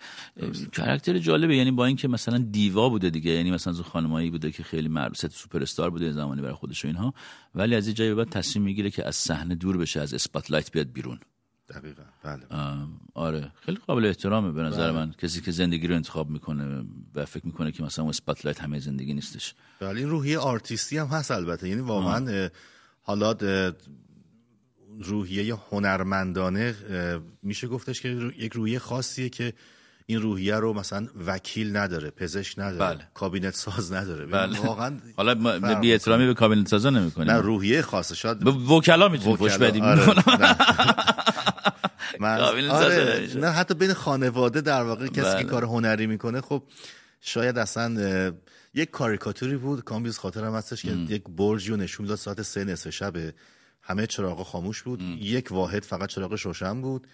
character 0.72 1.18
جالبه 1.18 1.56
یعنی 1.56 1.70
با 1.70 1.86
اینکه 1.86 2.08
مثلا 2.08 2.38
diva 2.38 2.88
بوده 2.88 3.10
دیگه 3.10 3.30
یعنی 3.30 3.50
مثلا 3.50 3.72
خانمایی 3.72 4.30
بوده 4.30 4.50
که 4.50 4.62
خیلی 4.62 4.88
معروف 4.88 5.16
ست 5.16 5.28
سوپر 5.28 5.62
استار 5.62 5.90
بوده 5.90 6.12
زمانی 6.12 6.42
برای 6.42 6.54
خودش 6.54 6.84
و 6.84 6.88
اینها 6.88 7.14
ولی 7.54 7.74
از 7.74 7.88
یه 7.88 7.94
جایی 7.94 8.14
بعد 8.14 8.28
تصمیم 8.28 8.64
می‌گیره 8.64 8.90
که 8.90 9.06
از 9.06 9.16
صحنه 9.16 9.54
دور 9.54 9.76
بشه 9.76 10.00
از 10.00 10.14
spotlight 10.14 10.72
بیاد 10.72 10.92
بیرون 10.92 11.20
دقیقا. 11.68 12.02
بله. 12.22 12.42
آره. 13.14 13.52
خیلی 13.60 13.78
قابل 13.86 14.06
احترامه 14.06 14.52
به 14.52 14.62
نظر 14.62 14.90
من. 14.90 15.12
کسی 15.12 15.40
که 15.40 15.50
زندگی 15.50 15.86
رو 15.86 15.94
انتخاب 15.94 16.30
می‌کنه 16.30 16.84
و 17.14 17.24
فکر 17.24 17.46
می‌کنه 17.46 17.72
که 17.72 17.82
مثلا 17.82 18.08
spotlight 18.08 18.60
همه 18.62 18.78
زندگی 18.78 19.14
نیستش. 19.14 19.54
بله 19.80 20.00
این 20.00 20.10
روحیه 20.10 20.38
آرتیستی 20.38 20.98
هم 20.98 21.06
هست 21.06 21.30
البته. 21.30 21.68
یعنی 21.68 21.80
واقعا 21.80 22.48
حالا 23.02 23.34
روحیه 25.00 25.54
هنرمندانه 25.70 26.74
میشه 27.42 27.66
گفتش 27.68 28.00
که 28.00 28.08
یک 28.38 28.52
روحیه 28.52 28.78
خاصیه 28.78 29.28
که 29.28 29.52
این 30.06 30.22
روحیه 30.22 30.54
رو 30.54 30.72
مثلا 30.72 31.06
وکیل 31.26 31.76
نداره 31.76 32.10
پزشک 32.10 32.58
نداره 32.58 32.94
بله. 32.94 33.08
کابینت 33.14 33.54
ساز 33.54 33.92
نداره. 33.92 34.26
بله. 34.26 34.60
واقعا 34.60 34.98
حالا 35.16 35.34
بی 35.80 35.92
احترامی 35.92 36.26
به 36.26 36.34
کابینت 36.34 36.68
سازا 36.68 36.90
نمی‌کنیم. 36.90 37.30
نه 37.30 37.36
روحیه 37.40 37.82
خاصه 37.82 38.14
شاید 38.14 38.38
به 38.38 38.50
وکلا 38.50 39.08
می‌تونیم 39.08 39.36
فوش 39.36 39.56
بدیم 39.58 39.82
آره،. 39.82 40.02
من 42.20 42.40
آره. 42.40 43.28
نه 43.36 43.50
حتی 43.50 43.74
بین 43.74 43.92
خانواده 43.92 44.60
در 44.60 44.82
واقع 44.82 45.06
کسی 45.06 45.20
بله. 45.20 45.42
که 45.42 45.48
کار 45.48 45.64
هنری 45.64 46.06
می‌کنه 46.06 46.40
خب 46.40 46.62
شاید 47.20 47.58
اصلا 47.58 48.32
یک 48.74 48.90
کاریکاتوری 48.90 49.56
بود 49.56 49.84
کامبیز 49.84 50.18
خاطرم 50.18 50.54
هستش 50.54 50.82
که 50.82 50.90
یک 50.90 51.22
برجی 51.28 51.70
رو 51.70 51.76
نشون 51.76 52.06
داد 52.06 52.18
ساعت 52.18 52.42
سه 52.42 52.64
نصف 52.64 52.90
شب 52.90 53.12
همه 53.82 54.06
چراغ 54.06 54.42
خاموش 54.42 54.82
بود. 54.82 55.00
یک 55.02 55.52
واحد 55.52 55.84
فقط 55.84 56.08
چراغ 56.08 56.32
روشن 56.44 56.80
بود 56.80 57.06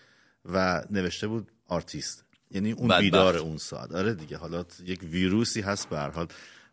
و 0.44 0.82
نوشته 0.90 1.26
بود 1.26 1.51
آرتیست. 1.68 2.24
یعنی 2.51 2.72
اون 2.72 2.88
بدبخت. 2.88 3.01
بیدار 3.01 3.36
اون 3.36 3.57
ساعت. 3.57 3.92
آره 3.92 4.14
دیگه 4.14 4.36
حالا 4.36 4.64
یک 4.84 5.01
ویروسی 5.03 5.61
هست 5.61 5.88
به 5.88 5.98
هر 5.98 6.11
حال. 6.11 6.26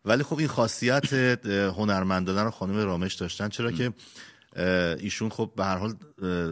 ولی 0.04 0.22
خب 0.22 0.38
این 0.38 0.48
خاصیت 0.48 1.12
هنرمندانه 1.46 2.42
رو 2.42 2.50
خانم 2.50 2.76
رامش 2.76 3.14
داشتن 3.14 3.48
چرا 3.48 3.72
که 3.72 3.92
اه، 4.56 4.66
ایشون 4.98 5.28
خب 5.28 5.52
به 5.56 5.64
هر 5.64 5.76
حال 5.76 5.94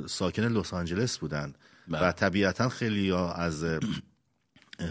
ساکن 0.06 0.42
لس 0.42 0.74
آنجلس 0.74 1.18
بودن. 1.18 1.54
و 1.88 2.12
طبیعتا 2.12 2.68
خیلی 2.68 3.12
از 3.12 3.64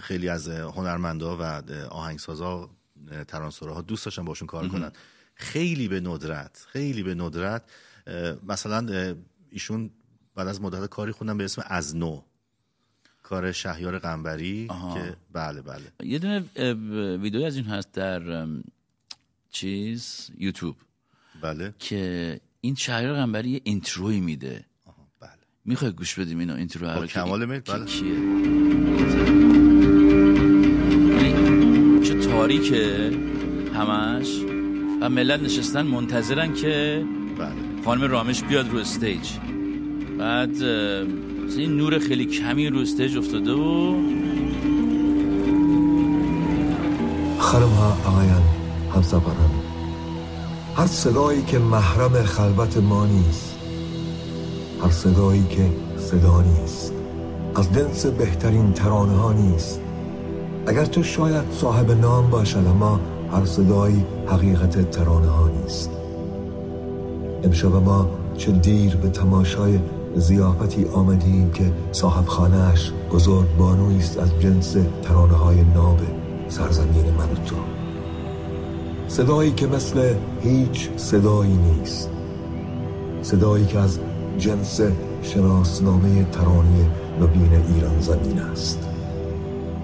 خیلی 0.01 0.29
از 0.29 0.49
هنرمندا 0.49 1.37
و 1.37 1.41
آهنگسازا 1.89 2.69
ترانسوراها 3.27 3.81
دوست 3.81 4.05
داشتن 4.05 4.25
باشون 4.25 4.47
کار 4.47 4.67
کنن. 4.67 4.91
خیلی 5.35 5.87
به 5.87 5.99
ندرت 5.99 6.65
خیلی 6.69 7.03
به 7.03 7.15
ندرت 7.15 7.63
مثلا 8.47 9.15
ایشون 9.49 9.91
بعد 10.35 10.47
از 10.47 10.61
مدت 10.61 10.89
کاری 10.89 11.11
خوندن 11.11 11.37
به 11.37 11.43
اسم 11.43 11.63
از 11.65 11.95
نو 11.95 12.21
کار 13.23 13.51
شهیار 13.51 13.99
قنبری 13.99 14.67
که 14.93 15.17
بله 15.33 15.61
بله. 15.61 15.91
یه 16.03 16.19
دونه 16.19 16.39
ویدیو 17.17 17.43
از 17.43 17.55
این 17.55 17.65
هست 17.65 17.91
در 17.91 18.47
چیز 19.49 20.31
یوتیوب. 20.37 20.75
بله. 21.41 21.73
که 21.79 22.41
این 22.61 22.75
شهیار 22.75 23.15
قنبری 23.15 23.49
یه 23.49 23.61
intro 23.63 24.10
ی 24.10 24.19
میده. 24.19 24.53
بله 24.53 24.65
می‌خوای 25.66 25.91
گوش 25.91 26.20
بدیم 26.20 26.39
اینو 26.39 26.55
intro 26.55 26.88
رو؟ 26.88 26.99
با 26.99 27.05
که 27.05 27.13
کمال 27.13 27.45
میل، 27.45 27.59
بله. 27.59 27.86
کیه؟ 27.86 28.16
چه 32.03 32.13
تاریکه 32.13 33.11
همش؟ 33.74 34.28
و 35.01 35.09
ملت 35.09 35.39
نشستن 35.39 35.82
منتظرن 35.82 36.53
که 36.53 37.05
بله. 37.38 37.84
خانم 37.86 38.01
رامش 38.01 38.43
بیاد 38.43 38.70
رو 38.70 38.78
stage. 38.77 39.29
بعد 40.20 40.63
این 41.57 41.78
نور 41.78 41.99
خیلی 41.99 42.26
کمی 42.26 42.68
رو 42.68 42.80
استیج 42.80 43.18
افتاده 43.18 43.51
و 43.51 44.01
خانم 47.39 47.68
ها 47.70 47.97
آقایان 48.05 48.43
همسفران. 48.95 49.51
هر 50.76 50.88
صدایی 50.88 51.41
که 51.41 51.59
محرم 51.59 52.24
خلوت 52.24 52.78
ما 52.78 53.05
نیست 53.05 53.54
هر 54.82 54.89
صدایی 54.89 55.43
که 55.49 55.69
صدا 55.97 56.41
نیست 56.41 56.93
از 57.55 57.73
جنس 57.73 58.05
بهترین 58.05 58.73
ترانه 58.73 59.13
ها 59.13 59.34
نیست 59.34 59.82
اگرچه 60.67 61.03
شاید 61.03 61.51
صاحب 61.51 61.91
نام 61.91 62.30
باشد 62.30 62.67
اما 62.67 62.99
هر 63.32 63.45
صدایی 63.45 64.05
حقیقت 64.28 64.91
ترانه 64.91 65.28
ها 65.28 65.49
نیست. 65.49 65.89
امشب 67.43 67.76
ما 67.76 68.09
چه 68.38 68.51
دیر 68.51 68.95
به 68.95 69.09
تماشای 69.09 69.80
زیافتی 70.15 70.86
آمدیم 70.86 71.51
که 71.51 71.71
صاحب 71.91 72.26
خانهش 72.26 72.91
بزرگ 73.11 73.47
است 73.97 74.19
از 74.19 74.30
جنس 74.39 74.78
ترانه 75.03 75.34
های 75.34 75.63
ناب 75.76 75.99
سرزمین 76.47 77.05
من 77.17 77.32
و 77.32 77.45
تو. 77.45 77.55
صدایی 79.07 79.51
که 79.51 79.67
مثل 79.67 80.13
هیچ 80.41 80.89
صدایی 80.97 81.57
نیست. 81.57 82.09
صدایی 83.21 83.65
که 83.65 83.80
از 83.80 83.99
جنس 84.38 84.81
شناسنامه 85.21 86.23
ترانه 86.31 86.89
نوین 87.19 87.53
ایران 87.53 87.99
زمین 87.99 88.39
است. 88.39 88.79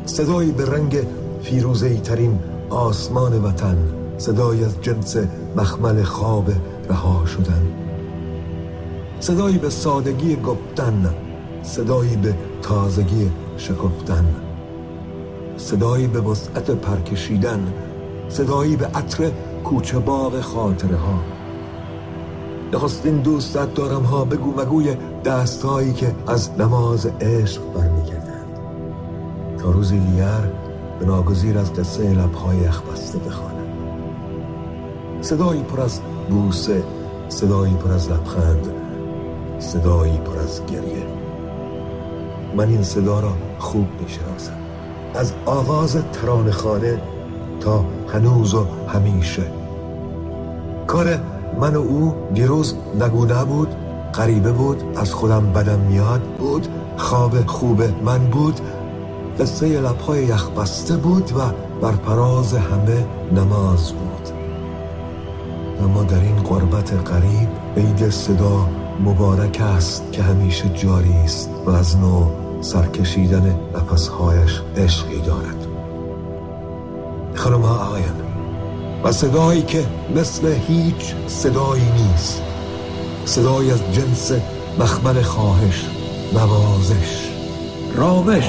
صدایی 0.05 0.51
به 0.51 0.65
رنگ 0.65 0.99
فیروزهی 1.43 1.97
ترین 1.97 2.39
آسمان 2.69 3.43
وطن 3.43 3.77
صدایی 4.17 4.63
از 4.63 4.81
جنس 4.81 5.17
مخمل 5.55 6.03
خواب 6.03 6.51
رها 6.89 7.25
شدن. 7.25 7.67
صدایی 9.19 9.57
به 9.57 9.69
سادگی 9.69 10.35
گفتن 10.35 11.15
صدایی 11.63 12.15
به 12.15 12.35
تازگی 12.61 13.31
شکفتن. 13.57 14.25
صدایی 15.57 16.07
به 16.07 16.21
وسعت 16.21 16.71
پرکشیدن 16.71 17.73
صدایی 18.29 18.75
به 18.75 18.85
عطر 18.85 19.31
کوچه 19.63 19.99
باغ 19.99 20.41
خاطره 20.41 20.95
ها 20.95 21.19
نخستین 22.73 23.17
دوستت 23.17 23.73
دارم 23.73 24.03
ها 24.03 24.25
بگو 24.25 24.61
مگوی 24.61 24.95
دستهایی 25.25 25.93
که 25.93 26.15
از 26.27 26.49
نماز 26.59 27.05
عشق 27.05 27.61
برمیگردند. 27.73 28.59
تا 29.57 29.71
روزی 29.71 29.99
دیگر 29.99 30.51
به 30.99 31.05
ناگزیر 31.05 31.57
از 31.57 31.73
قصه 31.73 32.13
لبهای 32.13 32.59
بسته 32.91 33.19
بخوانم. 33.19 33.61
صدایی 35.21 35.61
پر 35.61 35.81
از 35.81 35.99
بوسه 36.29 36.83
صدایی 37.29 37.73
پر 37.73 37.91
از 37.91 38.11
لبخند 38.11 38.67
صدایی 39.59 40.17
پر 40.17 40.39
از 40.39 40.65
گریه. 40.65 41.05
من 42.57 42.69
این 42.69 42.83
صدا 42.83 43.19
را 43.19 43.33
خوب 43.59 43.87
می‌شناسم. 44.01 44.57
از 45.15 45.33
آغاز 45.45 45.97
ترانه 46.13 46.51
خانه 46.51 47.01
تا 47.59 47.85
هنوز 48.13 48.53
و 48.53 48.65
همیشه. 48.87 49.43
کار 50.87 51.19
من 51.59 51.75
و 51.75 51.79
او 51.79 52.13
دیروز 52.33 52.75
نگو 52.99 53.25
نبود 53.25 53.75
غریبه 54.13 54.51
بود 54.51 54.83
از 54.95 55.13
خودم 55.13 55.51
بدم 55.53 55.79
میاد 55.79 56.21
بود 56.21 56.67
خواب 56.97 57.45
خوب 57.45 57.83
من 58.03 58.19
بود 58.19 58.61
قصه 59.39 59.81
لبهای 59.81 60.23
یخ 60.23 60.49
بسته 60.49 60.97
بود 60.97 61.31
و 61.31 61.39
بر 61.81 61.91
پراز 61.91 62.53
همه 62.53 63.05
نماز 63.35 63.91
بود. 63.91 64.29
اما 65.83 66.03
در 66.03 66.19
این 66.19 66.35
قربت 66.35 66.93
قریب 66.93 67.49
عید 67.77 68.09
صدا 68.09 68.69
مبارک 68.99 69.61
است 69.61 70.11
که 70.11 70.23
همیشه 70.23 70.69
جاری 70.69 71.13
است 71.13 71.49
و 71.65 71.69
از 71.69 71.97
نو 71.97 72.25
سرکشیدن 72.61 73.59
نفسهایش 73.75 74.61
عشقی 74.77 75.21
دارد. 75.21 75.67
خانم 77.35 77.61
ها 77.61 77.85
آقایان 77.85 78.20
و 79.03 79.11
صدایی 79.11 79.61
که 79.61 79.87
مثل 80.15 80.47
هیچ 80.67 81.15
صدایی 81.27 81.91
نیست. 81.91 82.41
صدایی 83.25 83.71
از 83.71 83.95
جنس 83.95 84.31
مخمل 84.79 85.21
خواهش 85.21 85.85
نوازش 86.33 87.29
رامش 87.95 88.45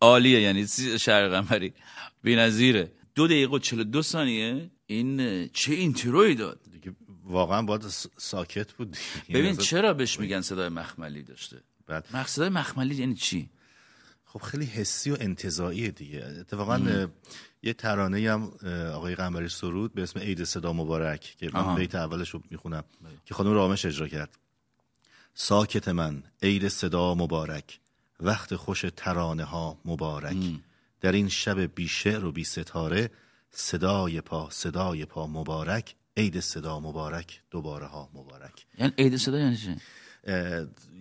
عالیه 0.00 0.40
یعنی 0.40 0.66
شهر 1.00 1.28
قمری؟ 1.28 1.72
بی‌نظیره. 2.22 2.92
دو 3.14 3.26
دقیقه 3.26 3.56
و 3.56 3.58
42 3.58 4.02
ثانیه. 4.02 4.70
این 4.86 5.48
چه 5.48 5.72
اینتروی 5.72 6.34
داد؟ 6.34 6.60
دیگه 6.72 6.96
واقعا 7.24 7.62
باید 7.62 7.82
ساکت 8.16 8.72
بود. 8.72 8.96
ببین 9.28 9.44
یعنی 9.44 9.56
چرا 9.56 9.94
بهش 9.94 10.20
میگن 10.20 10.40
صدای 10.40 10.68
مخملی 10.68 11.22
داشته؟ 11.22 11.56
بعد 11.86 12.06
مخملی 12.40 12.94
یعنی 12.94 13.14
چی؟ 13.14 13.50
خب 14.32 14.42
خیلی 14.42 14.64
حسی 14.64 15.10
و 15.10 15.16
انتظایی 15.20 15.90
دیگه. 15.90 16.24
اتفاقا 16.24 17.08
یه 17.62 17.72
ترانه 17.72 18.30
هم 18.32 18.52
آقای 18.94 19.14
قنبری 19.14 19.48
سرود 19.48 19.94
به 19.94 20.02
اسم 20.02 20.20
عید 20.20 20.44
صدا 20.44 20.72
مبارک 20.72 21.34
که 21.38 21.50
من. 21.54 21.74
بیت 21.74 21.94
اولش 21.94 22.30
رو 22.30 22.42
می‌خونم 22.50 22.84
که 23.24 23.34
خانم 23.34 23.52
رامش 23.52 23.84
اجرا 23.84 24.08
کرد. 24.08 24.38
ساکت 25.34 25.88
من 25.88 26.22
عید 26.42 26.68
صدا 26.68 27.14
مبارک 27.14 27.80
وقت 28.20 28.56
خوش 28.56 28.84
ترانه 28.96 29.44
ها 29.44 29.78
مبارک 29.84 30.36
در 31.00 31.12
این 31.12 31.28
شب 31.28 31.74
بی 31.74 31.88
شعر 31.88 32.24
و 32.24 32.32
بی 32.32 32.44
ستاره 32.44 33.10
صدای 33.50 34.20
پا 34.20 34.50
صدای 34.50 35.04
پا 35.04 35.26
مبارک 35.26 35.94
عید 36.16 36.40
صدا 36.40 36.80
مبارک 36.80 37.40
دوباره 37.50 37.86
ها 37.86 38.08
مبارک. 38.14 38.66
یعنی 38.78 38.92
عید 38.98 39.16
صدا 39.16 39.38
یعنی 39.38 39.56
چی؟ 39.56 39.76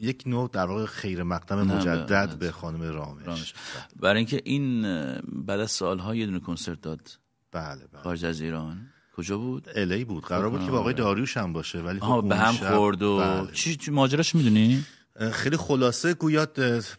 یک 0.01 0.23
نوع 0.25 0.49
در 0.53 0.65
واقع 0.65 0.85
خیر 0.85 1.23
مقدم 1.23 1.61
مجدد 1.63 2.37
به- 2.39 2.51
خانم 2.51 2.81
رامش, 2.81 3.25
رامش. 3.25 3.53
برای 3.99 4.17
اینکه 4.17 4.41
این 4.45 4.81
بعد 5.23 5.59
از 5.59 5.71
سالها 5.71 6.15
یه 6.15 6.25
دونه 6.25 6.39
کنسرت 6.39 6.81
داد. 6.81 7.09
بله 7.51 7.87
بله. 7.93 8.01
خارج 8.01 8.25
از 8.25 8.41
ایران. 8.41 8.87
کجا 9.15 9.37
بود؟ 9.37 9.67
الی 9.75 10.05
بود. 10.05 10.23
قرار 10.23 10.49
بود 10.49 10.65
که 10.65 10.71
با 10.71 10.79
آقای 10.79 10.93
داریوش 10.93 11.37
هم 11.37 11.53
باشه 11.53 11.79
ولی 11.79 11.99
خب 11.99 12.25
به 12.29 12.35
هم 12.35 12.53
خورد 12.53 13.01
و 13.01 13.17
بله. 13.17 13.51
چی, 13.51 13.77
ماجراش 13.91 14.35
می‌دونی؟ 14.35 14.85
خیلی 15.31 15.57
خلاصه 15.57 16.13
گویا 16.13 16.45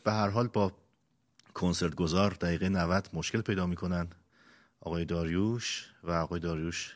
به 0.04 0.12
هر 0.12 0.28
حال 0.28 0.46
با 0.46 0.72
کنسرت 1.54 1.94
گذار 1.94 2.30
دقیقه 2.30 2.68
90 2.68 3.08
مشکل 3.12 3.40
پیدا 3.40 3.66
می‌کنن. 3.66 4.06
آقای 4.80 5.04
داریوش 5.04 5.86
و 6.04 6.10
آقای 6.12 6.40
داریوش 6.40 6.94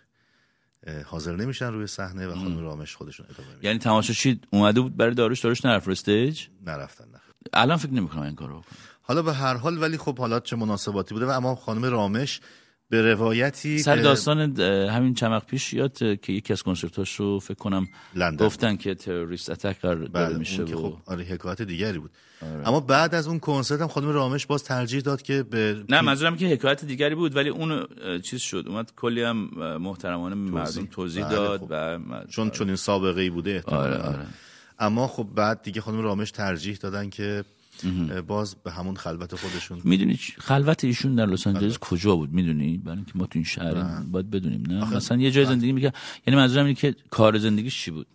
حاضر 1.06 1.36
نمیشن 1.36 1.72
روی 1.72 1.86
صحنه 1.86 2.26
و 2.26 2.34
خانم 2.34 2.58
رامش 2.58 2.96
خودشون 2.96 3.26
ادامه 3.30 3.48
میدن 3.48 3.66
یعنی 3.66 3.78
تماشاچی 3.78 4.40
اومده 4.50 4.80
بود 4.80 4.96
برای 4.96 5.14
داروش 5.14 5.40
داروش 5.40 5.64
نرفت 5.64 5.86
رو 5.86 5.92
استیج؟ 5.92 6.46
نرفتن 6.66 7.04
نه 7.04 7.20
الان 7.52 7.76
فکر 7.76 7.92
نمی‌کنم 7.92 8.22
این 8.22 8.34
کارو 8.34 8.62
حالا 9.02 9.22
به 9.22 9.32
هر 9.32 9.54
حال 9.54 9.82
ولی 9.82 9.98
خب 9.98 10.18
حالا 10.18 10.40
چه 10.40 10.56
مناسباتی 10.56 11.14
بوده 11.14 11.26
و 11.26 11.30
اما 11.30 11.54
خانم 11.54 11.84
رامش 11.84 12.40
به 12.92 13.12
روایتی 13.12 13.78
سر 13.78 13.96
داستان 13.96 14.60
همین 14.60 15.14
چمق 15.14 15.46
پیش 15.46 15.72
یاد 15.72 15.98
که 15.98 16.32
یکی 16.32 16.52
از 16.52 16.62
کنسرتاش 16.62 17.14
رو 17.14 17.38
فکر 17.40 17.54
کنم 17.54 17.88
لندن 18.14 18.46
گفتن 18.46 18.76
که 18.76 18.94
تروریست 18.94 19.50
اتک 19.50 19.80
قرار 19.80 20.08
بله 20.08 20.38
میشه 20.38 20.62
و 20.62 20.82
خب 20.82 20.96
آره 21.06 21.24
حکایت 21.24 21.62
دیگری 21.62 21.98
بود 21.98 22.10
اما 22.64 22.80
بعد 22.80 23.14
از 23.14 23.28
اون 23.28 23.38
کنسرت 23.38 23.80
هم 23.80 23.88
خانم 23.88 24.08
رامش 24.08 24.46
باز 24.46 24.64
ترجیح 24.64 25.00
داد 25.00 25.22
که 25.22 25.42
به 25.42 25.84
نه 25.88 26.00
منظورم 26.00 26.36
که 26.36 26.46
حکایت 26.46 26.84
دیگری 26.84 27.14
بود 27.14 27.36
ولی 27.36 27.48
اون 27.48 27.86
چیز 28.22 28.40
شد 28.40 28.64
اومد 28.68 28.92
کلی 28.96 29.22
هم 29.22 29.36
محترمانه 29.76 30.34
مردم 30.34 30.86
توضیح 30.86 31.24
بله، 31.24 31.34
داد 31.34 31.60
خب. 31.60 31.66
و 31.70 31.98
چون 32.28 32.50
چون 32.50 32.66
این 32.66 32.76
سابقه 32.76 33.20
ای 33.20 33.30
بوده. 33.30 33.62
آره، 33.66 33.96
آره. 33.96 34.26
اما 34.78 35.06
خب 35.06 35.26
بعد 35.34 35.62
دیگه 35.62 35.80
خانم 35.80 36.00
رامش 36.00 36.30
ترجیح 36.30 36.76
دادن 36.76 37.10
که 37.10 37.44
باز 38.26 38.54
به 38.54 38.70
همون 38.70 38.96
خلوت 38.96 39.34
خودشون. 39.34 39.80
می‌دونی 39.84 40.18
خلوت 40.38 40.84
ایشون 40.84 41.14
در 41.14 41.26
لس 41.26 41.46
آنجلس 41.46 41.78
کجا 41.78 42.16
بود؟ 42.16 42.32
می‌دونی؟ 42.32 42.78
برای 42.78 42.96
اینکه 42.96 43.12
ما 43.14 43.26
تو 43.26 43.30
این 43.34 43.44
شهر 43.44 44.00
باید 44.02 44.30
بدونیم 44.30 44.62
نه؟ 44.68 44.96
مثلا 44.96 45.18
یه 45.18 45.30
جای 45.30 45.44
زندگی 45.44 45.72
میگه 45.72 45.92
یعنی 46.26 46.40
منظورم 46.40 46.64
اینه 46.64 46.78
که 46.78 46.94
کار 47.10 47.38
زندگیش 47.38 47.84
چی 47.84 47.90
بود؟ 47.90 48.06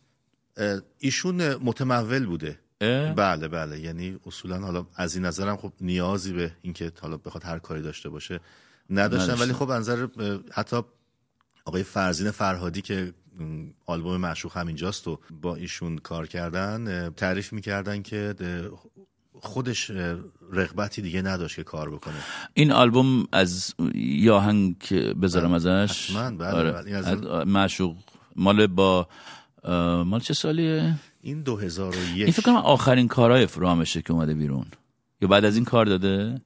ایشون 0.99 1.55
متمول 1.55 2.25
بوده. 2.25 2.59
اه؟ 2.81 3.13
بله 3.13 3.47
بله. 3.47 3.79
یعنی 3.79 4.17
اصولا 4.25 4.59
حالا 4.59 4.85
از 4.95 5.15
این 5.15 5.25
نظرم 5.25 5.57
خب 5.57 5.73
نیازی 5.81 6.33
به 6.33 6.51
اینکه 6.61 6.91
حالا 7.01 7.17
بخواد 7.17 7.43
هر 7.43 7.59
کاری 7.59 7.81
داشته 7.81 8.09
باشه 8.09 8.39
نداشتن. 8.89 9.33
ولی 9.33 9.53
خب 9.53 9.71
نظر 9.71 10.07
حتی 10.53 10.81
آقای 11.65 11.83
فرزین 11.83 12.31
فرهادی 12.31 12.81
که 12.81 13.13
آلبوم 13.85 14.17
معشوق 14.17 14.57
همینجاست 14.57 15.07
و 15.07 15.19
با 15.41 15.55
ایشون 15.55 15.97
کار 15.97 16.27
کردن 16.27 17.09
تعریف 17.09 17.53
می‌کردن 17.53 18.01
که 18.01 18.35
خودش 19.41 19.91
رغبتی 20.51 21.01
دیگه 21.01 21.21
نداشت 21.21 21.55
که 21.55 21.63
کار 21.63 21.89
بکنه 21.89 22.15
این 22.53 22.71
آلبوم 22.71 23.27
از 23.31 23.73
یه 23.95 24.31
آهنگ 24.31 24.77
که 24.79 25.13
بذارم 25.21 25.53
ازش 25.53 26.09
حتماً، 26.09 26.31
بله، 26.31 26.51
آره. 26.51 26.71
بله. 26.71 26.85
این 26.85 26.95
از 26.95 27.07
از 27.07 27.47
معشوق 27.47 27.95
مال 28.35 28.67
با 28.67 29.07
مال 30.05 30.19
چه 30.19 30.33
سالیه 30.33 30.93
این 31.21 31.41
2001 31.41 32.23
این 32.23 32.31
فکر 32.31 32.41
کنم 32.41 32.55
آخرین 32.55 33.07
کارهای 33.07 33.47
رامشه 33.55 34.01
که 34.01 34.13
اومده 34.13 34.33
بیرون 34.33 34.65
یا 35.21 35.27
بعد 35.27 35.45
از 35.45 35.55
این 35.55 35.65
کار 35.65 35.85
داده 35.85 36.41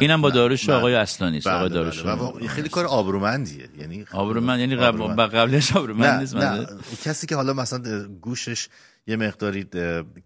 اینم 0.00 0.22
با 0.22 0.28
نه، 0.28 0.34
داروش 0.34 0.68
بله. 0.68 0.78
آقای 0.78 0.94
اصلانی 0.94 1.38
است 1.38 1.46
بله، 1.46 1.56
آقای 1.56 1.68
بله. 1.68 1.78
داروش 1.78 2.48
خیلی 2.48 2.68
کار 2.68 2.84
آبرومندیه 2.84 3.68
یعنی 3.78 4.04
آبرومند 4.12 4.60
یعنی 4.60 4.76
قبل 4.76 4.86
آبرومند. 4.86 5.16
با 5.16 5.26
قبلش 5.26 5.76
آبرومند 5.76 6.10
نه 6.10 6.20
نیست 6.20 6.36
نه؟ 6.36 6.66
کسی 7.04 7.26
که 7.26 7.36
حالا 7.36 7.52
مثلا 7.52 8.08
گوشش 8.20 8.68
یه 9.08 9.16
مقداری 9.16 9.66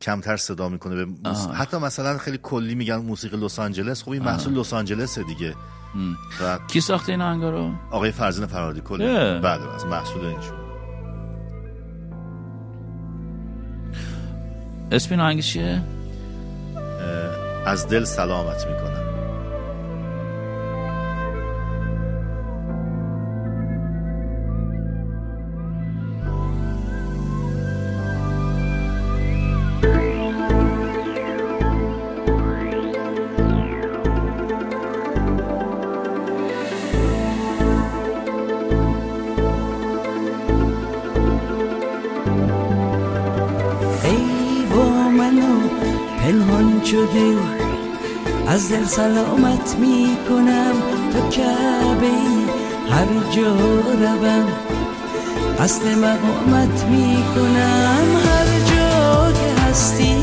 کمتر 0.00 0.36
صدا 0.36 0.68
می‌کنه 0.68 0.94
به 0.94 1.04
موس-. 1.04 1.54
حتی 1.54 1.76
مثلا 1.76 2.18
خیلی 2.18 2.38
کلی 2.42 2.74
میگن 2.74 2.96
موسیقی 2.96 3.36
لس 3.36 3.58
آنجلس 3.58 4.02
خب 4.02 4.10
این 4.10 4.22
محصول 4.22 4.58
لس 4.58 4.72
آنجلس 4.72 5.18
دیگه. 5.18 5.54
و 6.42 6.58
کی 6.68 6.80
ساخته 6.80 7.12
این 7.12 7.20
آهنگا 7.20 7.50
رو؟ 7.50 7.72
آقای 7.90 8.10
فرزین 8.10 8.46
فرهادی 8.46 8.80
کلی. 8.80 9.04
بله 9.40 9.74
از 9.74 9.86
محصول 9.86 10.24
اینشون 10.24 10.56
اسم 14.92 15.10
این 15.10 15.20
آهنگ 15.20 15.40
چیه؟ 15.40 15.82
از 17.66 17.88
دل 17.88 18.04
سلامت 18.04 18.66
می‌کنم 18.66 18.89
دل 48.70 48.84
سلامت 48.84 49.76
می 49.78 50.16
کنم 50.28 50.74
تو 51.12 51.28
کعبه 51.28 52.06
ای. 52.06 52.44
هر 52.90 53.06
جا 53.30 53.54
روم 53.54 54.48
قصد 55.58 55.86
مقامت 55.86 56.84
می 56.84 57.24
کنم 57.34 58.06
هر 58.26 58.46
جا 58.74 59.32
که 59.32 59.62
هستی 59.62 60.16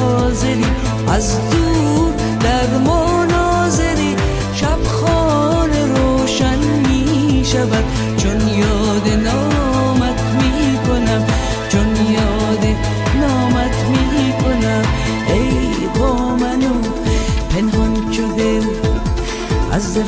حاضری 0.00 0.64
از 1.08 1.50
دور 1.50 2.12
در 2.40 2.78
مناظری 2.78 4.16
شب 4.54 4.84
خانه 4.84 5.86
روشن 5.86 6.58
می 6.58 7.44
شود 7.44 7.84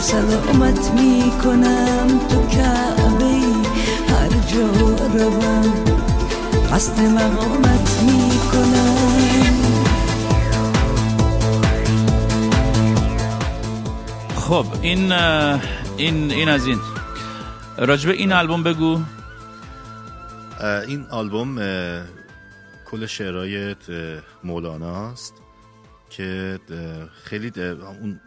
سلامت 0.00 0.90
می 0.90 1.32
کنم 1.44 2.06
تو 2.28 2.46
کعبه 2.46 3.40
هر 4.08 4.28
جا 4.28 4.66
روم. 5.14 5.74
قصد 6.72 7.00
مقامت 7.00 8.02
می 8.02 8.30
کنم 8.52 9.54
خب 14.36 14.66
این 14.82 15.12
این 15.96 16.30
این 16.30 16.48
از 16.48 16.66
این. 16.66 16.78
راجبه 17.78 18.12
این 18.12 18.32
آلبوم 18.32 18.62
بگو. 18.62 19.00
این 20.88 21.06
آلبوم 21.10 21.58
کل 22.90 23.06
شعرهای 23.06 23.70
اه، 23.70 23.76
مولاناست 24.44 25.34
که 26.10 26.58
خیلی 27.24 27.52
اون 28.00 28.20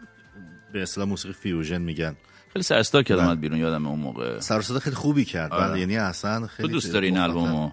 به 0.74 0.82
اصطلاح 0.82 1.08
موسیقی 1.08 1.34
فیوژن 1.34 1.82
میگن 1.82 2.16
خیلی 2.52 2.62
سرستار 2.62 3.02
کرد. 3.02 3.18
اومد 3.18 3.40
بیرون 3.40 3.58
یادم 3.58 3.86
اون 3.86 3.98
موقع 3.98 4.40
سر 4.40 4.58
و 4.58 4.62
صدا 4.62 4.78
خیلی 4.78 4.96
خوبی 4.96 5.24
کرد 5.24 5.52
آره. 5.52 5.68
بله 5.68 5.80
یعنی 5.80 5.96
اصلا 5.96 6.40
تو 6.40 6.46
خیلی 6.46 6.68
دوست 6.68 6.92
داری 6.92 7.06
این 7.06 7.18
مخاطب. 7.18 7.36
آلبومو 7.36 7.70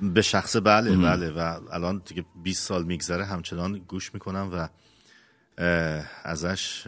به 0.00 0.22
شخص 0.22 0.56
بله 0.56 0.90
مم. 0.90 1.02
بله 1.02 1.30
و 1.30 1.58
الان 1.72 2.02
دیگه 2.06 2.24
20 2.42 2.68
سال 2.68 2.84
میگذره 2.84 3.24
همچنان 3.24 3.78
گوش 3.88 4.14
می‌کنم 4.14 4.50
و 4.52 4.68
ازش 6.24 6.84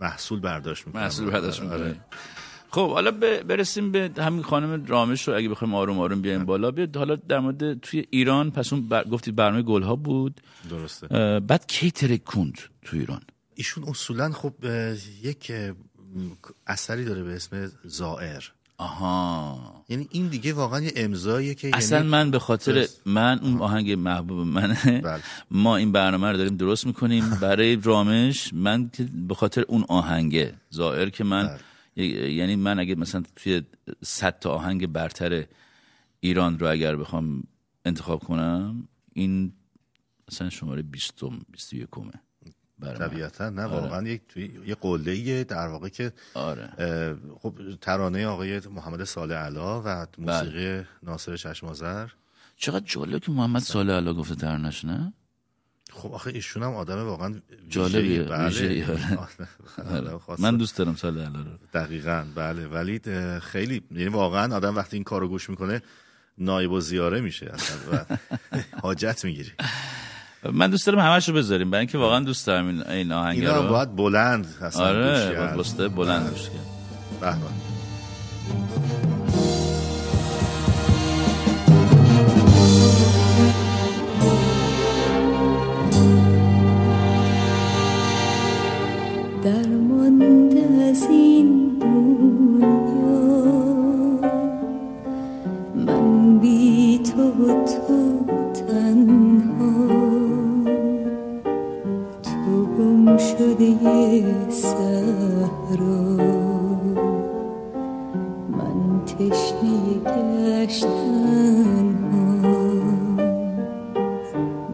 محصول 0.00 0.40
برداشت 0.40 0.86
می‌کنم 0.86 1.02
محصول 1.02 1.30
برداشت 1.30 1.62
آره. 1.62 1.88
می‌کنه 1.88 2.04
خب 2.70 2.90
حالا 2.90 3.10
برسیم 3.48 3.92
به 3.92 4.10
همین 4.18 4.42
خانم 4.42 4.86
رامش 4.86 5.28
رو 5.28 5.36
اگه 5.36 5.48
بخوایم 5.48 5.74
آروم 5.74 5.98
آروم 5.98 6.20
بیایم 6.20 6.44
بالا 6.44 6.70
بیاد 6.70 6.96
حالا 6.96 7.16
در 7.16 7.38
مورد 7.38 7.80
توی 7.80 8.06
ایران 8.10 8.50
پس 8.50 8.72
اون 8.72 8.88
بر... 8.88 9.04
گفتی 9.04 9.32
برنامه 9.32 9.62
گلها 9.62 9.96
بود 9.96 10.40
درسته 10.70 11.06
بعد 11.40 11.66
کی 11.66 11.90
ترکوند 11.90 12.58
تو 12.82 12.96
ایران 12.96 13.20
ایشون 13.56 13.84
اصولا 13.84 14.32
خب 14.32 14.54
یک 15.22 15.52
اثری 16.66 17.04
داره 17.04 17.22
به 17.22 17.36
اسم 17.36 17.72
زائر 17.84 18.44
آها 18.78 19.84
یعنی 19.88 20.08
این 20.10 20.28
دیگه 20.28 20.52
واقعا 20.52 20.80
یه 20.80 20.92
امضاییه 20.96 21.54
که 21.54 21.70
اصلا 21.74 21.98
یعنی 21.98 22.10
من 22.10 22.30
به 22.30 22.38
خاطر. 22.38 22.86
من 23.04 23.38
اون 23.38 23.58
آهنگ 23.60 23.92
محبوب 23.92 24.46
منه 24.46 25.00
بله. 25.00 25.22
ما 25.50 25.76
این 25.76 25.92
برنامه 25.92 26.30
رو 26.30 26.36
داریم 26.36 26.56
درست 26.56 26.86
می‌کنیم 26.86 27.30
برای 27.42 27.76
رامش 27.76 28.52
من 28.54 28.90
که 28.92 29.08
به 29.28 29.34
خاطر 29.34 29.64
اون 29.68 29.84
آهنگه 29.88 30.54
ظاهر 30.74 31.10
که 31.10 31.24
من. 31.24 31.58
ی- 31.96 32.02
یعنی 32.32 32.56
من 32.56 32.78
اگه 32.78 32.94
مثلا 32.94 33.22
توی 33.36 33.62
صد 34.04 34.38
تا 34.38 34.50
آهنگ 34.50 34.86
برتر 34.86 35.44
ایران 36.20 36.58
رو 36.58 36.70
اگر 36.70 36.96
بخوام 36.96 37.42
انتخاب 37.84 38.24
کنم 38.24 38.88
این 39.12 39.52
مثلا 40.32 40.50
شماره 40.50 40.82
20 40.82 41.14
21 41.52 41.86
برای 41.90 42.04
من. 42.04 42.12
طبیعتا 42.82 43.50
نه 43.50 43.62
آره. 43.62 43.80
واقعا 43.80 44.08
یک 44.08 44.20
توی 44.28 44.50
یه 44.66 44.74
قله 44.74 45.44
در 45.44 45.68
واقع 45.68 45.88
که 45.88 46.12
آره 46.34 46.68
خب 47.40 47.54
ترانه 47.80 48.26
آقای 48.26 48.60
محمد 48.60 49.04
صالح 49.04 49.34
علا 49.34 49.82
و 49.84 50.06
موسیقی 50.18 50.84
ناصر 51.02 51.36
چشمازر 51.36 52.08
چقدر 52.56 52.84
جالب 52.86 53.20
که 53.20 53.32
محمد 53.32 53.62
صالح 53.62 53.92
علا 53.92 54.14
گفته 54.14 54.34
ترنش 54.34 54.84
نه 54.84 55.12
خب 55.92 56.12
آخه 56.12 56.30
ایشون 56.30 56.62
هم 56.62 56.74
آدم 56.74 57.04
واقعا 57.04 57.40
جالبیه. 57.68 58.22
بله. 58.22 58.36
آره. 58.36 58.86
آره، 59.96 60.10
آره. 60.26 60.40
من 60.40 60.56
دوست 60.56 60.78
دارم 60.78 60.96
سال 60.96 61.18
الا 61.18 61.40
رو 61.40 61.50
دقیقا 61.72 62.26
بله 62.34 62.66
ولی 62.66 63.00
خیلی 63.40 63.82
یعنی 63.90 64.08
واقعا 64.08 64.56
آدم 64.56 64.76
وقتی 64.76 64.96
این 64.96 65.04
کارو 65.04 65.28
گوش 65.28 65.50
می‌کنه 65.50 65.82
نایب 66.38 66.72
و 66.72 66.80
زیاره 66.80 67.20
میشه 67.20 67.46
اصلا 67.46 67.76
و 67.92 68.16
حاجت 68.82 69.24
می‌گیری 69.24 69.52
من 70.52 70.70
دوست 70.70 70.86
دارم 70.86 70.98
همش 70.98 71.28
رو 71.28 71.34
بذاریم 71.34 71.70
برای 71.70 71.80
اینکه 71.80 71.98
واقعا 71.98 72.20
دوست 72.20 72.46
دارم 72.46 72.66
این 72.66 72.82
این 72.82 73.12
آهنگ 73.12 73.38
اینا 73.38 73.56
رو 73.56 73.62
هم 73.62 73.68
باید 73.68 73.96
بلند 73.96 74.46
اصلا 74.62 74.86
آره. 74.86 75.36
باید 75.38 75.56
بسته 75.56 75.88
بلند 75.88 76.28
گوش 76.30 76.42
کرد. 76.42 76.66
درمانده 89.44 90.84
از 90.90 91.02
این 91.10 91.78
دنیا 91.80 93.20
من 95.74 96.38
بی 96.38 96.98
تو 96.98 97.22
و 97.22 97.64
تو 97.64 97.85
گم 103.16 103.22
شده 103.22 103.70
من 108.50 109.04
تشنه 109.06 109.78
گشتن 110.66 111.86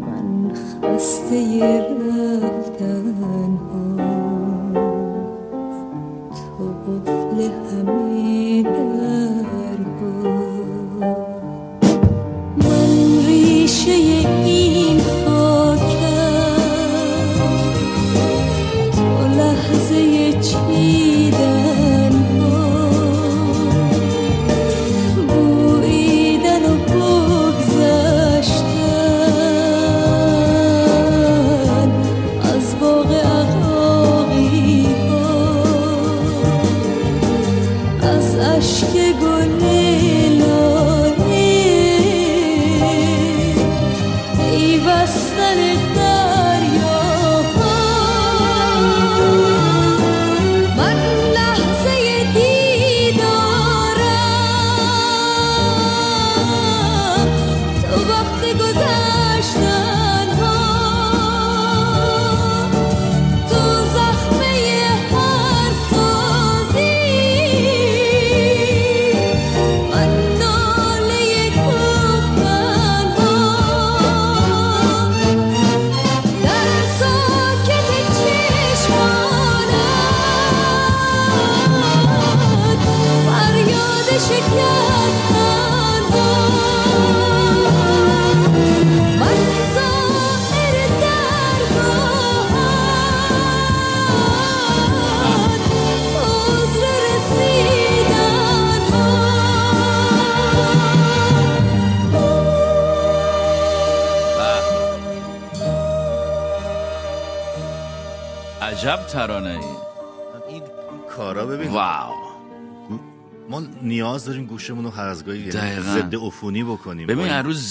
من 0.00 0.52
خسته 0.54 2.01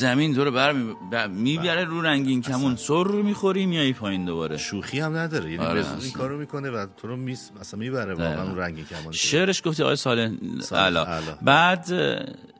زمین 0.02 0.32
دور 0.32 0.50
بر 0.52 1.28
می‌بره 1.28 1.84
رو 1.86 2.02
رنگین 2.02 2.42
کمون. 2.42 2.76
سر 2.76 3.04
رو 3.04 3.24
می‌خوری 3.24 3.66
میای 3.66 3.94
پایین 3.94 4.26
دوباره؟ 4.26 4.58
شوخی 4.58 5.00
هم 5.00 5.18
نداره. 5.18 5.52
یعنی 5.52 5.66
آره، 5.66 5.86
این. 6.02 6.12
کارو 6.12 6.38
می‌کنه 6.38 6.70
و 6.70 6.86
تو 6.98 7.08
رو 7.08 7.16
میس 7.16 7.52
مثلا 7.60 7.80
می‌بره 7.80 8.14
واقعا. 8.14 8.44
اون 8.44 8.58
رنگی 8.58 8.84
کمان 8.84 9.12
شعرش 9.12 9.62
گفتی 9.66 9.84
آقای 9.84 9.96
سال 9.96 10.38
علا. 10.72 11.08
بعد 11.42 11.88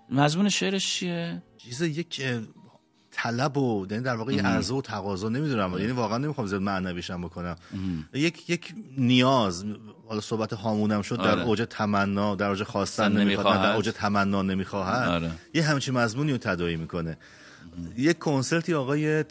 مضمون 0.10 0.50
شعرش 0.50 0.94
چیه؟ 0.94 1.44
چیز 1.58 1.82
یک 1.82 2.24
طلب 3.12 3.58
و 3.58 3.88
یعنی 3.92 4.04
در 4.04 4.16
واقع. 4.16 4.42
عرضه 4.42 4.74
و 4.74 4.82
تقاضا. 4.82 5.30
نمی‌دونم 5.30 5.78
یعنی 5.80 5.92
واقعا 5.92 6.18
نمی‌خوام 6.18 6.48
زیاد 6.48 6.62
معنویشم 6.62 7.22
بکنم. 7.22 7.56
یک 8.14 8.50
یک 8.50 8.74
نیاز. 8.98 9.66
حالا 10.12 10.22
صحبت 10.22 10.54
هامونم 10.54 11.02
شد 11.02 11.18
در 11.18 11.32
آره. 11.32 11.44
اوج 11.44 11.68
تمنا 11.70 12.36
در 12.36 12.50
اوج 12.50 12.64
خواستن 12.64 13.12
نمی‌خواد 13.12 13.62
در. 13.62 13.76
اوج 13.76 13.90
تمنا 13.90 14.42
نمی‌خواهد 14.42 15.10
آره. 15.10 15.32
یه 15.54 15.64
همچین 15.64 15.94
مضمونی 15.94 16.32
رو 16.32 16.38
تداعی 16.38 16.76
می‌کنه 16.76 17.18
یک 17.98 18.20
کنسرتی 18.20 18.74
آقای 18.74 19.24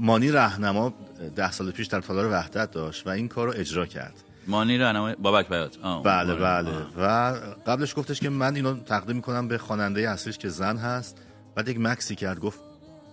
مانی 0.00 0.30
رهنما 0.30 0.94
ده 1.36 1.52
سال 1.52 1.70
پیش 1.70 1.86
در 1.86 2.00
تالار 2.00 2.32
وحدت 2.32 2.70
داشت 2.70 3.06
و 3.06 3.10
این 3.10 3.28
کار 3.28 3.46
رو 3.46 3.52
اجرا 3.56 3.86
کرد 3.86 4.14
مانی 4.46 4.78
راهنمای 4.78 5.14
بابک 5.14 5.48
بیات 5.48 5.78
بله. 6.04 6.34
بله 6.34 6.70
آه. 6.70 6.86
و 6.98 7.36
قبلش 7.66 7.94
گفتش 7.96 8.20
که 8.20 8.28
من 8.28 8.56
اینو 8.56 8.80
تقدیم 8.80 9.16
می‌کنم 9.16 9.48
به 9.48 9.58
خواننده 9.58 10.10
اصلیش 10.10 10.38
که 10.38 10.48
زن 10.48 10.76
هست 10.76 11.16
بعد 11.54 11.68
یک 11.68 11.80
مکسی 11.80 12.14
کرد 12.14 12.40
گفت 12.40 12.60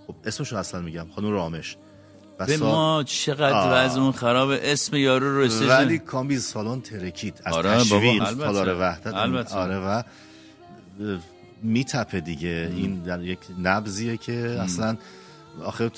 خب 0.07 0.15
اسمشو 0.25 0.57
اصلا 0.57 0.81
میگم 0.81 1.07
خانم 1.15 1.31
رامش 1.31 1.77
به 2.37 2.57
ما 2.57 3.03
چقدر. 3.03 3.85
وضعمون 3.85 4.11
خراب 4.11 4.49
اسم 4.49 4.95
یارو 4.95 5.35
رو 5.35 5.41
رسیدن 5.41 5.77
ولی 5.77 5.99
کامبیز 5.99 6.43
سالن 6.43 6.81
ترکید. 6.81 7.41
از 7.43 7.53
آره، 7.53 7.77
تشویق. 7.77 8.23
البته. 8.23 8.43
تالار 8.43 8.79
وحدت 8.79 9.13
البته. 9.13 9.55
آره 9.55 9.77
و 9.77 10.03
میتپه 11.63 12.19
دیگه. 12.19 12.71
این 12.75 13.03
در 13.03 13.23
یک 13.23 13.39
نبزیه 13.61 14.17
که 14.17 14.33
اصلا 14.33 14.97
آخه 15.63 15.91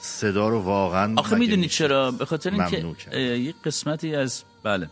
صدا 0.00 0.48
رو 0.48 0.60
واقعا 0.60 1.14
آخه 1.16 1.36
می‌دونی 1.36 1.68
چرا؟ 1.68 2.10
به 2.10 2.24
خاطر 2.24 2.50
اینکه 2.50 3.16
یک 3.18 3.56
قسمتی 3.64 4.14
از 4.14 4.42
بله. 4.62 4.90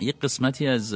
یک 0.00 0.20
قسمتی 0.20 0.66
از 0.66 0.94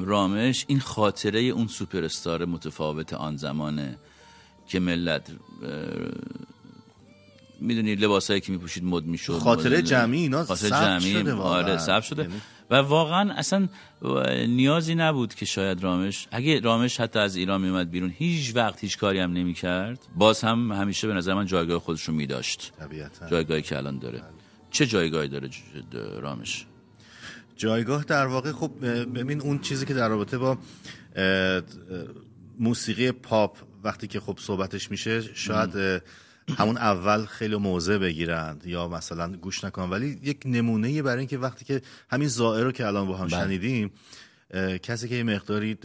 رامش 0.00 0.64
این 0.68 0.80
خاطره 0.80 1.40
اون 1.40 1.66
سوپر 1.66 2.04
استار 2.04 2.44
متفاوت 2.44 3.12
آن 3.12 3.36
زمانه 3.36 3.96
که 4.68 4.80
ملت 4.80 5.22
می‌دونی 7.64 7.94
لباسایی 7.94 8.40
که 8.40 8.52
میپوشید 8.52 8.84
مد 8.84 9.04
می‌شد 9.04 9.32
خاطره 9.32 9.82
جمعی 9.82 10.20
اینا 10.20 10.44
خاطره 10.44 10.70
جمعی 10.70 11.12
شده. 11.12 11.32
آره 11.32 11.78
ثبت 11.78 12.02
شده. 12.02 12.22
یعنی- 12.22 12.34
و 12.70 12.74
واقعا 12.74 13.32
اصلا 13.32 13.68
نیازی 14.48 14.94
نبود 14.94 15.34
که 15.34 15.46
شاید 15.46 15.82
رامش 15.82 16.28
اگه 16.30 16.60
رامش 16.60 17.00
حتی 17.00 17.18
از 17.18 17.36
ایران 17.36 17.60
میومد 17.60 17.90
بیرون 17.90 18.14
هیچ 18.18 18.56
وقت 18.56 18.80
هیچ 18.80 18.98
کاری 18.98 19.18
هم 19.18 19.32
نمی‌کرد. 19.32 19.98
باز 20.16 20.40
هم 20.40 20.72
همیشه 20.72 21.06
به 21.06 21.14
نظر 21.14 21.34
من 21.34 21.46
جایگاه 21.46 21.78
خودش 21.78 22.02
رو 22.02 22.14
میداشت. 22.14 22.72
طبیعتا. 22.78 23.30
جایگاهی 23.30 23.62
که 23.62 23.76
الان 23.76 23.98
داره. 23.98 24.22
چه 24.70 24.86
جایگاهی 24.86 25.28
داره 25.28 25.50
رامش؟ 26.20 26.66
جایگاه 27.56 28.04
در 28.04 28.26
واقع 28.26 28.52
خب 28.52 28.70
ببین 29.14 29.40
اون 29.40 29.58
چیزی 29.58 29.86
که 29.86 29.94
در 29.94 30.08
رابطه 30.08 30.38
با 30.38 30.58
موسیقی 32.58 33.12
پاپ 33.12 33.56
وقتی 33.84 34.06
که 34.06 34.20
خب 34.20 34.38
صحبتش 34.40 34.90
میشه 34.90 35.34
شاید 35.34 36.02
همون 36.58 36.76
اول 36.76 37.24
خیلی 37.24 37.56
موضع 37.56 37.98
بگیرند 37.98 38.66
یا 38.66 38.88
مثلا 38.88 39.32
گوش 39.32 39.64
نکنن 39.64 39.90
ولی 39.90 40.18
یک 40.22 40.42
نمونه 40.44 41.02
برای 41.02 41.18
اینکه 41.18 41.38
وقتی 41.38 41.64
که 41.64 41.82
همین 42.10 42.28
زائر 42.28 42.64
رو 42.64 42.72
که 42.72 42.86
الان 42.86 43.06
با 43.06 43.16
هم 43.16 43.26
بله. 43.26 43.44
شنیدیم 43.44 43.90
کسی 44.82 45.08
که 45.08 45.14
یه 45.14 45.22
مقداری 45.22 45.76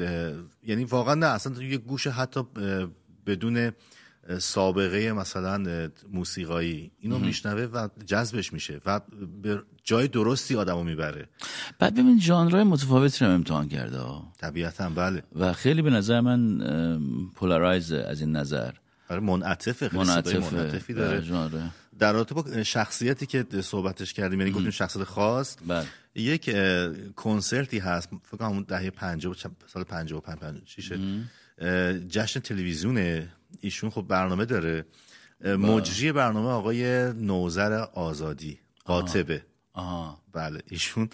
یعنی 0.63 0.83
واقعا 0.83 1.15
نه 1.15 1.25
اصلا 1.25 1.53
تو 1.53 1.63
یه 1.63 1.77
گوش 1.77 2.07
حتی 2.07 2.43
بدون 3.25 3.71
سابقه 4.39 5.13
مثلا 5.13 5.89
موسیقایی 6.11 6.91
اینو. 6.99 7.19
میشنوه 7.19 7.61
و 7.63 7.87
جذبش 8.05 8.53
میشه 8.53 8.81
و 8.85 9.01
به 9.41 9.63
جای 9.83 10.07
درستی 10.07 10.55
آدمو 10.55 10.83
می‌بره 10.83 11.29
بعد 11.79 11.93
ببین 11.93 12.19
ژانرهای 12.19 12.63
متفاوتی 12.63 13.25
رو 13.25 13.31
امتحان 13.31 13.67
کرده. 13.67 13.99
طبیعتا 14.37 14.89
بله 14.89 15.23
و 15.35 15.53
خیلی 15.53 15.81
به 15.81 15.89
نظر 15.89 16.21
من 16.21 16.59
پولارایز 17.35 17.91
از 17.91 18.21
این 18.21 18.35
نظر 18.35 18.71
آره 19.09 19.19
منعطفه 19.19 19.95
منعطفی 19.95 20.93
بله، 20.93 21.05
داره 21.05 21.21
ژانر. 21.21 21.67
در 21.99 22.13
رابطه 22.13 22.35
با 22.35 22.63
شخصیتی 22.63 23.25
که 23.25 23.45
صحبتش 23.61 24.13
کردیم 24.13 24.39
یعنی 24.39 24.51
گفتیم 24.51 24.69
شخصیت 24.69 25.03
خاص 25.03 25.55
بله. 25.67 25.85
یک 26.15 26.55
کنسرتی 27.15 27.79
هست 27.79 28.09
فکر 28.23 28.37
کنم 28.37 28.63
دهه 28.63 28.89
50 28.89 29.35
چند- 29.35 29.55
سال 29.67 29.83
55 29.83 30.13
56 30.21 30.91
اه، 31.61 31.93
جشن 31.99 32.39
تلویزیون 32.39 33.27
ایشون 33.59 33.89
خب 33.89 34.01
برنامه 34.01 34.45
داره. 34.45 34.85
اه، 35.43 35.55
مجری 35.55 36.11
برنامه 36.11 36.49
آقای 36.49 37.13
نوزر 37.13 37.71
آزادی 37.93 38.59
قاطبه. 38.85 39.45
آها. 39.73 40.21
بله 40.33 40.59
ایشون 40.67 41.09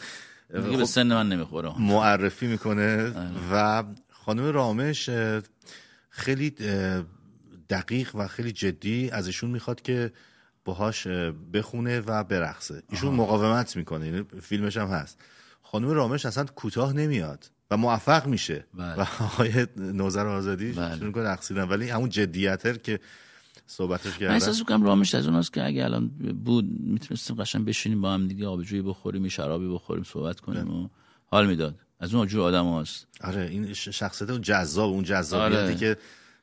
دیگه 0.53 0.69
به 0.69 0.77
خب 0.77 0.83
سن 0.83 1.07
من 1.07 1.29
نمی‌خوره. 1.29 1.81
معرفی 1.81 2.47
می‌کنه 2.47 3.13
و 3.51 3.83
خانم 4.11 4.43
رامش 4.45 5.09
خیلی 6.09 6.55
دقیق 7.70 8.16
و 8.16 8.28
خیلی 8.28 8.51
جدی 8.51 9.09
از 9.09 9.28
ایشون 9.28 9.49
می‌خواد 9.49 9.82
که 9.82 10.11
باهاش 10.66 11.07
اه، 11.07 11.32
بخونه 11.32 11.99
و 11.99 12.24
برقصه. 12.24 12.84
ایشون 12.89 13.13
مقاومت 13.13 13.76
می‌کنه 13.76 14.05
یعنی 14.05 14.26
فیلمش 14.41 14.78
هم 14.78 14.88
هست. 14.88 15.22
خانم 15.63 15.89
رامش 15.89 16.26
اصلا 16.26 16.45
کوتاه 16.45 16.93
نمیاد 16.93 17.51
و 17.72 17.78
موفق 17.78 18.28
میشه. 18.28 18.66
بله. 18.74 18.93
و 19.01 19.05
آقای 19.20 19.68
نوزر 19.78 20.28
آزادی 20.28 20.74
شروع 20.74 21.03
می‌کنه 21.03 21.24
رقصیدن 21.24 21.63
ولی 21.63 21.89
همون 21.89 22.09
جدیتر 22.09 22.74
که 22.74 22.99
صحبتش 23.68 24.11
من 24.11 24.18
کردن 24.18 24.34
احساس 24.34 24.59
می‌کنم 24.59 24.84
رامش 24.84 25.16
از 25.16 25.28
اوناست 25.28 25.53
که 25.53 25.66
اگه 25.66 25.84
الان 25.84 26.07
بود 26.45 26.66
می‌تونستیم 26.80 27.36
قشنگ 27.36 27.66
بشینیم 27.66 28.01
با 28.01 28.13
هم 28.13 28.28
دیگه 28.28 28.47
آبجویی 28.47 28.82
بخوریم 28.82 29.28
شرابی 29.28 29.68
بخوریم 29.68 30.03
صحبت 30.03 30.39
کنیم 30.39 30.72
و 30.72 30.89
حال 31.26 31.47
می‌داد. 31.47 31.80
از 31.99 32.13
اون 32.13 32.28
جور 32.28 32.41
آدم 32.41 32.80
هست 32.80 33.07
آره 33.22 33.41
این 33.41 33.74
شخصیت 33.74 34.30
اون 34.30 34.41
جذاب 34.41 34.89
اون 34.89 35.03
جذابیتی 35.03 35.61
آره. 35.61 35.76
که 35.76 35.97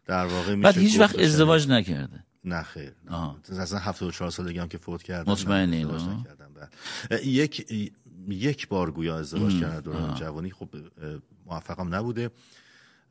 در 0.07 0.27
واقع 0.27 0.55
میشه 0.55 0.63
بعد 0.63 0.79
هیچ 0.79 1.01
وقت. 1.01 1.19
ازدواج 1.19 1.69
نکرده 1.69 2.25
نه 2.45 2.63
خیر 2.63 2.93
آها. 3.11 3.37
اصلا 3.59 3.79
74 3.79 4.31
سالگی 4.31 4.59
هم 4.59 4.69
که 4.69 4.79
فوت 4.79 5.03
کردن 5.03 5.33
مطمئنی 5.33 5.85
بله. 5.85 7.27
یک 7.27 7.67
یک 8.29 8.69
بار 8.69 8.91
گویا 8.91 9.19
ازدواج 9.19 9.55
ام. 9.55 9.61
کردن 9.61 9.81
دوران 9.81 10.11
آه. 10.11 10.19
جوانی 10.19 10.51
خب 10.51 10.69
موفقم 11.47 11.95
نبوده 11.95 12.31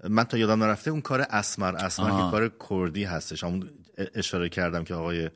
من 0.09 0.23
تا 0.23 0.37
یادم 0.37 0.63
نرفته 0.63 0.91
اون 0.91 1.01
کار 1.01 1.25
اسمر 1.29 1.75
اسمر 1.75 2.09
آه. 2.09 2.25
که 2.25 2.31
کار 2.31 2.51
کردی 2.69 3.03
هستش 3.03 3.43
همون 3.43 3.69
اشاره 4.15 4.49
کردم 4.49 4.83
که 4.83 4.93
آقای 4.93 5.29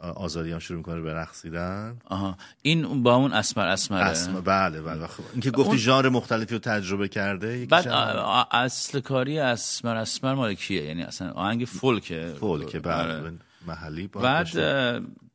آزادی 0.00 0.52
هم 0.52 0.58
شروع 0.58 0.78
می‌کنه 0.78 1.00
به 1.00 1.14
رقصیدن. 1.14 1.96
آها. 2.04 2.36
این 2.62 3.02
با 3.02 3.14
اون 3.14 3.32
اسمر 3.32 3.66
اسمره. 3.68 4.04
اسمر 4.04 4.40
بله 4.40 4.80
بله. 4.80 5.06
خب 5.06 5.22
اینکه 5.32 5.50
گفتی 5.50 5.68
اون- 5.68 5.76
ژانر 5.76 6.08
مختلفی 6.08 6.54
رو 6.54 6.58
تجربه 6.58 7.08
کرده 7.08 7.66
بعد 7.66 7.88
آ- 7.88 8.44
اصل 8.50 9.00
کاری 9.00 9.38
اسمر 9.38 9.96
اسمر 9.96 10.34
مال 10.34 10.54
کیه؟ 10.54 10.82
یعنی 10.84 11.02
اصلا 11.02 11.30
آهنگ 11.30 11.64
فولکه. 11.64 12.34
فولک 12.40 12.76
بله 12.76 12.94
آره. 13.18 13.32
محلی 13.66 14.06
بعد 14.06 14.48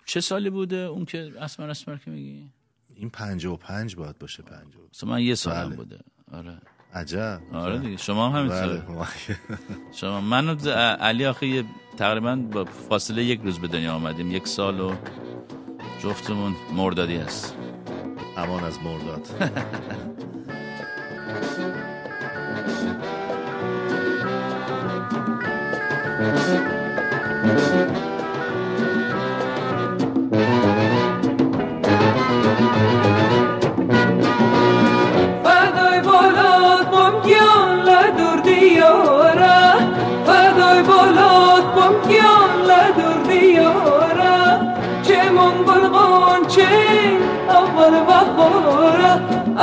چه 0.05 0.21
سالی 0.21 0.49
بوده 0.49 0.75
اون 0.75 1.05
که 1.05 1.31
اسمر 1.41 1.69
اسمر 1.69 1.97
که 1.97 2.11
میگی؟ 2.11 2.49
این 2.95 3.09
55 3.09 3.95
باید 3.95 4.17
باشه 4.19 4.43
50 4.43 4.63
مثلا 4.93 5.09
من 5.09 5.21
یه 5.21 5.35
سالم 5.35 5.67
بله. 5.67 5.75
بوده. 5.75 5.99
آره. 6.33 6.57
عجب. 6.95 7.39
آره 7.53 7.77
دیگه 7.77 7.97
شما 7.97 8.29
هم 8.29 8.35
همینطور 8.39 8.77
بله. 8.77 9.07
شما 9.99 10.21
من 10.21 10.49
و 10.49 10.69
علی 11.01 11.25
آخه 11.25 11.47
یه 11.47 11.63
تقریبا 11.97 12.35
با 12.35 12.65
فاصله 12.89 13.23
یک 13.23 13.41
روز 13.43 13.59
به 13.59 13.67
دنیا 13.67 13.93
آمدیم. 13.93 14.31
یک 14.31 14.47
سال 14.47 14.79
و 14.79 14.93
جفتمون 16.03 16.55
مردادی 16.75 17.17
هست. 17.17 17.55
امان 18.37 18.63
از 18.63 18.79
مرداد. 18.83 19.25
فدای 27.43 27.93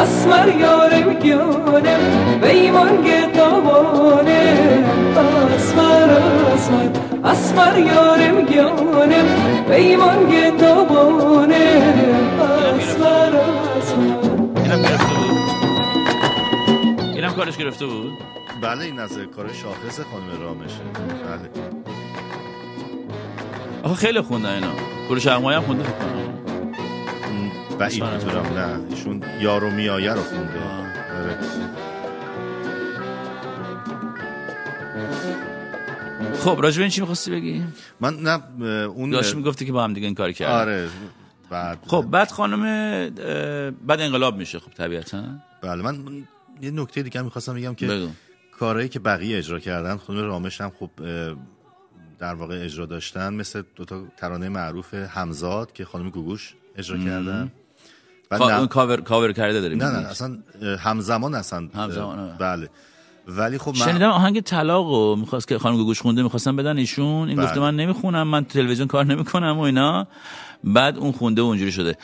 اسمر 0.02 0.48
یارم 0.48 1.14
گیانم 1.14 2.00
بیمان 2.42 3.04
گتابانه 3.04 4.40
اسمر 5.56 6.10
اسمر 6.54 6.88
اسمر 7.24 7.78
یارم 7.78 8.40
گیانم 8.40 9.26
بیمان 9.68 10.30
گتابانه 10.30 11.64
اسمر 12.78 13.36
اسمر. 13.78 14.30
اینم 17.14 17.32
کارش 17.32 17.56
گرفته 17.56 17.86
بود؟ 17.86 18.12
بله 18.62 18.84
این 18.84 18.98
از 18.98 19.18
کار 19.36 19.52
شاخص 19.52 20.00
خانم 20.00 20.42
رامشه. 20.42 20.82
بله. 21.26 21.50
آخه 23.82 23.94
خیلی 23.94 24.20
خوندن 24.20 24.54
اینا. 24.54 24.68
کوروش 25.08 25.26
اقمایی 25.26 25.56
هم 25.56 25.62
خونده 25.62 25.82
فکر 25.84 25.92
کنم. 25.92 26.49
بعید 27.80 28.02
اسمر 28.02 28.16
می‌تونم 28.16 28.58
نه 28.58 28.80
ایشون 28.90 29.24
یارو 29.40 29.70
میایه 29.70 30.12
رو 30.12 30.22
خونده 30.22 30.60
آره. 30.62 31.38
خب 36.34 36.58
راجب 36.62 36.80
این 36.80 36.90
چی 36.90 37.00
می‌خواستی 37.00 37.30
بگی 37.30 37.64
من 38.00 38.16
نه 38.16 38.42
اون 38.86 39.10
داشتی 39.10 39.36
می‌گفتی 39.36 39.66
که 39.66 39.72
با 39.72 39.84
هم 39.84 39.92
دیگه 39.92 40.06
این 40.06 40.14
کار 40.14 40.32
کردن 40.32 40.60
آره 40.60 40.88
بعد 41.50 41.78
خب 41.86 42.02
بعد 42.10 42.30
خانم 42.30 42.62
بعد 43.86 44.00
انقلاب 44.00 44.36
میشه 44.36 44.58
خب 44.58 44.70
طبیعتا 44.70 45.24
بله 45.62 45.82
من 45.82 46.26
یه 46.62 46.70
نکته 46.70 47.02
دیگه 47.02 47.18
هم 47.18 47.24
می‌خواستم 47.24 47.54
بگم 47.54 47.74
که 47.74 47.86
بگو. 47.86 48.08
کارهایی 48.58 48.88
که 48.88 48.98
بقیه 48.98 49.38
اجرا 49.38 49.58
کردن 49.58 49.96
خانم 49.96 50.20
رامش 50.20 50.60
هم 50.60 50.72
خب 50.80 50.90
در 52.18 52.34
واقع 52.34 52.64
اجرا 52.64 52.86
داشتن 52.86 53.34
مثل 53.34 53.62
دوتا 53.76 54.04
ترانه 54.16 54.48
معروف 54.48 54.94
همزاد 54.94 55.72
که 55.72 55.84
خانم 55.84 56.10
گوگوش 56.10 56.54
اجرا 56.76 56.96
مم. 56.96 57.04
کردن 57.04 57.52
اون 58.32 58.66
کاور 58.66 59.00
کاور 59.00 59.32
کرده 59.32 59.60
داریم 59.60 59.82
نه 59.82 59.90
نه 59.90 60.08
اصلا 60.08 60.38
همزمان 60.78 61.34
اصلا 61.34 61.68
همزمان، 61.74 62.18
آره. 62.18 62.38
بله. 62.38 62.68
ولی 63.28 63.58
خب 63.58 63.68
من 63.68 63.86
شنیدم 63.86 64.08
آهنگ 64.10 64.40
طلاق 64.40 64.86
و 64.86 65.16
می‌خواست 65.16 65.48
که 65.48 65.58
خانم 65.58 65.76
گوگوش 65.76 66.00
خونده 66.00 66.22
می‌خواستم 66.22 66.56
بدن 66.56 66.78
ایشون. 66.78 67.28
این 67.28 67.36
بله. 67.36 67.46
گفته 67.46 67.60
من 67.60 67.76
نمی‌خونم 67.76 68.28
من 68.28 68.44
تلویزیون 68.44 68.88
کار 68.88 69.06
نمی‌کنم 69.06 69.58
و 69.58 69.60
اینا. 69.60 70.06
بعد 70.64 70.98
اون 70.98 71.12
خونده 71.12 71.42
و 71.42 71.44
اونجوری 71.44 71.72
شده. 71.72 71.96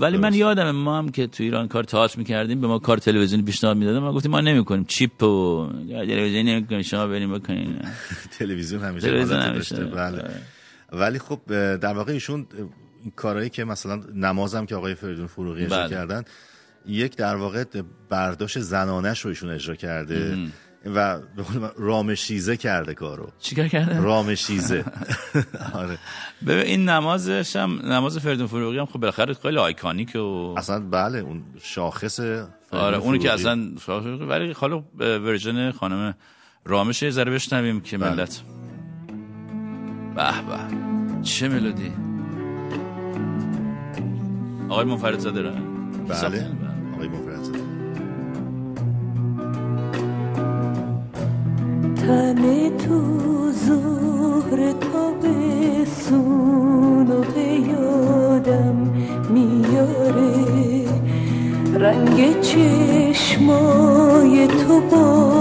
ولی 0.00 0.18
من 0.18 0.34
یادم 0.34 0.70
ما 0.70 0.98
هم 0.98 1.08
که 1.08 1.26
تو 1.26 1.42
ایران 1.42 1.68
کار 1.68 1.84
تئاتر 1.84 2.18
می‌کردیم 2.18 2.60
به 2.60 2.66
ما 2.66 2.78
کار 2.78 2.98
تلویزیونی 2.98 3.44
پیشنهاد 3.44 3.76
می‌دادن. 3.76 3.98
ما 3.98 4.12
گفتیم 4.12 4.30
ما 4.30 4.40
نمی‌کنیم. 4.40 4.84
چیپ 4.84 5.22
و 5.22 5.68
تلویزیونی 5.88 6.54
نمی‌کنیم 6.54 6.82
شما 6.82 7.06
بریم 7.06 7.38
بکنین. 7.38 7.80
تلویزیون 8.38 8.82
همیشه 8.82 9.06
تلویزیون 9.06 9.40
همیشه. 9.40 9.84
بله. 9.84 10.24
ولی 10.92 11.18
خب 11.18 11.40
در 11.76 11.94
واقع 11.94 12.12
ایشون 12.12 12.46
این 13.06 13.12
کارهایی 13.16 13.50
که 13.50 13.64
مثلا 13.64 14.00
نمازم 14.14 14.66
که 14.66 14.76
آقای 14.76 14.94
فریدون 14.94 15.26
فروغی 15.26 15.64
اجرا 15.64 15.78
بله. 15.78 15.90
کردن 15.90 16.22
یک 16.86 17.16
در 17.16 17.36
واقع 17.36 17.64
برداشت 18.08 18.58
زنانش 18.58 19.20
رو 19.20 19.28
ایشون 19.28 19.50
اجرا 19.50 19.74
کرده 19.74 20.38
و 20.86 21.18
به 21.36 21.42
قول 21.42 21.58
من 21.58 21.70
رامشیزه 21.76 22.56
کرده 22.56 22.94
کارو 22.94 23.32
چیکار 23.38 23.68
کرده 23.68 24.00
رامشیزه 24.00 24.84
آره 25.74 25.98
ببین 26.46 26.66
این 26.66 26.88
نمازش 26.88 27.56
هم 27.56 27.80
نماز 27.92 28.18
فریدون 28.18 28.46
فروغی 28.46 28.78
هم 28.78 28.86
خب 28.86 29.00
بالاخره 29.00 29.34
خیلی 29.34 29.58
آیکانیک 29.58 30.16
و 30.16 30.54
اصلا 30.56 30.80
بله 30.80 31.18
اون 31.18 31.42
شاخص 31.62 32.20
آره 32.70 32.96
اونی 32.96 33.18
که. 33.18 33.32
اصلا 33.32 33.70
ولی 34.20 34.52
حالا 34.52 34.84
ورژن 34.98 35.70
خانم 35.70 36.14
رامش 36.64 37.02
یه 37.02 37.10
ذره 37.10 37.32
بشنویم 37.32 37.80
که 37.80 37.98
بله. 37.98 38.10
ملت 38.10 38.42
به 40.16 40.22
به 40.22 41.22
چه 41.22 41.48
ملودی 41.48 42.05
آقای 44.68 44.84
منفرد 44.84 45.18
زاده 45.18 45.42
را 45.42 45.50
بله. 45.50 46.46
آقای 46.94 47.08
مفرد 47.08 47.40
تن 51.94 52.68
تو 52.78 53.02
ظهر 53.52 54.72
تابستون 54.72 56.26
و 57.10 57.20
به 57.34 57.40
یادم 57.40 58.76
میاره. 59.30 60.86
رنگ 61.74 62.40
چشمای 62.40 64.46
تو 64.46 64.80
بارون 64.80 65.35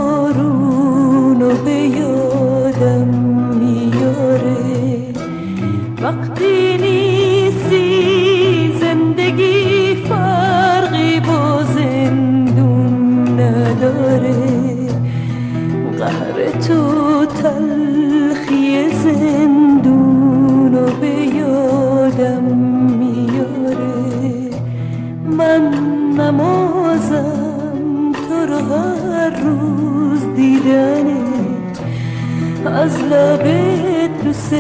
از 32.76 33.00
لبت 33.00 34.24
دوست 34.24 34.54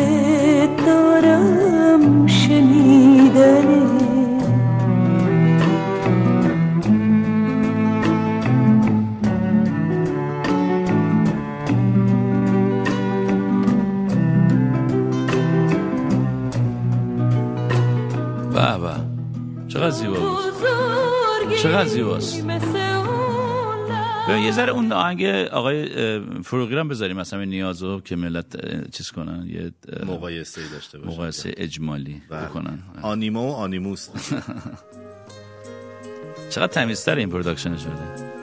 دارم 0.86 2.28
شنیدنه 2.28 3.82
به 18.54 18.78
به. 18.78 18.96
چقدر 19.68 19.90
زیبا 19.90 20.16
چقدر 21.64 21.86
زیباست. 21.88 22.45
یه 24.30 24.52
ذره 24.52 24.72
اون 24.72 24.92
آهنگ 24.92 25.26
آقای 25.52 25.86
فروغی 26.44 26.74
رو 26.74 26.80
هم 26.80 26.88
بذاریم 26.88 27.18
مثلا 27.18 27.44
نیازو 27.44 28.00
که 28.00 28.16
ملت 28.16 28.56
چیز 28.92 29.12
کنن 29.12 29.48
یه 29.50 29.72
مقایسه 30.06 30.62
داشته 30.72 30.98
باشه 30.98 31.12
مقایسه 31.12 31.54
اجمالی 31.58 32.22
بله. 32.30 32.46
بکنن. 32.46 32.80
آنیما 33.02 33.48
و 33.48 33.52
آنیموس. 33.54 34.10
چقدر 36.50 36.74
تمیزتر 36.74 37.16
این 37.16 37.30
production 37.30 37.78
شده 37.78 38.35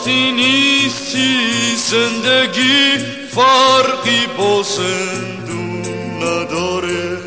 وقتی 0.00 0.32
نیستی 0.32 1.76
زندگی 1.76 2.98
فرقی 3.30 4.26
با 4.38 4.62
زندون 4.62 5.82
نداره. 6.22 7.18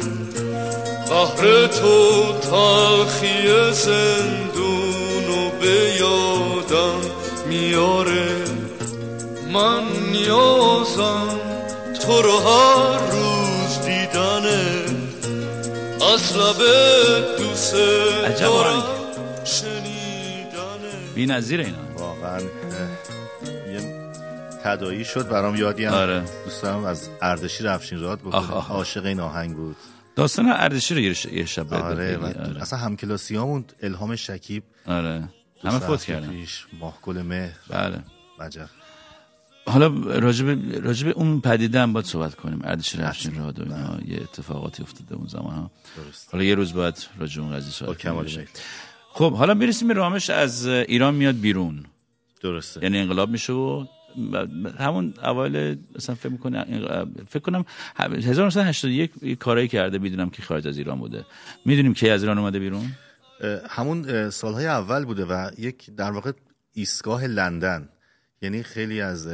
قهر 1.10 1.68
تو 1.68 2.24
تلخی 2.42 3.72
زندون 3.72 5.30
و 5.30 5.50
به 5.62 5.96
یادم 6.00 7.02
میاره. 7.48 8.44
من 9.54 9.84
نیازم 10.12 11.40
تو 12.06 12.22
رو 12.22 12.38
هر 12.38 13.00
روز 13.12 13.86
دیدنه. 13.86 14.86
از 16.14 16.38
لبت 16.38 17.38
دوست 17.38 17.74
دارم. 18.40 18.84
شنیدنه. 19.46 21.14
بی 21.16 21.26
نظیر 21.26 21.60
اینا. 21.60 21.93
واقعا 22.24 22.40
اه، 22.40 23.74
یه 23.74 24.12
تدایی 24.64 25.06
شد 25.06 25.28
برام 25.28 25.56
یادی 25.56 25.86
هم. 25.86 25.94
آره. 25.94 26.24
دوستم 26.46 26.84
از 26.84 27.10
اردشیر 27.22 27.68
افشین 27.68 28.00
راد 28.00 28.20
آخ. 28.32 28.72
عاشق 28.72 29.06
این 29.06 29.20
آهنگ 29.20 29.56
بود. 29.56 29.76
داستان 30.16 30.46
اردشی 30.50 30.96
رو 30.96 31.02
یه 31.34 31.46
شب 31.46 31.74
آره. 31.74 32.18
و 32.18 32.26
اصلا 32.62 32.80
همکلاسی 32.80 33.36
همون 33.36 33.66
الهام 33.82 34.16
شکیب. 34.16 34.64
آره. 34.88 35.30
همه 35.64 35.80
فوت 35.80 36.04
کردن. 36.04 36.46
ماهگل 36.80 37.22
مهر 37.22 37.56
بله. 37.70 38.00
عجب 38.40 38.70
حالا 39.66 39.88
راجب 40.20 40.76
راجب 40.86 41.08
اون 41.18 41.42
پدیده 41.42 41.80
هم 41.80 41.94
باید 41.94 42.06
صحبت 42.06 42.36
کنیم. 42.36 42.62
اردشیر 42.64 43.04
افشین 43.04 43.36
راد 43.38 43.60
و 43.60 43.64
اینا 43.64 43.98
یه 44.06 44.22
اتفاقاتی 44.22 44.84
افتاده 44.84 45.16
اون 45.16 45.28
زمان 45.28 45.56
ها. 45.56 45.72
درست. 45.98 46.30
حالا 46.32 46.44
یه 46.44 46.56
روز 46.56 46.74
باید 46.74 47.08
راجع 47.20 47.42
به 47.42 47.48
اون 47.48 47.56
قضیه 47.56 47.72
صحبت 47.72 48.02
کنیم. 48.02 48.48
خب 49.14 49.34
حالا 49.34 49.54
می‌رسیم 49.54 49.92
رامش 49.92 50.30
از 50.30 50.68
ایران 50.68 51.16
میاد 51.16 51.36
بیرون. 51.36 51.86
درسته. 52.44 52.84
یعنی 52.84 52.98
انقلاب 52.98 53.30
میشه 53.30 53.54
و 53.54 53.86
همون 54.80 55.14
اوایل 55.24 55.80
مثلا 55.96 56.16
فکر 56.16 56.30
می‌کنه 56.30 56.66
فکر 57.30 57.40
کنم 57.40 57.66
1981 57.96 59.12
یه 59.22 59.36
کارایی 59.36 59.68
کرده 59.68 59.98
می‌دونم 59.98 60.30
که 60.30 60.42
خارج 60.42 60.68
از 60.68 60.78
ایران 60.78 61.00
بوده. 61.00 61.26
می‌دونیم 61.66 61.94
کی 61.94 62.10
از 62.10 62.24
ایران 62.24 62.38
اومده 62.38 62.60
بیرون؟ 62.60 62.92
همون 63.70 64.30
سالهای 64.30 64.66
اول 64.66 65.06
بوده 65.06 65.26
و 65.26 65.52
یک 65.58 65.96
در 65.96 66.12
واقع 66.12 66.32
ایستگاه 66.74 67.26
لندن. 67.28 67.90
یعنی 68.42 68.64
خیلی 68.64 69.02
از 69.02 69.28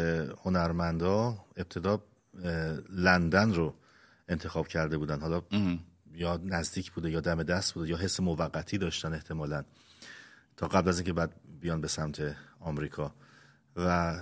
هنرمندا 0.43 1.37
ابتدا 1.57 2.03
لندن 2.89 3.53
رو 3.53 3.73
انتخاب 4.29 4.67
کرده 4.67 4.97
بودن. 4.97 5.19
حالا 5.19 5.41
یا 6.13 6.39
نزدیک 6.43 6.91
بوده 6.91 7.11
یا 7.11 7.19
دم 7.19 7.43
دست 7.43 7.73
بوده 7.73 7.89
یا 7.89 7.97
حس 7.97 8.19
موقتی 8.19 8.77
داشتن 8.77 9.13
احتمالا. 9.13 9.63
تا 10.57 10.67
قبل 10.67 10.89
از 10.89 10.97
اینکه 10.97 11.13
بعد 11.13 11.35
بیان 11.61 11.81
به 11.81 11.87
سمت 11.87 12.35
آمریکا. 12.59 13.13
و 13.75 14.15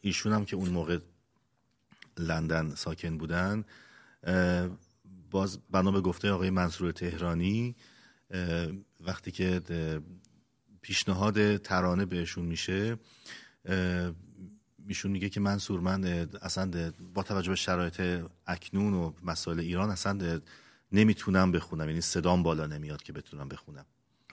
ایشون 0.00 0.32
هم 0.32 0.44
که 0.44 0.56
اون 0.56 0.68
موقع 0.68 0.98
لندن 2.18 2.74
ساکن 2.74 3.18
بودن 3.18 3.64
باز 5.30 5.58
بنا 5.70 5.90
به 5.90 6.00
گفته 6.00 6.30
آقای 6.30 6.50
منصور 6.50 6.92
تهرانی 6.92 7.76
وقتی 9.00 9.30
که 9.30 9.62
پیشنهاد 10.82 11.56
ترانه 11.56 12.04
بهشون 12.04 12.44
میشه 12.44 12.98
اه، 13.64 14.12
ایشون 14.88 15.10
میگه 15.10 15.28
که 15.28 15.40
منصور 15.40 15.80
من 15.80 16.04
اصلا 16.42 16.92
با 17.14 17.22
توجه 17.22 17.48
به 17.48 17.56
شرایط 17.56 18.24
اکنون 18.46 18.94
و 18.94 19.12
مسائل 19.22 19.60
ایران 19.60 19.90
اصلا 19.90 20.40
نمی‌تونم 20.92 21.52
بخونم. 21.52 21.88
یعنی 21.88 22.00
صدام 22.00 22.42
بالا 22.42 22.66
نمیاد 22.66 23.02
که 23.02 23.12
بتونم 23.12 23.48
بخونم. 23.48 23.84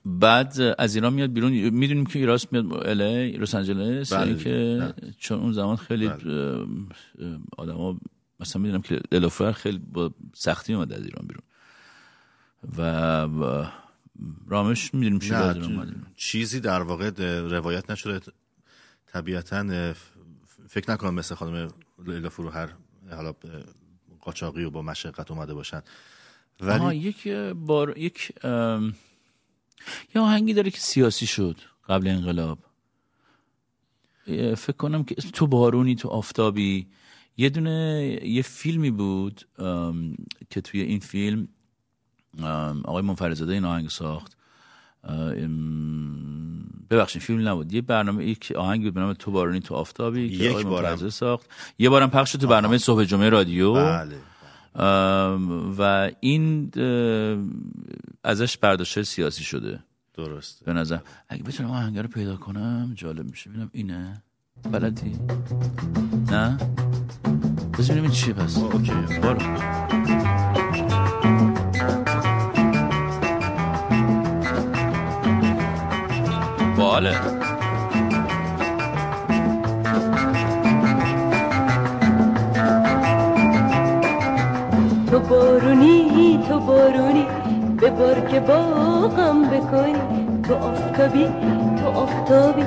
بعد 0.05 0.75
از 0.77 0.95
ایران 0.95 1.13
میاد 1.13 1.33
بیرون. 1.33 1.51
می‌دونیم 1.51 2.05
که 2.05 2.19
ایراس 2.19 2.47
میاد 2.51 2.87
الی 2.87 3.31
لس 3.31 3.55
آنجلس 3.55 4.13
بله، 4.13 4.27
یعنی 4.27 4.43
که 4.43 4.77
بله. 4.79 5.13
چون 5.17 5.39
اون 5.39 5.51
زمان 5.51 5.75
خیلی 5.75 6.11
آدما 7.57 7.99
مثلا 8.39 8.61
می‌دونم 8.61 8.81
که 8.81 9.01
الوفر 9.11 9.51
خیلی 9.51 9.77
با 9.77 10.13
سختی 10.33 10.73
اومد 10.73 10.93
از 10.93 11.03
ایران 11.03 11.27
بیرون. 11.27 11.43
و, 12.77 13.65
رامش 14.47 14.93
می‌دونیم 14.93 15.19
چی. 15.19 15.33
چیزی 16.15 16.59
در 16.59 16.81
واقع 16.81 17.09
روایت 17.49 17.91
نشده. 17.91 18.19
طبیعتا 19.07 19.93
فکر 20.67 20.91
نکنم 20.91 21.13
مثل 21.13 21.35
خانم 21.35 21.71
لیلا 22.07 22.29
فروهر 22.29 22.69
حالا 23.11 23.33
قاچاقی 24.21 24.63
و 24.63 24.69
با 24.69 24.81
مشقت 24.81 25.31
اومده 25.31 25.53
باشن. 25.53 25.81
آها 26.61 26.85
ولی 26.85 26.97
یک 26.97 27.27
بار 27.53 27.97
یک 27.97 28.31
ام، 28.43 28.93
یه 30.15 30.21
آهنگی 30.21 30.53
داره 30.53 30.71
که 30.71 30.79
سیاسی 30.79 31.25
شد 31.27 31.57
قبل 31.89 32.07
انقلاب. 32.07 32.59
فکر 34.57 34.77
کنم 34.77 35.03
که 35.03 35.15
تو 35.15 35.47
بارونی 35.47 35.95
تو 35.95 36.07
آفتابی. 36.09 36.87
یه 37.37 37.49
دونه 37.49 38.19
یه 38.23 38.41
فیلمی 38.41 38.91
بود 38.91 39.47
که 40.49 40.61
توی 40.61 40.81
این 40.81 40.99
فیلم 40.99 41.47
آقای 42.85 43.03
منفرزاده 43.03 43.53
این 43.53 43.65
آهنگ 43.65 43.89
ساخت. 43.89 44.37
ببخشید 46.89 47.21
فیلم 47.21 47.47
نبود. 47.47 47.73
یه 47.73 47.81
برنامه 47.81 48.25
یک 48.25 48.53
آهنگ 48.55 48.83
بود 48.83 48.93
به 48.93 48.99
نام 48.99 49.13
تو 49.13 49.31
بارونی 49.31 49.59
تو 49.59 49.75
آفتابی 49.75 50.37
که 50.37 50.43
یک 50.43 50.51
آقای. 50.51 50.63
منفرزاده 50.63 51.09
ساخت. 51.09 51.49
یه 51.79 51.89
بارم 51.89 52.09
پخش 52.09 52.31
شد 52.31 52.39
تو 52.39 52.47
برنامه 52.47 52.77
صبح 52.77 53.03
جمعه 53.03 53.29
رادیو. 53.29 53.73
بله. 53.73 54.17
و 55.77 56.11
این 56.19 56.71
ازش 58.23 58.57
برداشت 58.57 59.01
سیاسی 59.01 59.43
شده. 59.43 59.79
درست 60.13 60.65
به 60.65 60.73
نظر 60.73 60.99
اگه 61.29 61.43
بتونم 61.43 61.71
آهنگ 61.71 61.99
رو 61.99 62.07
پیدا 62.07 62.35
کنم 62.35 62.91
جالب 62.95 63.29
میشه. 63.29 63.49
ببینم 63.49 63.69
اینه. 63.73 64.23
بلدی؟ 64.71 65.19
نه؟ 66.31 66.57
ببینیم 67.79 68.03
این 68.03 68.11
چیه 68.11 68.33
پس. 68.33 68.57
اوکی. 68.57 68.91
برو. 68.91 69.39
باله. 76.77 77.40
بارونی 85.21 86.39
تو 86.49 86.59
بارونی 86.59 87.25
به 87.81 87.89
بار 87.89 88.19
که 88.19 88.39
باغم 88.39 89.41
بکنی 89.43 89.93
تو 90.43 90.53
آفتابی 90.53 91.27
تو 91.77 91.99
آفتابی 91.99 92.63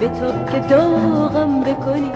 به 0.00 0.08
تاب 0.08 0.50
که 0.52 0.58
داغم 0.58 1.60
بکنی 1.60 2.10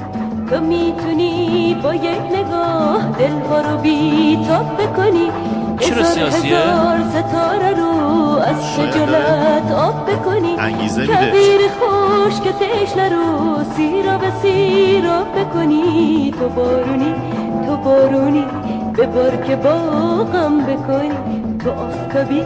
تو 0.51 0.61
می‌تونی 0.61 1.77
با 1.83 1.95
یک 1.95 2.21
نگاه 2.33 3.13
دلها 3.19 3.61
رو 3.61 3.79
بیتاب 3.79 4.67
بکنی. 4.77 5.31
چرا 5.81 5.97
هزار 5.97 6.05
سیاسیه؟ 6.05 6.57
هزار 6.59 6.99
ستاره 7.11 7.75
رو 7.75 7.93
از 8.39 8.57
خجالت 8.77 9.73
آب 9.73 10.11
بکنی. 10.11 10.57
انگیزه 10.59 11.01
میده. 11.01 11.15
کبیر 11.15 11.61
خوش 11.79 12.41
که 12.41 12.53
تشنه 12.53 13.09
رو 13.09 13.25
سیرا 13.77 14.19
به 14.19 14.31
سیرا 14.43 15.25
بکنی. 15.25 16.35
تو 16.39 16.49
بارونی 16.49 17.15
تو 17.67 17.77
بارونی 17.77 18.45
به 18.97 19.07
بار 19.07 19.37
که 19.37 19.57
باغم 19.57 20.59
بکنی. 20.61 21.59
تو 21.59 21.71
آفتابی 21.71 22.43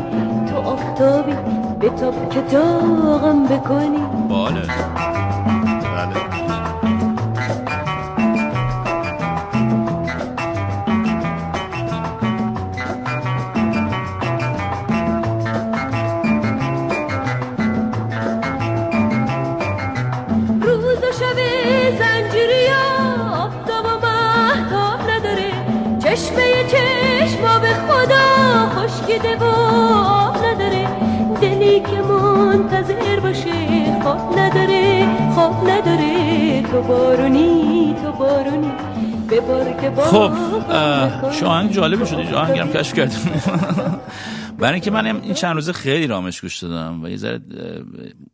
تو 0.49 0.57
آفتابی. 0.57 1.33
به 1.81 1.89
تاب 1.89 2.31
که 2.31 2.41
داغم 2.41 3.45
بکنی. 3.45 4.03
باله 4.29 4.63
منتظر 32.89 33.21
باشه. 33.21 34.01
خواب 34.03 34.39
نداره 34.39 35.07
خواب 35.35 35.71
نداره. 35.71 36.63
تو 36.63 36.83
بارونی 36.83 37.95
تو 38.03 38.13
بارونی. 38.13 38.73
به 39.31 39.41
بار 39.41 39.73
که 39.73 39.91
خب 39.91 40.33
آهنگ 41.45 41.71
جالبی 41.71 42.07
شده. 42.07 42.35
آهنگی 42.35 42.59
هم 42.59 42.69
کشف 42.69 42.95
کردم 42.95 43.19
برای 44.59 44.73
اینکه 44.73 44.91
من 44.91 45.07
این 45.07 45.35
چند 45.35 45.55
روزه 45.55 45.73
خیلی 45.73 46.07
رامش 46.07 46.41
گوش 46.41 46.63
دادم 46.63 47.03
و 47.03 47.09
یه 47.09 47.17
ذره 47.17 47.41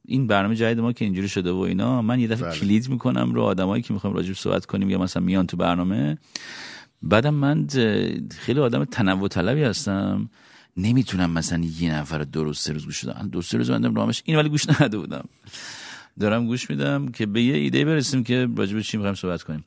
این 0.06 0.26
برنامه 0.26 0.54
جدید 0.54 0.80
ما 0.80 0.92
که 0.92 1.04
اینجوری 1.04 1.28
شده 1.28 1.52
و 1.52 1.58
اینا 1.58 2.02
من 2.02 2.20
یه 2.20 2.28
دفعه 2.28 2.48
بله. 2.48 2.58
کلید 2.58 2.88
می‌کنم 2.88 3.34
رو 3.34 3.42
آدمایی 3.42 3.82
که 3.82 3.94
می‌خوایم 3.94 4.16
راجع 4.16 4.32
صحبت 4.32 4.66
کنیم 4.66 4.90
یا 4.90 4.98
مثلا 4.98 5.22
میان 5.22 5.46
تو 5.46 5.56
برنامه. 5.56 6.18
بعدم 7.02 7.34
من 7.34 7.66
خیلی 8.38 8.60
آدم 8.60 8.84
تنوع 8.84 9.28
طلبی 9.28 9.62
هستم. 9.62 10.30
نمی‌تونم 10.76 11.30
مثلا 11.30 11.64
یه 11.80 11.94
نفر 11.94 12.18
دو 12.18 12.44
روز 12.44 12.58
سه 12.58 12.72
روز 12.72 12.84
گوش 12.84 13.04
بدم. 13.04 13.28
دو 13.28 13.42
سه 13.42 13.58
روز 13.58 13.70
بندم 13.70 13.94
رامش 13.94 14.22
این 14.24 14.36
ولی 14.36 14.48
گوش 14.48 14.68
نداده 14.70 14.98
بودم. 14.98 15.24
دارم 16.20 16.46
گوش 16.46 16.70
میدم 16.70 17.08
که 17.08 17.26
به 17.26 17.42
یه 17.42 17.54
ایده 17.54 17.84
برسیم 17.84 18.24
که 18.24 18.48
راجع 18.56 18.74
به 18.74 18.82
چی 18.82 18.96
می‌خوایم 18.96 19.14
صحبت 19.14 19.42
کنیم. 19.42 19.64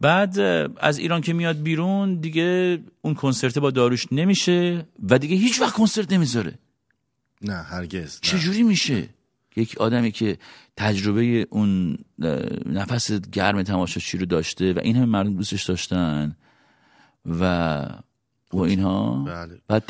بعد 0.00 0.38
اه، 0.38 0.68
از 0.80 0.98
ایران 0.98 1.20
که 1.20 1.32
میاد 1.32 1.62
بیرون 1.62 2.14
دیگه 2.14 2.78
اون 3.02 3.14
کنسرت 3.14 3.58
با 3.58 3.70
داروش 3.70 4.12
نمیشه 4.12 4.86
و 5.10 5.18
دیگه 5.18 5.36
هیچ 5.36 5.60
وقت 5.60 5.72
کنسرت 5.72 6.12
نمی‌ذاره. 6.12 6.58
نه 7.42 7.54
هرگز. 7.54 8.20
چجوری 8.20 8.62
میشه؟ 8.62 9.08
یک 9.56 9.78
آدمی 9.78 10.12
که 10.12 10.38
تجربه 10.76 11.46
اون 11.50 11.98
نفس 12.66 13.12
گرم 13.12 13.62
تماشاچی 13.62 14.18
رو 14.18 14.26
داشته 14.26 14.72
و 14.72 14.78
این 14.82 14.96
همه 14.96 15.06
مردم 15.06 15.36
دوستش 15.36 15.64
داشتن 15.64 16.36
و 17.40 17.86
و 18.54 18.58
اینها؟ 18.60 19.24
بله. 19.24 19.60
بعد 19.68 19.84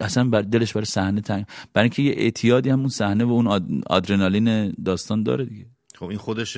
اصلا 0.00 0.24
بر 0.24 0.42
دلش 0.42 0.72
برای 0.72 0.84
صحنه 0.84 1.20
تنگ 1.20 1.44
برای 1.72 1.84
اینکه 1.84 2.02
یه 2.02 2.14
اعتیادی 2.16 2.70
هم 2.70 2.80
اون 2.80 2.88
صحنه 2.88 3.24
و 3.24 3.30
اون 3.30 3.46
آد- 3.46 3.82
آدرنالین 3.86 4.70
داستان 4.84 5.22
داره 5.22 5.44
دیگه. 5.44 5.66
خب 5.94 6.04
این 6.06 6.18
خودش 6.18 6.56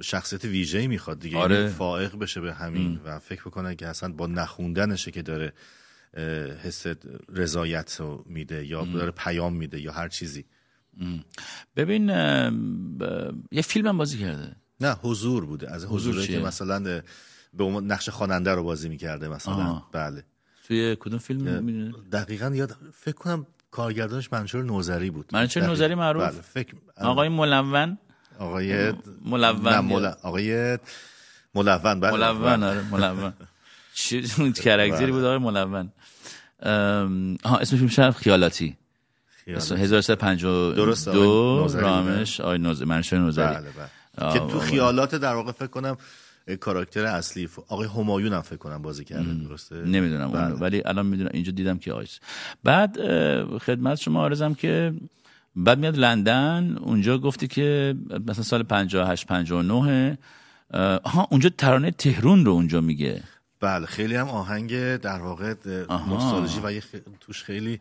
شخصیت 0.00 0.44
ویژه‌ای 0.44 0.86
می‌خواد 0.86 1.18
دیگه. 1.20 1.38
آره. 1.38 1.56
یعنی 1.56 1.68
فائق 1.68 2.18
بشه 2.18 2.40
به 2.40 2.54
همین 2.54 3.00
و 3.04 3.18
فکر 3.18 3.42
بکنه 3.42 3.74
که 3.74 3.86
اصلا 3.86 4.12
با 4.12 4.26
نخوندنشه 4.26 5.10
که 5.10 5.22
داره 5.22 5.52
حس 6.62 6.86
رضایت 7.28 7.96
رو 8.00 8.24
میده 8.26 8.66
یا 8.66 8.84
داره 8.84 9.10
پیام 9.10 9.56
میده 9.56 9.80
یا 9.80 9.92
هر 9.92 10.08
چیزی. 10.08 10.44
ببین 11.76 12.10
اه، 12.10 12.50
ب- 13.00 13.32
یه 13.52 13.62
فیلم 13.62 13.86
هم 13.86 13.98
بازی 13.98 14.18
کرده. 14.18 14.56
نه 14.80 14.92
حضور 14.92 15.46
بوده. 15.46 15.70
از 15.72 15.84
حضور 15.84 16.14
حضوری 16.14 16.26
که؟ 16.26 16.38
مثلا 16.38 17.02
به 17.56 17.64
عنوان 17.64 17.86
نقش 17.92 18.08
خواننده 18.08 18.54
رو 18.54 18.62
بازی 18.62 18.88
می‌کرده 18.88 19.28
مثلا 19.28 19.54
آها. 19.54 19.88
بله 19.92 20.24
توی 20.66 20.96
کدوم 21.00 21.18
فیلم 21.18 21.64
می‌دونی؟ 21.64 21.94
دقیقا 22.12 22.50
یاد 22.54 22.76
فکر 22.92 23.14
کنم 23.14 23.46
کارگردانش 23.70 24.32
منشور 24.32 24.64
نوزری 24.64 25.10
بود 25.10 25.30
منشور. 25.32 25.66
نوذری 25.66 25.94
معروف؟ 25.94 26.22
بله 26.22 26.40
فکر 26.40 26.74
آقای 26.96 27.28
ملون 27.28 27.98
آقای 28.38 28.92
ملون 29.24 29.68
نه 29.68 29.80
مل... 29.80 30.04
آقای 30.22 30.78
ملون 31.54 31.78
بله 31.78 32.10
ملون 32.10 32.42
بله. 32.42 32.66
آره 32.66 32.82
ملون 32.82 33.32
چی 33.94 34.26
اون 34.38 34.52
کرکتری 34.66 35.12
بود 35.12 35.24
آقای 35.24 35.38
ملون 35.38 35.92
آها 37.44 37.58
اسم 37.58 37.76
فیلم 37.76 37.88
شرف 37.88 38.16
خیالاتی 38.16 38.76
خیالاتی. 39.44 39.74
1352 39.74 40.72
درست، 40.72 41.08
آقای 41.08 41.20
نوذری 41.62 41.82
رامش 41.82 42.40
آقای 42.40 42.58
نوز 42.58 42.82
منشور 42.82 43.18
نوذری 43.18 43.46
بله 43.46 43.70
بله 43.70 43.88
آه، 44.18 44.32
که 44.32 44.38
تو. 44.38 44.60
خیالات 44.60 45.14
در 45.14 45.34
واقع 45.34 45.52
فکر 45.52 45.66
کنم 45.66 45.96
کاراکتر 46.60 47.04
اصلی 47.04 47.48
آقای 47.68 47.88
همایون 47.88 48.32
هم 48.32 48.40
فکر 48.40 48.56
کنم 48.56 48.82
بازی 48.82 49.04
کرده 49.04 49.34
درسته؟ 49.34 49.76
نمی‌دونم 49.76 50.30
بله. 50.30 50.54
ولی 50.54 50.82
الان 50.84 51.06
می‌دونم 51.06 51.30
اینجا 51.34 51.52
دیدم 51.52 51.78
که 51.78 51.92
آیس. 51.92 52.18
بعد 52.64 52.96
خدمت 53.58 53.98
شما 53.98 54.20
آرزم 54.20 54.54
که 54.54 54.94
بعد 55.56 55.78
میاد 55.78 55.96
لندن 55.96 56.76
اونجا 56.80 57.18
گفتی 57.18 57.48
که 57.48 57.94
مثلا 58.26 58.44
سال 58.44 58.62
58 58.62 59.26
59 59.26 60.18
اه، 60.70 61.00
آها 61.04 61.28
اونجا 61.30 61.48
ترانه 61.58 61.90
تهرون 61.90 62.44
رو 62.44 62.52
اونجا 62.52 62.80
میگه. 62.80 63.22
بله 63.60 63.86
خیلی 63.86 64.16
هم 64.16 64.28
آهنگ 64.28 64.96
در 64.96 65.18
واقع. 65.18 65.54
نوستالژی 66.08 66.60
و 66.64 66.72
یه 66.72 66.80
خ- 66.80 66.84
توش 67.20 67.42
خیلی 67.44 67.80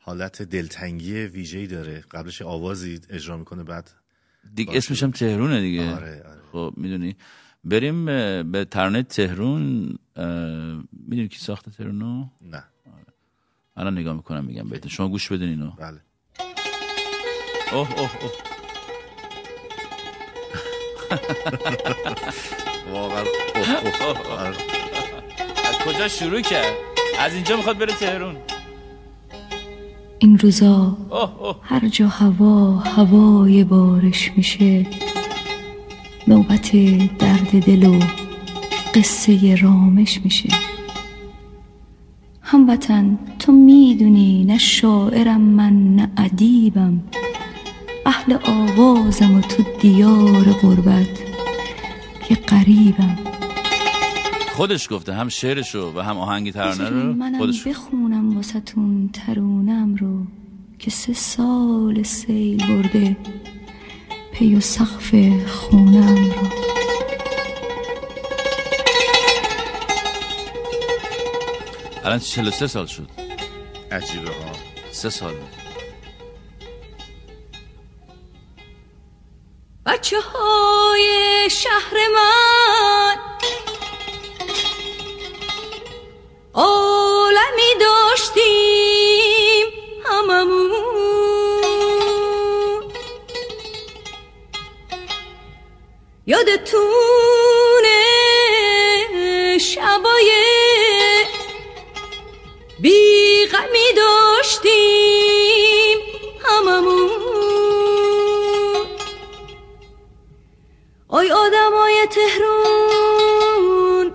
حالت 0.00 0.42
دلتنگی 0.42 1.14
ویژه‌ای 1.14 1.66
داره. 1.66 2.04
قبلش 2.10 2.42
آوازی 2.42 3.00
اجرا 3.10 3.36
می‌کنه 3.36 3.62
بعد 3.62 3.90
دیگه 4.54 4.76
اسمش 4.76 5.02
هم 5.02 5.10
تهرونه 5.10 5.60
دیگه. 5.60 5.94
آره، 5.94 6.22
آره. 6.28 6.40
خب 6.52 6.74
می‌دونی؟ 6.76 7.16
بریم 7.66 8.04
به 8.52 8.66
ترانه 8.70 9.02
تهرون. 9.02 9.98
می‌دونی 11.08 11.28
کی 11.28 11.38
ساخته 11.38 11.70
تهرونو 11.70 12.26
نه. 12.40 12.64
الان 13.76 13.98
نگاه 13.98 14.14
می‌کنم 14.14 14.44
میگم 14.44 14.68
بهتون. 14.68 14.90
شما 14.90 15.08
گوش 15.08 15.32
بدین 15.32 15.48
اینو. 15.48 15.70
بله. 15.70 16.00
اوه 17.72 17.98
اوه 17.98 18.10
اوه. 18.22 18.32
واقعا 22.92 23.24
آره. 24.30 24.56
از 25.68 25.78
کجا 25.86 26.08
شروع 26.08 26.40
کرد؟ 26.40 26.74
از 27.20 27.34
اینجا 27.34 27.56
می‌خواد 27.56 27.78
بره 27.78 27.92
تهرون. 27.92 28.36
این 30.18 30.38
روزا 30.38 30.96
هر 31.62 31.88
جا 31.88 32.08
هوا 32.08 32.76
هوای 32.78 33.64
بارش 33.64 34.32
میشه. 34.36 34.86
نوبت 36.28 36.72
درد 37.18 37.64
دل 37.66 37.86
و 37.86 38.00
قصه 38.94 39.54
رامش 39.54 40.20
میشه. 40.24 40.48
هموطن 42.42 43.18
تو 43.38 43.52
می‌دونی 43.52 44.44
نه 44.44 44.58
شاعرم 44.58 45.40
من 45.40 45.96
نه 45.96 46.10
ادیبم. 46.16 47.00
اهل 48.06 48.38
آوازم 48.44 49.34
و 49.34 49.40
تو 49.40 49.64
دیار 49.80 50.44
غربت. 50.62 51.22
یه 52.30 52.36
قریبم 52.36 53.18
خودش 54.52 54.92
گفته 54.92 55.14
هم 55.14 55.28
شعرشو 55.28 55.92
و 55.96 56.00
هم 56.00 56.18
آهنگ 56.18 56.52
ترانه 56.52 56.88
رو 56.88 57.12
منم 57.12 57.38
خودش 57.38 57.66
بخونم 57.66 58.36
واسهتون 58.36 59.10
ترونم 59.12 59.94
رو 59.94 60.26
که 60.78 60.90
سه 60.90 61.12
سال 61.12 62.02
سیل 62.02 62.66
برده. 62.66 63.16
پی 64.38 64.54
و 64.54 64.60
سقف 64.60 65.14
خونم 65.46 66.30
رو 66.30 66.48
الان 72.04 72.18
43 72.18 72.66
سال 72.66 72.86
شد. 72.86 73.10
عجیبه 73.92 74.30
ها. 74.30 74.52
سه 74.92 75.10
سال 75.10 75.34
بچه 79.86 80.16
های 80.20 81.48
شهر 81.50 81.94
من 82.14 83.16
عالمی 86.54 87.72
داشتیم. 87.80 88.75
یادتونه 96.28 98.02
شبای 99.60 100.32
بیغمی 102.80 103.92
داشتیم 103.96 105.98
هممون. 106.44 107.10
آی 111.08 111.30
آدمای 111.30 112.06
تهرون 112.10 114.12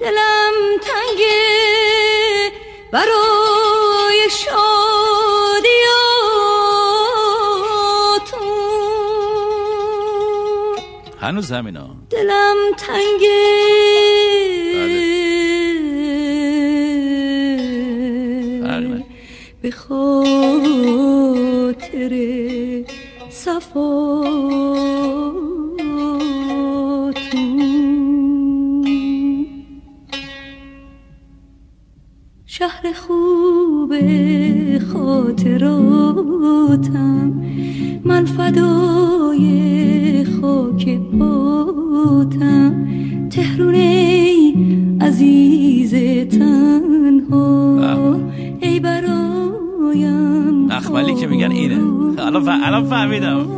دلم 0.00 0.52
تنگه 0.82 2.52
برای 2.92 3.33
هنوز 11.24 11.52
همینا 11.52 11.96
دلم 12.10 12.56
تنگه. 12.76 13.54
به 19.62 19.70
خاطر 19.70 20.04
صفاتون 23.30 24.84
شهر 32.46 32.92
خوب 32.92 33.94
خاطراتم 34.92 36.14
من 38.04 38.24
فدای 38.24 40.23
خاک 40.44 40.98
پاتم 41.18 42.88
تهرون 43.30 43.74
ای 43.74 44.54
عزیز 45.00 45.94
تنها 46.38 48.20
ای 48.60 48.80
برایم 48.80 50.70
اخملی 50.70 51.14
که 51.14 51.26
میگن 51.26 51.50
اینه. 51.50 51.80
الان 52.18 52.44
ف... 52.44 52.48
الان 52.48 52.84
فهمیدم. 52.84 53.50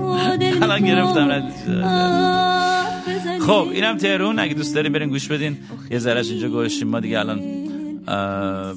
الان 0.63 0.81
گرفتم. 0.81 1.43
خب 3.41 3.67
اینم 3.73 3.97
تهرون. 3.97 4.39
اگه 4.39 4.55
دوست 4.55 4.75
دارین 4.75 4.93
برین 4.93 5.09
گوش 5.09 5.29
بدین. 5.29 5.57
یه 5.91 5.99
ذرهش 5.99 6.31
اینجا 6.31 6.49
گوشیم. 6.49 6.89
ما 6.89 7.01
دیگه 7.01 7.19
الان 7.19 7.41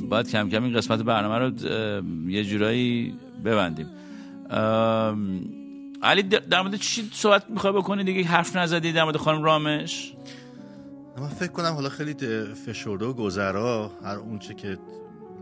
باید 0.10 0.30
کم 0.32 0.50
کم 0.50 0.64
این 0.64 0.74
قسمت 0.74 1.00
برنامه 1.00 1.38
رو 1.38 1.52
یه 2.30 2.44
جورایی 2.44 3.14
ببندیم. 3.46 3.86
علی 6.04 6.24
در 6.24 6.62
مورد 6.62 6.76
چی 6.76 7.10
صحبت 7.14 7.50
می‌خوای 7.50 7.74
بکنی 7.74 8.04
دیگه 8.04 8.24
حرف 8.24 8.56
نزدی 8.56 8.92
در 8.92 9.04
مورد 9.04 9.18
خانم 9.18 9.44
رامش 9.44 10.14
من 11.18 11.28
فکر 11.28 11.52
کنم 11.52 11.74
حالا 11.74 11.90
خیلی 11.90 12.14
فشرده 12.66 13.06
و 13.06 13.14
گذرا 13.14 13.92
هر 14.04 14.16
اونچه 14.16 14.54
که 14.54 14.78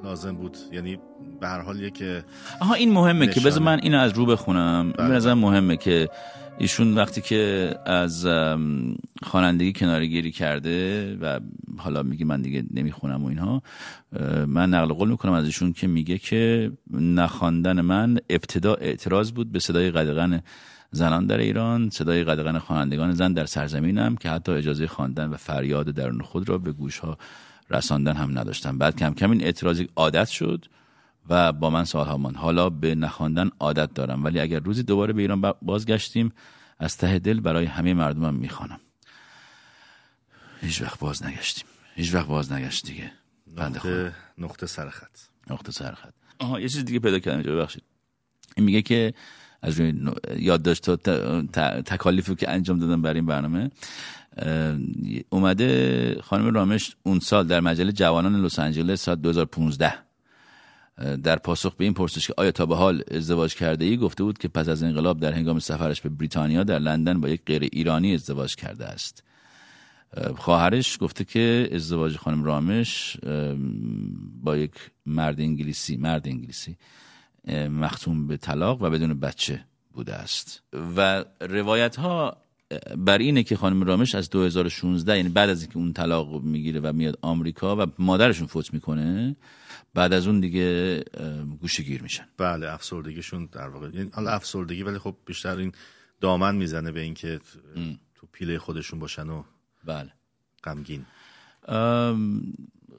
لازم 0.04 0.36
بود 0.36 0.58
یعنی 0.72 1.00
به 1.40 1.48
هر 1.48 1.62
حال 1.62 1.90
که 1.90 2.24
آها 2.62 2.74
این 2.74 2.92
مهمه 2.92 3.28
که 3.28 3.40
بذار 3.40 3.52
نشانه. 3.52 3.66
من 3.66 3.80
اینو 3.84 4.00
از 4.00 4.12
رو 4.12 4.26
بخونم 4.26 4.92
بله. 4.92 5.08
به 5.08 5.16
نظر 5.16 5.34
مهمه 5.34 5.78
که 5.78 6.10
ایشون 6.60 6.96
وقتی 6.96 7.22
که 7.22 7.74
از 7.86 8.28
خوانندگی 9.24 9.74
کناره 9.74 10.06
گیری 10.06 10.32
کرده 10.32 11.16
و 11.22 11.40
حالا 11.78 12.04
میگه 12.04 12.26
من 12.26 12.42
دیگه 12.42 12.64
نمی‌خونم 12.74 13.24
و 13.24 13.28
اینها 13.28 13.62
من 14.48 14.70
نقل 14.70 14.94
قول 14.94 15.10
می‌کنم 15.10 15.32
از 15.32 15.46
ایشون 15.46 15.74
که 15.74 15.88
میگه 15.88 16.18
که 16.18 16.72
نخواندن 16.92 17.82
من 17.82 18.18
ابتدا 18.30 18.74
اعتراض 18.74 19.32
بود 19.32 19.52
به 19.52 19.60
صدای 19.60 19.92
قدغن 19.92 20.42
زنان 20.92 21.26
در 21.26 21.38
ایران 21.38 21.90
صدای 21.90 22.24
قدغن 22.24 22.58
خوانندگان 22.60 23.12
زن 23.14 23.34
در 23.34 23.46
سرزمینم 23.46 24.16
که 24.16 24.30
حتی 24.30 24.52
اجازه 24.52 24.88
خواندن 24.88 25.30
و 25.30 25.38
فریاد 25.38 25.90
درون 25.90 26.22
خود 26.22 26.50
را 26.50 26.58
به 26.58 26.72
گوش 26.72 27.00
ها 27.00 27.18
رساندن 27.70 28.16
هم 28.16 28.40
نداشتم. 28.40 28.78
بعد 28.78 28.96
کم 28.96 29.14
کم 29.14 29.32
این 29.32 29.44
اعتراضی 29.44 29.90
عادت 29.96 30.28
شد. 30.28 30.66
و 31.30 31.52
با 31.52 31.70
من 31.70 31.84
سالها 31.84 32.18
ماند. 32.18 32.36
حالا 32.36 32.70
به 32.70 32.96
نخواندن 32.96 33.50
عادت 33.60 33.94
دارم 33.94 34.24
ولی 34.24 34.40
اگر 34.40 34.60
روزی 34.60 34.84
دوباره 34.84 35.14
به 35.14 35.22
ایران 35.22 35.42
بازگشتیم 35.62 36.34
از 36.80 36.98
ته 36.98 37.20
دل 37.20 37.40
برای 37.40 37.66
همه 37.66 37.94
مردمم 37.94 38.34
می‌خوانم. 38.34 38.80
هیچ 40.62 40.82
وقت 40.82 41.00
باز 41.00 41.26
نگشتیم. 41.26 41.66
هیچ 41.96 42.14
وقت 42.14 42.28
باز 42.28 42.52
نگشت 42.52 42.86
دیگه. 42.86 43.12
نقطه, 43.58 44.14
نقطه 44.38 44.66
سرخط 44.66 45.20
نقطه 45.50 45.72
سرخط 45.72 46.14
آها 46.40 46.60
یه 46.60 46.70
چیز 46.70 46.86
دیگه 46.86 47.00
پیدا 47.00 47.20
کردم 47.20 47.38
اینجا 47.38 47.56
ببخشید. 47.56 47.84
این 48.58 48.66
میگه 48.66 48.82
که 48.82 49.14
از 49.62 49.80
روی 49.80 49.94
یادداشت 50.40 50.90
و 50.90 50.96
تکالیفی 51.86 52.36
که 52.36 52.52
انجام 52.52 52.80
دادم 52.80 53.02
برای 53.02 53.16
این 53.16 53.26
برنامه 53.26 53.72
اومده 55.30 56.22
خانم 56.24 56.54
رامش 56.54 56.96
اون 57.04 57.20
سال 57.20 57.48
در 57.48 57.60
مجله 57.60 57.92
جوانان 57.92 58.46
لس 58.46 58.60
آنجلس 58.60 59.02
سال 59.02 59.16
2015 59.16 59.88
اه، 59.88 60.07
در 61.24 61.36
پاسخ 61.36 61.76
به 61.76 61.84
این 61.84 61.94
پرسش 61.94 62.28
که 62.28 62.34
آیا 62.38 62.52
تا 62.52 62.66
به 62.66 62.76
حال 62.76 63.04
ازدواج 63.12 63.56
کرده 63.56 63.86
ای 63.86 63.98
گفته 63.98 64.24
بود 64.24 64.38
که 64.38 64.48
پس 64.48 64.70
از 64.70 64.84
انقلاب 64.84 65.20
در 65.20 65.34
هنگام 65.34 65.60
سفرش 65.60 66.02
به 66.02 66.10
بریتانیا 66.10 66.64
در 66.64 66.80
لندن 66.80 67.22
با 67.22 67.30
یک 67.30 67.42
غیر 67.46 67.70
ایرانی 67.72 68.14
ازدواج 68.14 68.56
کرده 68.56 68.86
است؟ 68.86 69.24
اه، 70.14 70.34
خواهرش 70.34 70.98
گفته 71.02 71.24
که 71.24 71.70
ازدواج 71.72 72.18
خانم 72.18 72.44
رامش 72.44 73.18
با 74.44 74.58
یک 74.58 74.72
مرد 75.06 75.42
انگلیسی 75.42 75.98
مرد 75.98 76.28
انگلیسی 76.28 76.78
مختوم 77.70 78.28
به 78.28 78.38
طلاق 78.38 78.82
و 78.82 78.90
بدون 78.90 79.20
بچه 79.20 79.62
بوده 79.94 80.14
است. 80.14 80.64
و 80.98 81.26
روایت 81.42 81.96
ها 81.96 82.38
بر 82.98 83.18
اینه 83.18 83.44
که 83.44 83.56
خانم 83.56 83.84
رامش 83.84 84.16
از 84.16 84.30
2016 84.30 85.18
یعنی 85.18 85.30
بعد 85.30 85.50
از 85.50 85.62
اینکه 85.62 85.78
اون 85.78 85.94
طلاق 85.94 86.44
می‌گیره 86.44 86.80
و 86.80 86.94
میاد 86.94 87.18
آمریکا 87.22 87.86
و 87.86 87.88
مادرشون 88.00 88.48
فوت 88.48 88.74
می‌کنه 88.74 89.36
بعد 89.94 90.14
از 90.14 90.28
اون 90.28 90.40
دیگه 90.40 91.00
گوشه 91.60 91.84
گیر 91.84 92.02
میشن. 92.02 92.26
بله 92.38 92.74
افسردگیشون 92.74 93.50
در 93.52 93.68
واقع. 93.68 93.90
یعنی 93.94 94.10
حالا 94.14 94.32
افسردگی 94.32 94.84
ولی 94.84 94.98
خب 94.98 95.16
بیشتر 95.26 95.58
این 95.58 95.72
دامن 96.22 96.56
می‌زنه 96.56 96.92
به 96.92 97.00
اینکه 97.00 97.40
تو 98.16 98.28
پیله 98.32 98.60
خودشون 98.60 99.00
باشن 99.00 99.30
و 99.30 99.44
بله. 99.86 100.10
غمگین. 100.64 101.06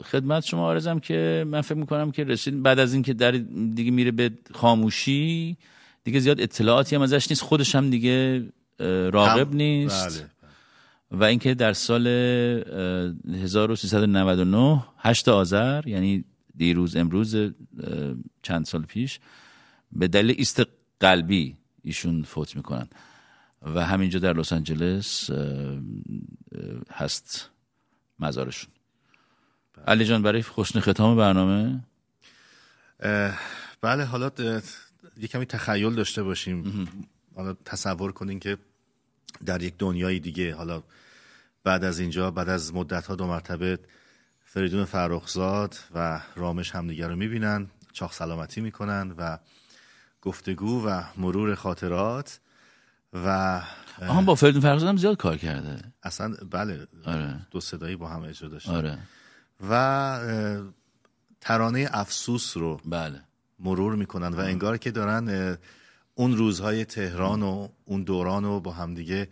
خدمت 0.04 0.44
شما 0.44 0.66
آرزم 0.66 0.98
که 0.98 1.44
من 1.48 1.60
فکر 1.60 1.74
می‌کنم 1.74 2.10
که 2.10 2.24
رسید. 2.24 2.62
بعد 2.62 2.78
از 2.78 2.94
اینکه 2.94 3.12
در 3.14 3.30
دیگه 3.74 3.90
میره 3.90 4.10
به 4.10 4.30
خاموشی 4.54 5.56
دیگه 6.04 6.20
زیاد 6.20 6.40
اطلاعاتی 6.40 6.96
هم 6.96 7.02
ازش 7.02 7.30
نیست. 7.30 7.42
خودش 7.42 7.74
هم 7.74 7.90
دیگه 7.90 8.48
راقب 9.10 9.54
نیست. 9.54 10.18
بله. 10.18 10.30
و 11.10 11.24
اینکه 11.24 11.54
در 11.54 11.72
سال 11.72 12.06
اه، 12.06 13.34
1399 13.34 14.84
8 14.98 15.28
آذر 15.28 15.88
یعنی 15.88 16.24
دیروز 16.58 16.96
امروز 16.96 17.36
چند 18.42 18.64
سال 18.64 18.82
پیش 18.82 19.20
به 19.92 20.08
دلیل 20.08 20.34
ایست 20.38 20.62
قلبی 21.00 21.56
ایشون 21.82 22.22
فوت 22.22 22.56
می‌کنن. 22.56 22.88
و 23.62 23.86
همینجا 23.86 24.18
در 24.18 24.32
لس 24.32 24.52
آنجلس 24.52 25.30
هست 26.90 27.50
مزارشون. 28.18 28.70
علی 29.86 30.04
جان 30.04 30.22
برای 30.22 30.44
حسن 30.54 30.80
ختام 30.80 31.16
برنامه؟ 31.16 31.84
بله 33.80 34.04
حالا 34.04 34.30
یه 35.16 35.28
کمی 35.28 35.46
تخیل 35.46 35.94
داشته 35.94 36.22
باشیم. 36.22 36.88
حالا 37.34 37.52
تصور 37.64 38.12
کنین 38.12 38.40
که 38.40 38.58
در 39.46 39.62
یک 39.62 39.74
دنیای 39.78 40.18
دیگه 40.18 40.54
حالا 40.54 40.82
بعد 41.64 41.84
از 41.84 41.98
اینجا 41.98 42.30
بعد 42.30 42.48
از 42.48 42.74
مدت 42.74 43.06
ها 43.06 43.14
دو 43.16 43.26
مرتبه 43.26 43.78
فریدون 44.58 44.84
فرخزاد 44.84 45.76
و 45.94 46.20
رامش 46.36 46.74
همدیگر 46.74 47.08
رو 47.08 47.16
می‌بینن 47.16 47.66
چاخ 47.92 48.12
سلامتی 48.12 48.60
می‌کنن 48.60 49.14
و 49.18 49.38
گفتگو 50.22 50.86
و 50.86 51.02
مرور 51.16 51.54
خاطرات 51.54 52.40
و 53.12 53.60
آها 54.02 54.22
با 54.22 54.34
فریدون 54.34 54.62
فرخزاد 54.62 54.88
هم 54.88 54.96
زیاد 54.96 55.16
کار 55.16 55.36
کرده. 55.36 55.78
اصلا 56.02 56.34
بله 56.50 56.86
آره. 57.06 57.46
دو 57.50 57.60
صدایی 57.60 57.96
با 57.96 58.08
هم 58.08 58.22
اجرا 58.22 58.48
داشتن. 58.48 58.72
آره. 58.72 58.98
و 59.70 60.20
ترانه 61.40 61.88
افسوس 61.92 62.56
رو 62.56 62.80
بله. 62.84 63.20
مرور 63.58 63.94
می‌کنن 63.94 64.28
و 64.28 64.40
انگار 64.40 64.76
که 64.76 64.90
دارن 64.90 65.58
اون 66.14 66.36
روزهای 66.36 66.84
تهران 66.84 67.42
و 67.42 67.68
اون 67.84 68.02
دوران 68.02 68.44
رو 68.44 68.60
با 68.60 68.72
همدیگه 68.72 69.28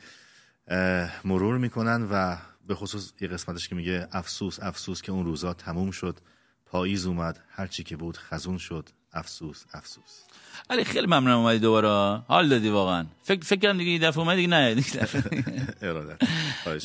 مرور 1.25 1.59
می‌کنن 1.59 2.09
و 2.11 2.37
به 2.67 2.75
خصوص 2.75 3.13
یه 3.21 3.29
قسمتش 3.29 3.69
که 3.69 3.75
میگه 3.75 4.09
افسوس 4.13 4.59
افسوس 4.63 5.03
که 5.03 5.13
اون 5.13 5.25
روزها 5.25 5.55
تموم 5.55 5.91
شد 5.91 6.19
پاییز 6.67 7.07
اومد 7.07 7.41
هرچی 7.49 7.85
که 7.85 7.97
بود 7.97 8.17
خزون 8.17 8.59
شد 8.59 8.89
افسوس 9.13 9.65
افسوس. 9.75 10.23
علی 10.71 10.85
خیلی 10.85 11.07
ممنونم 11.07 11.39
اومدی 11.39 11.59
دوباره. 11.59 12.23
حال 12.29 12.49
دادی 12.49 12.69
واقعا. 12.69 13.07
فکر 13.23 13.45
فکر 13.45 13.61
کردم 13.61 13.79
دیگه 13.79 13.91
این 13.91 14.01
دفعه 14.01 14.19
اومدی 14.19 14.37
دیگه 14.37 14.49
نه 14.49 14.75
دیگه 14.75 14.91
دفعه. 14.91 15.45
ارادت 15.83 16.19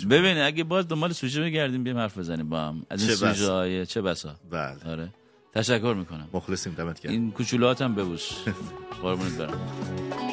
ببین 0.09 0.37
اگه 0.37 0.63
باز 0.63 0.87
دنبال 0.87 1.13
سوژه 1.13 1.41
بگردیم 1.41 1.83
بیام 1.83 1.97
حرف 1.97 2.17
بزنیم 2.17 2.49
با 2.49 2.59
هم. 2.61 2.85
از 2.89 3.03
این. 3.03 3.15
سوژه 3.15 3.51
های 3.51 3.85
چه 3.85 4.01
بسا؟ 4.01 4.35
بله. 4.51 4.77
آره. 4.85 5.09
تشکر 5.53 5.93
می‌کنم. 5.93 6.29
مخلصیم 6.33 6.73
دمت 6.73 6.99
گرم. 7.01 7.11
این 7.11 7.31
کوچولوهات 7.31 7.81
هم 7.81 7.95
ببوس. 7.95 8.31
قربونت 9.01 9.31
برم. 9.37 10.30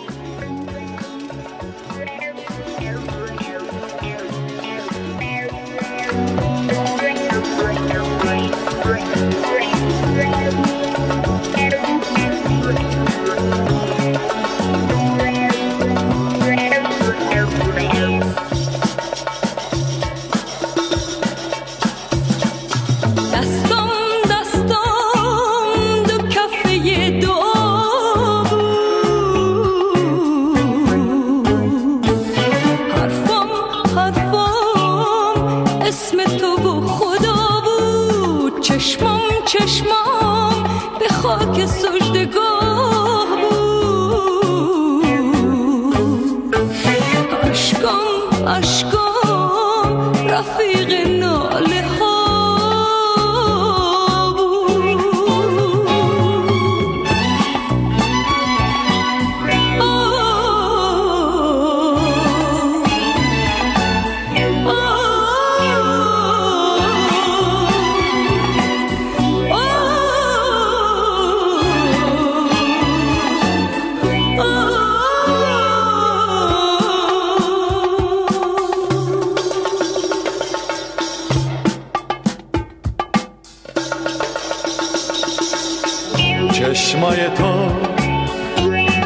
چشمای 86.88 87.16
تو 87.16 87.52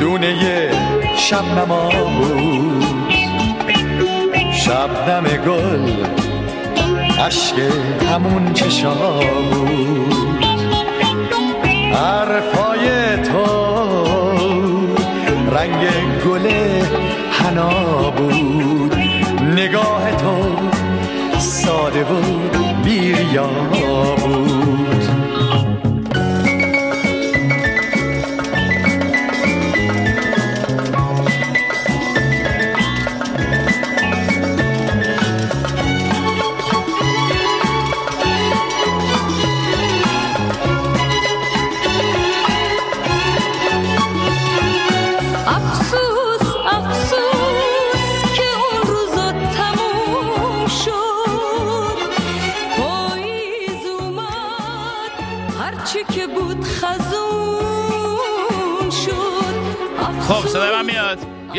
دونه 0.00 0.70
شبنما 1.16 1.90
بود 1.90 3.12
شبنم 4.52 5.24
گل 5.46 6.06
عشق 7.26 7.58
همون 8.12 8.52
چشا 8.52 8.94
بود 9.50 10.44
حرفای 11.94 13.16
تو 13.16 13.46
رنگ 15.50 15.86
گل 16.26 16.50
حنا 17.30 18.10
بود. 18.10 18.96
نگاه 19.56 20.16
تو 20.16 20.58
ساده 21.38 22.02
و 22.02 22.22
بیریا 22.84 23.46
بود. 24.22 24.61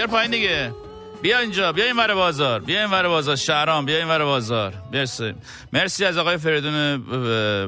بیار 0.03 0.11
پایین 0.11 0.31
دیگه. 0.31 0.73
بیا 1.21 1.39
اینجا 1.39 1.71
بیا 1.71 1.85
این 1.85 1.97
ور 1.97 2.13
بازار 2.13 2.59
بیا 2.59 2.81
این 2.81 2.91
ور 2.91 3.07
بازار. 3.07 3.35
شهرام 3.35 3.85
بیا 3.85 3.97
این 3.97 4.07
ور 4.07 4.23
بازار. 4.23 4.73
مرسی. 4.93 5.33
مرسی 5.73 6.05
از 6.05 6.17
آقای 6.17 6.37
فریدون 6.37 7.03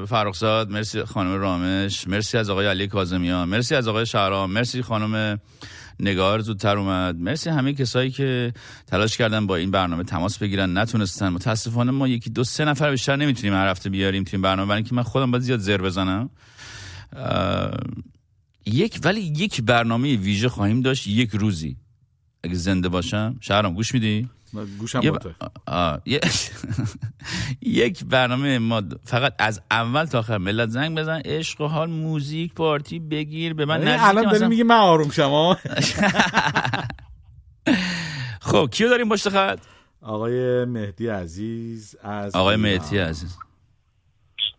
فرخزاد 0.06 0.70
مرسی 0.70 1.04
خانم 1.04 1.40
رامش 1.40 2.08
مرسی 2.08 2.38
از 2.38 2.50
آقای 2.50 2.66
علی 2.66 2.86
کاظمیان 2.86 3.48
مرسی 3.48 3.74
از 3.74 3.88
آقای 3.88 4.06
شهرام 4.06 4.50
مرسی 4.50 4.82
خانم 4.82 5.40
نگار 6.00 6.40
زودتر 6.40 6.78
اومد. 6.78 7.16
مرسی 7.16 7.50
همه 7.50 7.74
کسایی 7.74 8.10
که 8.10 8.52
تلاش 8.86 9.16
کردن 9.16 9.46
با 9.46 9.56
این 9.56 9.70
برنامه 9.70 10.04
تماس 10.04 10.38
بگیرن. 10.38 10.78
نتونستن. 10.78 11.28
متاسفانه 11.28 11.90
ما 11.90 12.08
یکی 12.08 12.30
دو 12.30 12.44
سه 12.44 12.64
نفر 12.64 12.90
بیشتر 12.90 13.16
نمی‌تونیم 13.16 13.54
هر 13.54 13.68
هفته 13.68 13.90
بیاریم 13.90 14.24
تو 14.24 14.30
این 14.32 14.42
برنامه. 14.42 14.68
برای 14.68 14.78
اینکه 14.78 14.94
من 14.94 15.02
خودم 15.02 15.30
باید 15.30 15.42
زیاد 15.42 15.58
زر 15.58 15.76
بزنم. 15.82 16.30
یک 18.66 19.00
ولی 19.04 19.20
یک 19.20 19.62
برنامه 19.62 20.16
ویژه 20.16 20.48
خواهیم 20.48 20.80
داشت. 20.80 21.06
یک 21.06 21.30
روزی. 21.32 21.76
اگه 22.46 22.54
زنده 22.54 22.88
باشم. 22.88 23.36
شهرام 23.40 23.74
گوش 23.74 23.94
میدی؟ 23.94 24.28
گوشم 24.78 25.00
یه 25.02 25.10
باته. 25.10 25.28
ب- 25.28 25.34
آه، 25.66 26.00
یه- 26.06 26.20
یک 27.60 28.04
برنامه 28.04 28.58
ما 28.58 28.82
فقط 29.04 29.34
از 29.38 29.60
اول 29.70 30.04
تا 30.04 30.18
آخر 30.18 30.38
ملت 30.38 30.68
زنگ 30.68 30.98
بزن. 30.98 31.20
عشق 31.24 31.60
و 31.60 31.66
حال 31.66 31.90
موزیک 31.90 32.54
پارتی 32.54 32.98
بگیر 32.98 33.54
به 33.54 33.64
من 33.64 33.80
نزدیک 33.80 34.00
الان 34.08 34.32
داری 34.32 34.46
میگی 34.46 34.62
من 34.62 34.76
آروم 34.76 35.10
شما 35.10 35.56
خب 38.40 38.68
کیو 38.72 38.88
داریم 38.88 39.08
پشت 39.08 39.28
خط؟ 39.28 39.58
آقای 40.02 40.64
مهدی 40.64 41.08
عزیز 41.08 41.96
از 42.02 42.34
آقای 42.36 42.56
ایران. 42.56 42.72
مهدی 42.72 42.98
عزیز. 42.98 43.36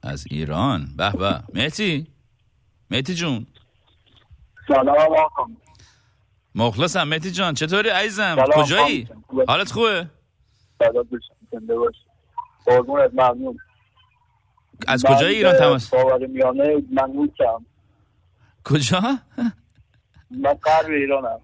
از 0.04 0.26
ایران. 0.32 0.88
به 0.98 1.12
به. 1.12 1.40
مهدی؟ 1.54 2.08
مهدی 2.92 3.16
جون. 3.16 3.48
سلام 4.68 4.88
آقا 4.90 5.46
مخلصم 6.58 7.04
مهدی 7.04 7.32
جان 7.32 7.54
چطوری 7.54 7.90
عزیزم؟ 7.90 8.36
کجایی؟ 8.56 9.08
حالت 9.48 9.72
خوبه؟ 9.72 10.08
ممنون. 13.14 13.58
از 14.88 15.04
کجای 15.04 15.36
ایران 15.36 15.54
به 15.54 15.60
تماس؟ 15.60 15.90
خاورمیانه 15.90 16.76
منوچم 16.92 17.66
کجا؟ 18.64 19.02
من 20.32 20.54
غرب 20.54 20.90
ایرانم. 20.90 21.40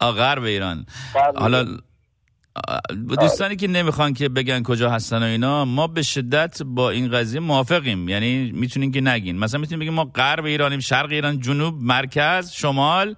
آ 0.00 0.12
غرب 0.12 0.42
ایران. 0.42 0.86
حالا 1.36 1.66
دوستانی 3.20 3.56
که 3.56 3.68
نمی‌خوان 3.68 4.14
که 4.14 4.28
بگن 4.28 4.62
کجا 4.62 4.90
هستن 4.90 5.22
و 5.22 5.26
اینا 5.26 5.64
ما 5.64 5.86
به 5.86 6.02
شدت 6.02 6.62
با 6.62 6.90
این 6.90 7.10
قضیه 7.10 7.40
موافقیم. 7.40 8.08
یعنی 8.08 8.52
می‌تونین 8.52 8.92
که 8.92 9.00
نگین. 9.00 9.38
مثلا 9.38 9.60
می‌تونیم 9.60 9.80
بگیم 9.80 9.94
ما 9.94 10.04
غرب 10.04 10.44
ایرانیم 10.44 10.80
شرق 10.80 11.10
ایران 11.10 11.40
جنوب 11.40 11.74
مرکز 11.80 12.52
شمال. 12.52 13.16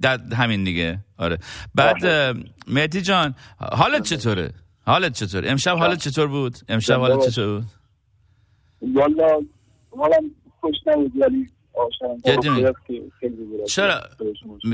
در 0.00 0.20
همین 0.34 0.64
دیگه. 0.64 0.98
آره. 1.18 1.38
بعد 1.74 2.04
اه، 2.04 2.34
مهدی 2.68 3.02
جان 3.02 3.34
حالت 3.58 4.02
چطوره؟ 4.02 4.50
حالت 4.86 5.12
چطور 5.12 5.48
امشب 5.48 5.76
حالت 5.76 5.98
چطور 5.98 6.26
بود؟ 6.26 6.58
امشب 6.68 6.98
حالت 6.98 7.28
چطور 7.28 7.60
بود؟ 7.60 7.64
والا 8.94 9.40
حالم 9.98 10.30
خوش 10.60 10.74
نبود 10.86 11.12
ولی 11.16 11.48
چرا؟ 13.66 14.00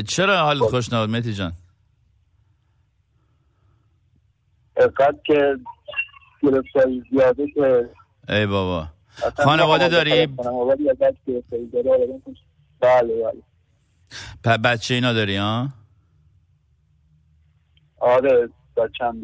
چرا 0.06 0.36
حالت 0.38 0.62
خوش 0.62 0.92
نبود 0.92 1.10
مهدی 1.10 1.34
جان؟ 1.34 1.52
قد 4.76 5.22
که 5.24 5.56
گرفتاری 6.42 7.02
زیاده 7.10 7.46
که 7.54 7.88
ای 8.28 8.46
بابا. 8.46 8.88
خانواده 9.36 9.88
داری؟ 9.88 10.26
خانواده 10.36 10.94
خوش- 12.24 12.38
بله 12.80 13.14
بله. 13.14 13.42
بچه 14.64 14.94
اینا 14.94 15.12
داری 15.12 15.36
ها؟ 15.36 15.68
آره 18.01 18.48
بچم. 18.76 19.16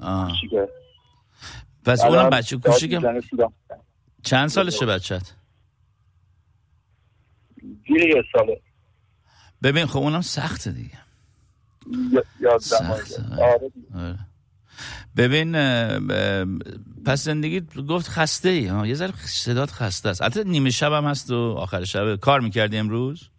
کوچیکه. 0.00 0.68
پس 1.84 2.00
اونم 2.00 2.30
بچه 2.30 2.56
کوچیکه. 2.56 3.00
چند 4.22 4.48
سالشه 4.48 4.86
بچت 4.86 5.32
زیر 7.88 8.00
یه 8.00 8.22
ساله. 8.32 8.60
ببین 9.62 9.86
خب 9.86 9.98
اونم 9.98 10.20
سخته 10.20 10.72
دیگه. 10.72 10.98
سخته. 12.60 13.22
آره 13.42 13.70
آره. 13.94 14.18
ببین 15.16 15.52
پس 17.06 17.24
زندگی 17.24 17.60
گفت 17.60 18.08
خسته 18.08 18.48
ای 18.48 18.66
ها؟ 18.66 18.86
یه 18.86 18.94
ذره 18.94 19.12
صدات 19.16 19.70
خسته 19.70 20.08
است. 20.08 20.22
البته 20.22 20.44
نیمه 20.44 20.70
شب 20.70 20.92
هم 20.92 21.04
هست 21.04 21.30
و 21.30 21.54
آخر 21.58 21.84
شب 21.84 22.16
کار 22.16 22.40
می‌کردی 22.40 22.76
امروز؟ 22.78 23.30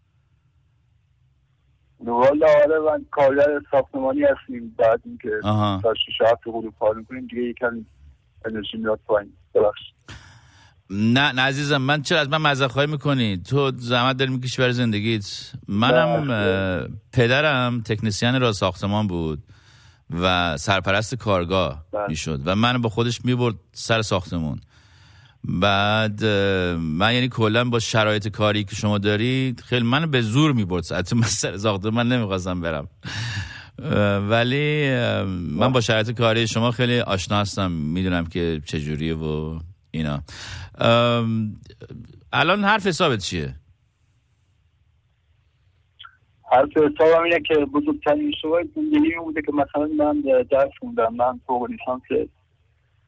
والا 2.00 2.48
آره 2.48 2.80
من 2.80 3.06
کارگر 3.12 3.62
ساختمانی 3.72 4.22
هستیم. 4.24 4.76
بعد 4.78 5.02
اینکه. 5.06 5.30
تا 5.84 5.94
شیش 6.06 6.16
هفت 6.22 6.42
غروب 6.46 6.74
کار 6.80 6.96
می‌کنیم 6.96 7.28
دیگه 7.28 7.42
یکم 7.42 7.86
انرژی 8.46 8.78
میاد 8.78 9.00
پایین. 9.08 9.34
ببخشید. 9.56 9.96
نه 10.90 11.32
نه 11.32 11.42
عزیزم 11.42 11.78
من 11.78 12.02
چرا 12.02 12.20
از 12.20 12.30
من 12.30 12.68
خواهی 12.68 12.88
می‌کنی؟ 12.88 13.38
تو 13.38 13.72
زحمت 13.76 14.18
داری 14.18 14.32
می‌کشی 14.32 14.62
برای 14.62 14.74
زندگیت. 14.74 15.52
منم 15.68 16.30
اه، 16.30 16.88
پدرم 17.14 17.82
تکنسیان 17.82 18.42
راه 18.42 18.52
ساختمان 18.52 19.08
بود 19.08 19.44
و 20.22 20.58
سرپرست 20.58 21.16
کارگاه 21.16 21.86
می‌شد 22.08 22.42
و 22.46 22.56
من 22.56 22.82
با 22.82 22.90
خودش 22.90 23.26
می‌برد 23.26 23.56
سر 23.72 24.02
ساختمون 24.02 24.60
بعد 25.44 26.26
من 26.76 27.14
یعنی 27.14 27.28
کلا 27.28 27.64
با 27.70 27.80
شرایط 27.80 28.28
کاری 28.28 28.64
که 28.64 28.76
شما 28.76 28.98
دارید 28.98 29.60
خیلی 29.60 29.86
من 29.86 30.12
به 30.12 30.22
زور 30.22 30.54
می‌برد 30.54 30.84
ساعت 30.84 31.14
من 31.14 31.22
سر 31.22 31.58
ساختمون 31.58 31.94
من 31.94 32.08
نمی‌خواستم 32.08 32.62
برم. 32.62 32.88
ولی 34.30 34.90
من 35.32 35.72
با 35.72 35.82
شرایط 35.82 36.12
کاری 36.12 36.48
شما 36.48 36.72
خیلی 36.72 37.00
آشنا 37.00 37.40
هستم. 37.40 37.72
می‌دونم 37.72 38.26
که 38.26 38.62
چجوریه 38.66 39.16
و 39.16 39.60
اینا. 39.92 40.24
الان 42.34 42.64
حرف 42.64 42.88
حسابت 42.88 43.20
چیه؟ 43.20 43.56
حرف 46.52 46.70
حسابم 46.78 47.24
اینه 47.24 47.40
که 47.48 47.56
بزرگترین 47.56 48.34
اشتباه 48.34 48.62
زندگی 48.76 49.16
بوده 49.24 49.42
که 49.42 49.52
مثلا 49.52 49.88
من 50.06 50.24
درس 50.52 50.72
خوندم 50.80 51.14
من 51.16 51.40
فوق 51.48 51.68
لیسانس 51.70 52.02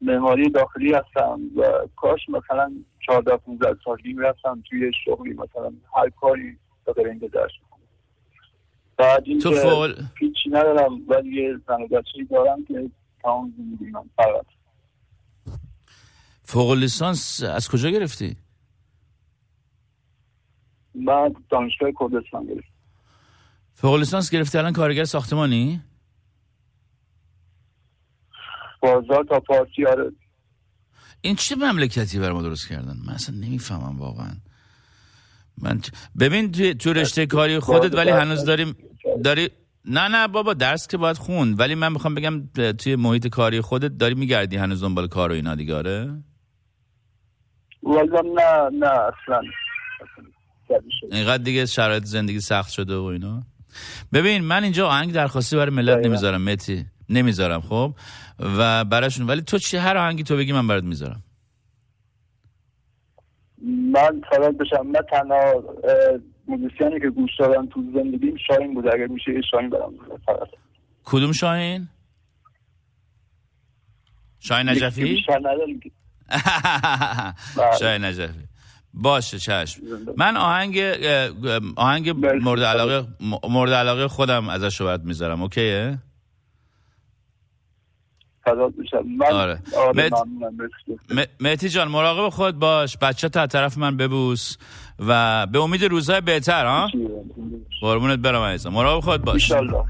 معماری 0.02 0.50
داخلی 0.50 0.94
هستم 0.94 1.42
و 1.58 1.88
کاش 1.96 2.30
مثلا 2.30 2.72
14 3.06 3.38
15 3.38 3.76
سالگی 3.86 4.14
می‌رفتم 4.14 4.64
توی 4.70 4.92
شغلی 5.06 5.34
مثلا 5.34 5.74
هر 5.96 6.10
کاری 6.10 6.58
بغیر 6.88 7.08
اینکه 7.08 7.28
درس 7.28 7.52
بخونم. 7.64 7.88
بعد 8.98 9.24
این 9.26 9.40
تو 9.40 9.52
فول 9.52 9.96
هیچی 10.20 10.50
ندارم 10.50 11.02
ولی 11.08 11.44
یه 11.44 11.60
زن 11.68 11.88
دارم 12.32 12.66
که 12.66 12.90
تمام 13.24 13.54
زندگی 13.58 13.92
من 13.92 14.04
فقط. 14.16 14.46
فوق 16.44 16.72
لیسانس 16.72 17.44
از 17.44 17.70
کجا 17.70 17.90
گرفتی؟ 17.90 18.38
من 20.96 21.34
دانشگاه 21.50 21.92
کردستان 22.00 22.46
گرفتم. 22.46 22.70
فوق 23.74 23.96
لیسانس 23.96 24.32
گرفتی؟ 24.32 24.58
الان 24.58 24.74
کارگر 24.74 25.04
ساختمانی؟ 25.04 25.82
بازار 28.80 29.24
تا 29.30 29.40
پارسی 29.40 29.86
آره. 29.86 30.12
این 31.22 31.36
چه 31.36 31.56
مملکتی 31.56 32.20
بر 32.20 32.32
ما 32.32 32.42
درست 32.42 32.68
کردن؟ 32.70 32.98
من 33.08 33.14
اصلا 33.14 33.36
نمی‌فهمم 33.36 34.00
واقعا. 34.00 34.32
من 35.62 35.82
ببین 36.20 36.52
توی 36.52 36.74
تو 36.74 36.94
رشته 36.94 37.26
کاری 37.26 37.60
خودت 37.60 37.96
ولی 37.96 38.10
هنوز 38.10 38.46
داریم 38.46 38.76
داری 39.24 39.50
نه 39.86 40.08
نه 40.08 40.28
بابا 40.28 40.54
درس 40.54 40.88
که 40.88 40.98
باید 40.98 41.18
خون 41.18 41.54
ولی 41.54 41.76
من 41.76 41.92
می‌خوام 41.92 42.16
بگم 42.16 42.48
توی 42.74 42.96
محیط 42.96 43.28
کاری 43.28 43.62
خودت 43.62 43.98
داری 43.98 44.16
میگردی 44.16 44.58
هنوز 44.58 44.82
دنبال 44.84 45.08
کار 45.08 45.32
و 45.32 45.34
اینا 45.34 45.56
دیگه 45.56 45.76
آره؟ 45.76 46.24
والا 47.84 48.22
نه 48.22 48.78
نه 48.78 48.90
اصلا. 48.90 49.42
اینقدر 51.12 51.44
دیگه 51.44 51.66
شرایط 51.66 52.04
زندگی 52.04 52.40
سخت 52.40 52.72
شده 52.72 52.96
و 52.96 53.04
اینا. 53.04 53.44
ببین 54.14 54.44
من 54.44 54.64
اینجا 54.64 54.88
آهنگ 54.88 55.14
درخواستی 55.14 55.56
برای 55.56 55.76
ملت 55.76 56.06
نمی‌ذارم 56.06 56.42
متی. 56.42 56.86
نمی‌ذارم 57.10 57.62
خب؟ 57.62 57.94
و 58.40 58.86
براشون 58.86 59.28
ولی 59.28 59.42
تو 59.42 59.58
چی 59.58 59.78
هر 59.78 59.98
آهنگی 59.98 60.24
تو 60.24 60.38
بگی 60.38 60.54
من 60.54 60.68
برات 60.68 60.84
می‌ذارم؟ 60.84 61.24
من 63.68 64.22
فقط 64.32 64.58
بشم 64.58 64.88
من 64.88 65.02
تنها 65.12 65.64
موزیسیانی 66.48 67.00
که 67.00 67.10
گوش 67.10 67.32
دارم 67.40 67.66
تو 67.66 67.84
زندگیم 67.94 68.36
شاهین 68.48 68.74
بوده 68.74 68.90
اگر 68.94 69.08
میشه 69.08 69.34
یه 69.34 69.42
شاهین 69.52 69.70
برام 69.70 69.94
فقط. 70.26 70.48
کدوم 71.04 71.32
شاهین؟ 71.32 71.88
شاهین 74.40 74.70
نجفی؟ 74.70 75.18
شاهین 77.80 78.06
نجفی. 78.06 78.40
باشه 78.94 79.40
چشم. 79.40 79.82
من 80.18 80.38
آهنگ 80.38 80.78
آهنگ 81.76 82.10
مورد 82.44 82.64
علاقه 82.64 83.08
مورد 83.50 83.74
علاقه 83.74 84.08
خودم 84.08 84.50
ازش 84.50 84.80
رو 84.80 84.86
برات 84.86 85.02
می‌ذارم 85.02 85.42
اوکیه؟ 85.42 85.98
فقط 88.56 88.74
بشم 88.76 89.08
من 89.18 89.26
آره. 89.26 89.60
آره 89.78 90.10
مت-. 90.10 91.38
م- 91.42 91.56
جان 91.56 91.88
مراقب 91.88 92.30
خود 92.30 92.60
باش. 92.60 92.98
بچه 92.98 93.30
تا 93.30 93.48
طرف 93.48 93.78
من 93.78 93.98
ببوس 93.98 94.58
و 95.08 95.48
به 95.48 95.60
امید 95.60 95.84
روزهای 95.84 96.22
بهتر 96.22 96.66
ها؟ 96.66 96.90
قربونت 97.82 98.20
برم 98.20 98.42
عزیزم. 98.42 98.70
مراقب 98.70 99.00
خود 99.04 99.22
باش. 99.22 99.52
انشالله 99.52 99.84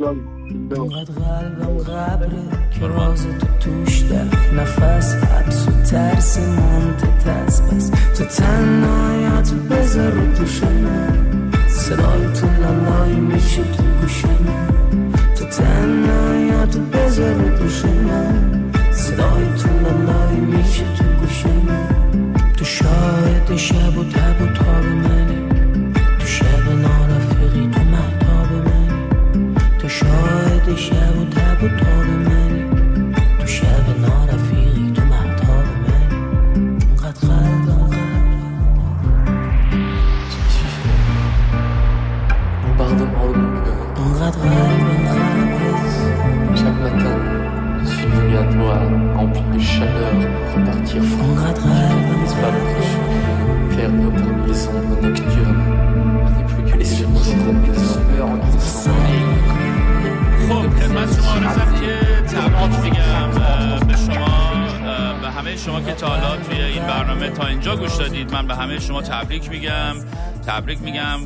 انقدر 0.00 1.12
قلبم 1.14 1.78
قبره 1.78 2.68
که 2.80 2.86
راز 2.86 3.26
تو 3.38 3.46
توش 3.60 4.00
در 4.00 4.24
نفس 4.54 5.14
حبس 5.24 5.68
و 5.68 5.82
ترس 5.90 6.38
مانت 6.38 7.24
پس 7.26 7.90
تو 8.18 8.24
تنهایت 8.24 9.52
بذار 9.70 10.10
رو 10.12 10.34
دوش 10.34 10.62
من 10.62 11.50
صدای 11.68 12.32
تو 12.32 12.46
لالای 12.62 13.14
میشه 13.14 13.62
تو 13.62 13.82
گوش 14.00 14.24
من 14.24 14.68
تو 15.38 15.44
تنهایت 15.44 16.41
بذار 16.66 17.34
رو 17.34 17.48
دوش 17.58 17.84
من 17.84 18.72
صدای 18.92 19.46
تو 19.58 19.68
لالای 19.82 20.40
میشه 20.40 20.84
تو 20.98 21.04
گوش 21.04 21.46
من 21.46 22.34
تو 22.56 22.64
شاهد 22.64 23.56
شب 23.56 23.98
و 23.98 24.04
تب 24.04 24.42
و 24.42 24.46
تاب 24.46 24.84
منی 24.84 25.48
تو 26.18 26.26
شب 26.26 26.68
نارفیقی 26.82 27.70
تو 27.72 27.80
محتاب 27.80 28.52
منی 28.52 29.54
تو 29.78 29.88
شاهد 29.88 30.76
شب 30.76 31.18
و 31.18 31.24
تب 31.24 31.62
و 31.62 31.68
تاب 31.68 32.06
منی 32.06 32.64
تو 33.40 33.46
شب 33.46 34.00
نارفیقی 34.00 34.92
تو 34.94 35.02
محتاب 35.02 35.66
منی 35.82 36.16
اونقدر 36.88 37.28
قلبم 37.28 37.92
Pardonne 44.22 44.68
mon 44.68 44.81
à 48.36 48.44
toi, 48.44 48.78
rempli 49.16 49.42
de 49.54 49.60
chaleur, 49.60 50.12
pour 50.52 50.60
repartir 50.60 51.02
je 51.02 51.08
suis 52.88 53.06
perdu 53.76 54.06
parmi 54.14 54.42
les 54.48 54.68
ombres 54.68 55.00
nocturnes. 55.02 55.62
Je 56.26 56.32
n'ai 56.38 56.44
plus 56.44 56.64
que 56.72 56.78
les 56.78 56.84
souvenirs 56.84 57.72
de 57.72 57.78
sueur 57.78 58.28
en 58.28 58.40
خب 60.48 60.82
همه 65.52 65.56
شما 65.56 65.80
که 65.80 65.92
تا 65.92 66.06
حالا 66.06 66.36
توی 66.36 66.62
این 66.62 66.82
برنامه 66.82 67.30
تا 67.30 67.46
اینجا 67.46 67.76
گوش 67.76 67.96
دادید 67.96 68.32
من 68.32 68.46
به 68.46 68.54
همه 68.54 68.78
شما 68.78 69.02
تبریک 69.02 69.50
میگم 69.50 69.94
تبریک 70.46 70.82
میگم 70.82 71.20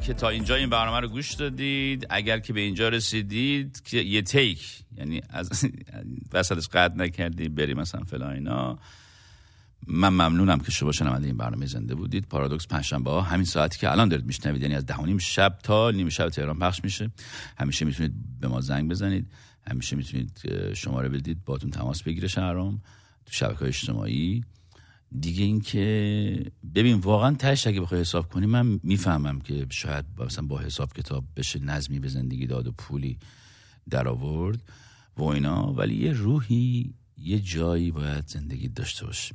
که 0.00 0.14
تا 0.14 0.28
اینجا 0.28 0.54
این 0.54 0.70
برنامه 0.70 1.00
رو 1.00 1.08
گوش 1.08 1.32
دادید. 1.32 2.06
اگر 2.10 2.38
که 2.38 2.52
به 2.52 2.60
اینجا 2.60 2.88
رسیدید 2.88 3.82
که 3.84 3.98
یه 3.98 4.22
تیک 4.22 4.84
یعنی 4.98 5.22
از 5.30 5.64
وسطش 6.32 6.68
قطع 6.68 6.94
نکردید 6.94 7.54
بری 7.54 7.74
مثلا 7.74 8.04
فلان 8.04 8.32
اینا. 8.32 8.78
من 9.86 10.08
ممنونم 10.08 10.58
که 10.58 10.70
شما 10.70 10.92
شنونده 10.92 11.26
این 11.26 11.36
برنامه 11.36 11.66
زنده 11.66 11.94
بودید. 11.94 12.26
پارادوکس 12.26 12.66
پنجشنبه 12.66 13.10
ها 13.10 13.20
همین 13.20 13.44
ساعتی 13.44 13.78
که 13.78 13.90
الان 13.90 14.08
دارید 14.08 14.26
میشنوید. 14.26 14.62
یعنی 14.62 14.74
از 14.74 14.86
ده 14.86 14.96
و 14.96 15.06
نیم 15.06 15.18
شب 15.18 15.58
تا 15.62 15.90
نیم 15.90 16.08
شب 16.08 16.28
تهران 16.28 16.58
پخش 16.58 16.84
میشه. 16.84 17.10
همیشه 17.58 17.84
می‌تونید 17.84 18.12
به 18.40 18.48
ما 18.48 18.60
زنگ 18.60 18.90
بزنید. 18.90 19.30
همیشه 19.70 19.96
می‌تونید 19.96 20.40
شماره 20.74 21.08
بدید 21.08 21.44
باتون 21.44 21.70
تماس 21.70 22.02
بگیره 22.02 22.28
شهرام. 22.28 22.82
تو 23.26 23.32
شبکه 23.32 23.58
های 23.58 23.68
اجتماعی. 23.68 24.44
دیگه 25.20 25.44
اینکه 25.44 26.50
ببین 26.74 26.96
واقعا 26.96 27.34
تهش 27.34 27.66
اگه 27.66 27.80
بخوای 27.80 28.00
حساب 28.00 28.28
کنی 28.28 28.46
من 28.46 28.80
می‌فهمم 28.82 29.40
که 29.40 29.66
شاید 29.70 30.04
مثلا 30.18 30.46
با 30.46 30.58
حساب 30.58 30.92
کتاب 30.92 31.24
بشه 31.36 31.58
نظمی 31.58 31.98
به 31.98 32.08
زندگی 32.08 32.46
داد 32.46 32.66
و 32.66 32.72
پولی 32.72 33.18
در 33.90 34.08
آورد 34.08 34.62
و 35.16 35.22
اینا 35.22 35.72
ولی 35.72 35.94
یه 35.94 36.12
روحی 36.12 36.94
یه 37.18 37.40
جایی 37.40 37.90
باید 37.90 38.26
زندگی 38.26 38.68
داشته 38.68 39.06
باشه 39.06 39.34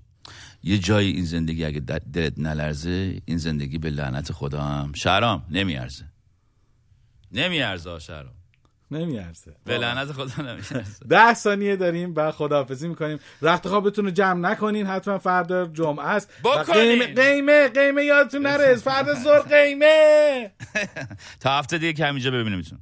یه 0.64 0.78
جایی 0.78 1.12
این 1.12 1.26
زندگی 1.26 1.66
اگه 1.66 1.80
دلت 1.80 2.40
نلرزه 2.40 3.22
این 3.26 3.38
زندگی 3.38 3.78
به 3.78 3.90
لعنت 3.90 4.32
خدا 4.32 4.62
هم 4.62 4.94
شهرام 4.94 5.46
نمیارزه. 5.50 6.06
نمیارزه 7.32 8.00
شهرام. 8.00 8.39
نمیارزه. 8.92 9.56
به 9.66 9.78
لعنت 9.78 10.12
خدا 10.12 10.44
نمیارزه. 10.44 10.84
ده 11.10 11.34
ثانیه 11.34 11.76
داریم 11.76 12.14
و 12.16 12.32
خداحافظی 12.32 12.88
می‌کنیم. 12.88 13.20
رخت 13.42 13.68
خوابتون 13.68 14.06
رو 14.06 14.12
جمع 14.12 14.50
نکنین 14.50 14.88
حتما 14.88 15.18
فردا 15.18 15.66
جمعه 15.66 16.06
است. 16.06 16.30
بکنین. 16.44 17.04
قیمه 17.04 17.14
قیمه 17.14 17.68
قیمه 17.68 18.04
یادتون 18.06 18.42
نره. 18.42 18.76
فردا 18.90 19.14
زور 19.14 19.40
قیمه. 19.40 20.52
تا 21.42 21.50
هفته 21.58 21.78
دیگه 21.78 21.94
که 21.94 22.06
همینجا 22.06 22.32
ببینیمتون. 22.32 22.80